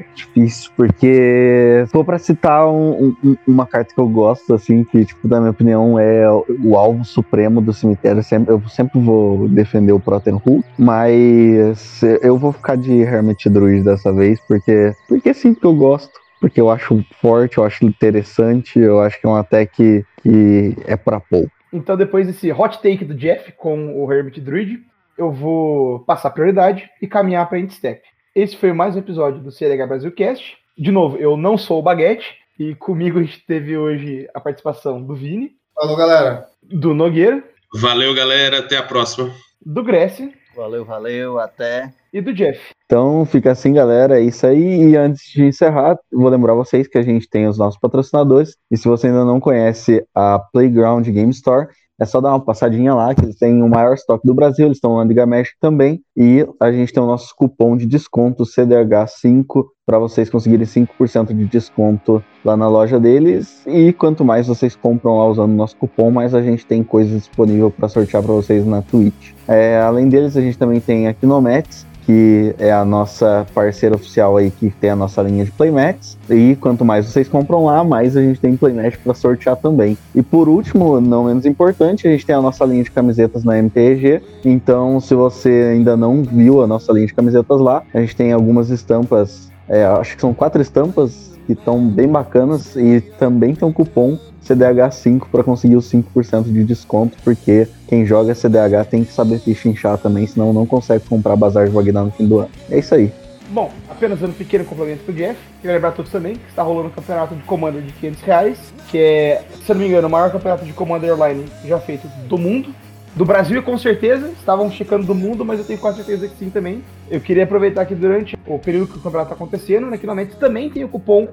É 0.00 0.04
difícil, 0.14 0.70
porque 0.74 1.84
for 1.88 2.04
pra 2.04 2.18
citar 2.18 2.66
um, 2.66 3.14
um, 3.22 3.36
uma 3.46 3.66
carta 3.66 3.94
que 3.94 4.00
eu 4.00 4.08
gosto, 4.08 4.54
assim, 4.54 4.84
que, 4.84 5.04
tipo, 5.04 5.28
na 5.28 5.38
minha 5.38 5.50
opinião, 5.50 5.98
é 5.98 6.26
o 6.64 6.76
alvo 6.76 7.04
supremo 7.04 7.60
do 7.60 7.72
cemitério, 7.72 8.22
sempre, 8.22 8.54
eu 8.54 8.62
sempre 8.68 8.98
vou 8.98 9.48
defender 9.48 9.92
o 9.92 10.00
Proten 10.00 10.40
Hulk, 10.44 10.64
mas 10.78 12.02
eu 12.22 12.38
vou 12.38 12.52
ficar 12.52 12.76
de 12.76 13.00
Hermit 13.00 13.48
Druid 13.50 13.84
dessa 13.84 14.12
vez, 14.12 14.40
porque, 14.48 14.94
porque 15.06 15.34
sim, 15.34 15.54
que 15.54 15.64
eu 15.64 15.74
gosto 15.74 16.21
porque 16.42 16.60
eu 16.60 16.68
acho 16.68 17.04
forte, 17.20 17.58
eu 17.58 17.64
acho 17.64 17.84
interessante, 17.84 18.76
eu 18.76 18.98
acho 18.98 19.20
que 19.20 19.24
é 19.24 19.30
uma 19.30 19.44
tech 19.44 19.72
que, 19.72 20.04
que 20.20 20.74
é 20.86 20.96
para 20.96 21.20
pouco. 21.20 21.52
Então, 21.72 21.96
depois 21.96 22.26
desse 22.26 22.50
hot 22.50 22.82
take 22.82 23.04
do 23.04 23.14
Jeff 23.14 23.52
com 23.52 24.02
o 24.04 24.12
Hermit 24.12 24.40
Druid, 24.40 24.82
eu 25.16 25.30
vou 25.30 26.00
passar 26.00 26.30
prioridade 26.30 26.90
e 27.00 27.06
caminhar 27.06 27.48
para 27.48 27.64
Step. 27.70 28.02
Esse 28.34 28.56
foi 28.56 28.72
mais 28.72 28.96
um 28.96 28.98
episódio 28.98 29.40
do 29.40 29.52
CLH 29.52 29.86
Brasil 29.86 30.10
Cast. 30.10 30.56
De 30.76 30.90
novo, 30.90 31.16
eu 31.16 31.36
não 31.36 31.56
sou 31.56 31.78
o 31.78 31.82
Baguete, 31.82 32.34
E 32.58 32.74
comigo 32.74 33.20
a 33.20 33.22
gente 33.22 33.46
teve 33.46 33.76
hoje 33.78 34.28
a 34.34 34.40
participação 34.40 35.00
do 35.00 35.14
Vini, 35.14 35.52
Falou, 35.76 35.96
galera. 35.96 36.46
do 36.60 36.92
Nogueira, 36.92 37.44
Valeu, 37.72 38.12
galera. 38.14 38.58
Até 38.58 38.76
a 38.76 38.82
próxima. 38.82 39.30
do 39.64 39.84
Grécia 39.84 40.28
Valeu, 40.54 40.84
valeu, 40.84 41.38
até. 41.38 41.92
e 42.12 42.20
do 42.20 42.32
Jeff. 42.32 42.60
Então 42.84 43.24
fica 43.24 43.52
assim, 43.52 43.72
galera. 43.72 44.20
É 44.20 44.22
isso 44.22 44.46
aí. 44.46 44.90
E 44.90 44.96
antes 44.96 45.30
de 45.32 45.44
encerrar, 45.44 45.98
vou 46.12 46.28
lembrar 46.28 46.54
vocês 46.54 46.86
que 46.86 46.98
a 46.98 47.02
gente 47.02 47.28
tem 47.28 47.46
os 47.48 47.56
nossos 47.56 47.80
patrocinadores. 47.80 48.56
E 48.70 48.76
se 48.76 48.86
você 48.86 49.06
ainda 49.06 49.24
não 49.24 49.40
conhece 49.40 50.06
a 50.14 50.38
Playground 50.38 51.06
Game 51.08 51.30
Store, 51.30 51.68
é 52.00 52.04
só 52.04 52.20
dar 52.20 52.30
uma 52.30 52.40
passadinha 52.40 52.94
lá, 52.94 53.14
que 53.14 53.24
eles 53.24 53.38
têm 53.38 53.62
o 53.62 53.68
maior 53.68 53.94
estoque 53.94 54.26
do 54.26 54.34
Brasil, 54.34 54.66
eles 54.66 54.78
estão 54.78 54.96
na 54.96 55.04
Liga 55.04 55.26
México 55.26 55.56
também. 55.60 56.00
E 56.16 56.46
a 56.60 56.72
gente 56.72 56.92
tem 56.92 57.02
o 57.02 57.06
nosso 57.06 57.34
cupom 57.36 57.76
de 57.76 57.86
desconto 57.86 58.44
CDH5 58.44 59.64
para 59.86 59.98
vocês 59.98 60.30
conseguirem 60.30 60.66
5% 60.66 61.28
de 61.28 61.46
desconto 61.46 62.22
lá 62.44 62.56
na 62.56 62.68
loja 62.68 62.98
deles. 62.98 63.62
E 63.66 63.92
quanto 63.92 64.24
mais 64.24 64.46
vocês 64.46 64.74
compram 64.74 65.18
lá 65.18 65.26
usando 65.28 65.52
o 65.52 65.56
nosso 65.56 65.76
cupom, 65.76 66.10
mais 66.10 66.34
a 66.34 66.42
gente 66.42 66.66
tem 66.66 66.82
coisa 66.82 67.16
disponível 67.16 67.70
para 67.70 67.88
sortear 67.88 68.22
para 68.22 68.32
vocês 68.32 68.66
na 68.66 68.82
Twitch. 68.82 69.32
É, 69.46 69.80
além 69.80 70.08
deles, 70.08 70.36
a 70.36 70.40
gente 70.40 70.58
também 70.58 70.80
tem 70.80 71.08
a 71.08 71.14
Kinomats, 71.14 71.86
que 72.04 72.54
é 72.58 72.72
a 72.72 72.84
nossa 72.84 73.46
parceira 73.54 73.94
oficial 73.94 74.36
aí 74.36 74.50
que 74.50 74.70
tem 74.70 74.90
a 74.90 74.96
nossa 74.96 75.22
linha 75.22 75.44
de 75.44 75.50
playmats. 75.50 76.18
E 76.28 76.56
quanto 76.56 76.84
mais 76.84 77.06
vocês 77.06 77.28
compram 77.28 77.64
lá, 77.64 77.84
mais 77.84 78.16
a 78.16 78.22
gente 78.22 78.40
tem 78.40 78.56
playmat 78.56 78.96
para 78.98 79.14
sortear 79.14 79.56
também. 79.56 79.96
E 80.14 80.22
por 80.22 80.48
último, 80.48 81.00
não 81.00 81.24
menos 81.24 81.46
importante, 81.46 82.08
a 82.08 82.10
gente 82.10 82.26
tem 82.26 82.34
a 82.34 82.42
nossa 82.42 82.64
linha 82.64 82.82
de 82.82 82.90
camisetas 82.90 83.44
na 83.44 83.58
MTG. 83.58 84.22
Então, 84.44 85.00
se 85.00 85.14
você 85.14 85.70
ainda 85.72 85.96
não 85.96 86.22
viu 86.22 86.62
a 86.62 86.66
nossa 86.66 86.92
linha 86.92 87.06
de 87.06 87.14
camisetas 87.14 87.60
lá, 87.60 87.82
a 87.92 88.00
gente 88.00 88.16
tem 88.16 88.32
algumas 88.32 88.70
estampas, 88.70 89.51
é, 89.68 89.84
acho 89.84 90.14
que 90.14 90.20
são 90.20 90.34
quatro 90.34 90.60
estampas 90.60 91.32
que 91.46 91.52
estão 91.52 91.84
bem 91.86 92.08
bacanas 92.08 92.76
e 92.76 93.00
também 93.18 93.54
tem 93.54 93.66
um 93.66 93.72
cupom 93.72 94.18
CDH5 94.44 95.24
para 95.30 95.42
conseguir 95.42 95.76
os 95.76 95.90
5% 95.90 96.44
de 96.44 96.64
desconto, 96.64 97.16
porque 97.22 97.68
quem 97.86 98.04
joga 98.04 98.34
CDH 98.34 98.86
tem 98.90 99.04
que 99.04 99.12
saber 99.12 99.38
pichinchar 99.40 99.98
também, 99.98 100.26
senão 100.26 100.52
não 100.52 100.66
consegue 100.66 101.04
comprar 101.08 101.36
Bazar 101.36 101.66
de 101.66 101.72
Wagner 101.72 102.04
no 102.04 102.10
fim 102.10 102.26
do 102.26 102.40
ano. 102.40 102.50
É 102.70 102.78
isso 102.78 102.94
aí. 102.94 103.12
Bom, 103.50 103.70
apenas 103.88 104.18
dando 104.18 104.30
um 104.30 104.34
pequeno 104.34 104.64
complemento 104.64 105.04
pro 105.04 105.12
Jeff, 105.12 105.38
queria 105.60 105.76
lembrar 105.76 105.92
todos 105.92 106.10
também 106.10 106.36
que 106.36 106.48
está 106.48 106.62
rolando 106.62 106.88
um 106.88 106.90
campeonato 106.90 107.34
de 107.34 107.42
Commander 107.42 107.82
de 107.82 107.92
500 107.92 108.22
reais, 108.22 108.74
que 108.88 108.98
é, 108.98 109.44
se 109.64 109.70
eu 109.70 109.74
não 109.74 109.82
me 109.82 109.88
engano, 109.88 110.08
o 110.08 110.10
maior 110.10 110.32
campeonato 110.32 110.64
de 110.64 110.72
Commander 110.72 111.12
Online 111.14 111.44
já 111.64 111.78
feito 111.78 112.08
do 112.28 112.38
mundo. 112.38 112.74
Do 113.14 113.26
Brasil, 113.26 113.62
com 113.62 113.76
certeza, 113.76 114.30
estavam 114.30 114.70
checando 114.70 115.04
do 115.04 115.14
mundo, 115.14 115.44
mas 115.44 115.58
eu 115.58 115.66
tenho 115.66 115.78
quase 115.78 115.98
certeza 115.98 116.26
que 116.28 116.36
sim 116.38 116.48
também. 116.48 116.82
Eu 117.12 117.20
queria 117.20 117.44
aproveitar 117.44 117.84
que 117.84 117.94
durante 117.94 118.38
o 118.46 118.58
período 118.58 118.86
que 118.86 118.96
o 118.96 119.02
campeonato 119.02 119.34
está 119.34 119.34
acontecendo, 119.34 119.86
né, 119.86 119.98
finalmente 119.98 120.34
também 120.36 120.70
tem 120.70 120.82
o 120.82 120.88
cupom 120.88 121.28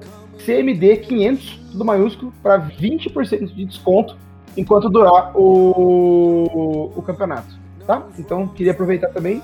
CMD500, 0.46 1.58
tudo 1.72 1.84
maiúsculo, 1.86 2.34
para 2.42 2.60
20% 2.60 3.46
de 3.46 3.64
desconto 3.64 4.14
enquanto 4.54 4.90
durar 4.90 5.34
o, 5.34 6.92
o 6.94 7.00
campeonato, 7.00 7.58
tá? 7.86 8.06
Então, 8.18 8.46
queria 8.48 8.72
aproveitar 8.72 9.08
também. 9.08 9.42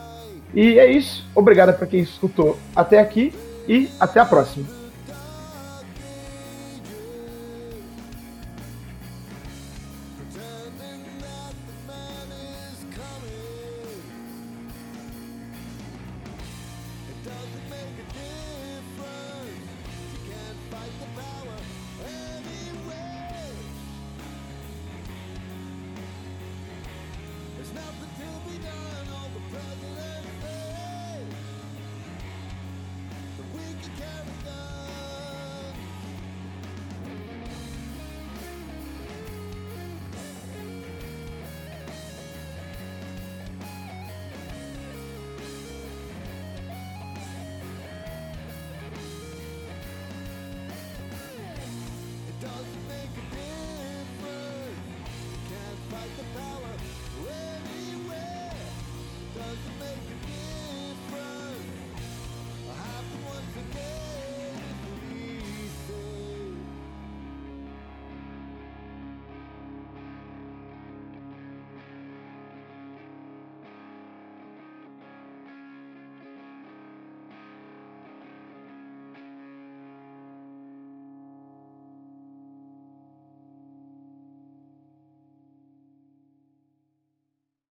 E 0.55 0.79
é 0.79 0.93
isso. 0.93 1.27
Obrigado 1.35 1.75
para 1.75 1.87
quem 1.87 2.01
escutou 2.01 2.59
até 2.75 2.99
aqui 2.99 3.33
e 3.67 3.89
até 3.99 4.21
a 4.21 4.27
próxima. 4.27 4.76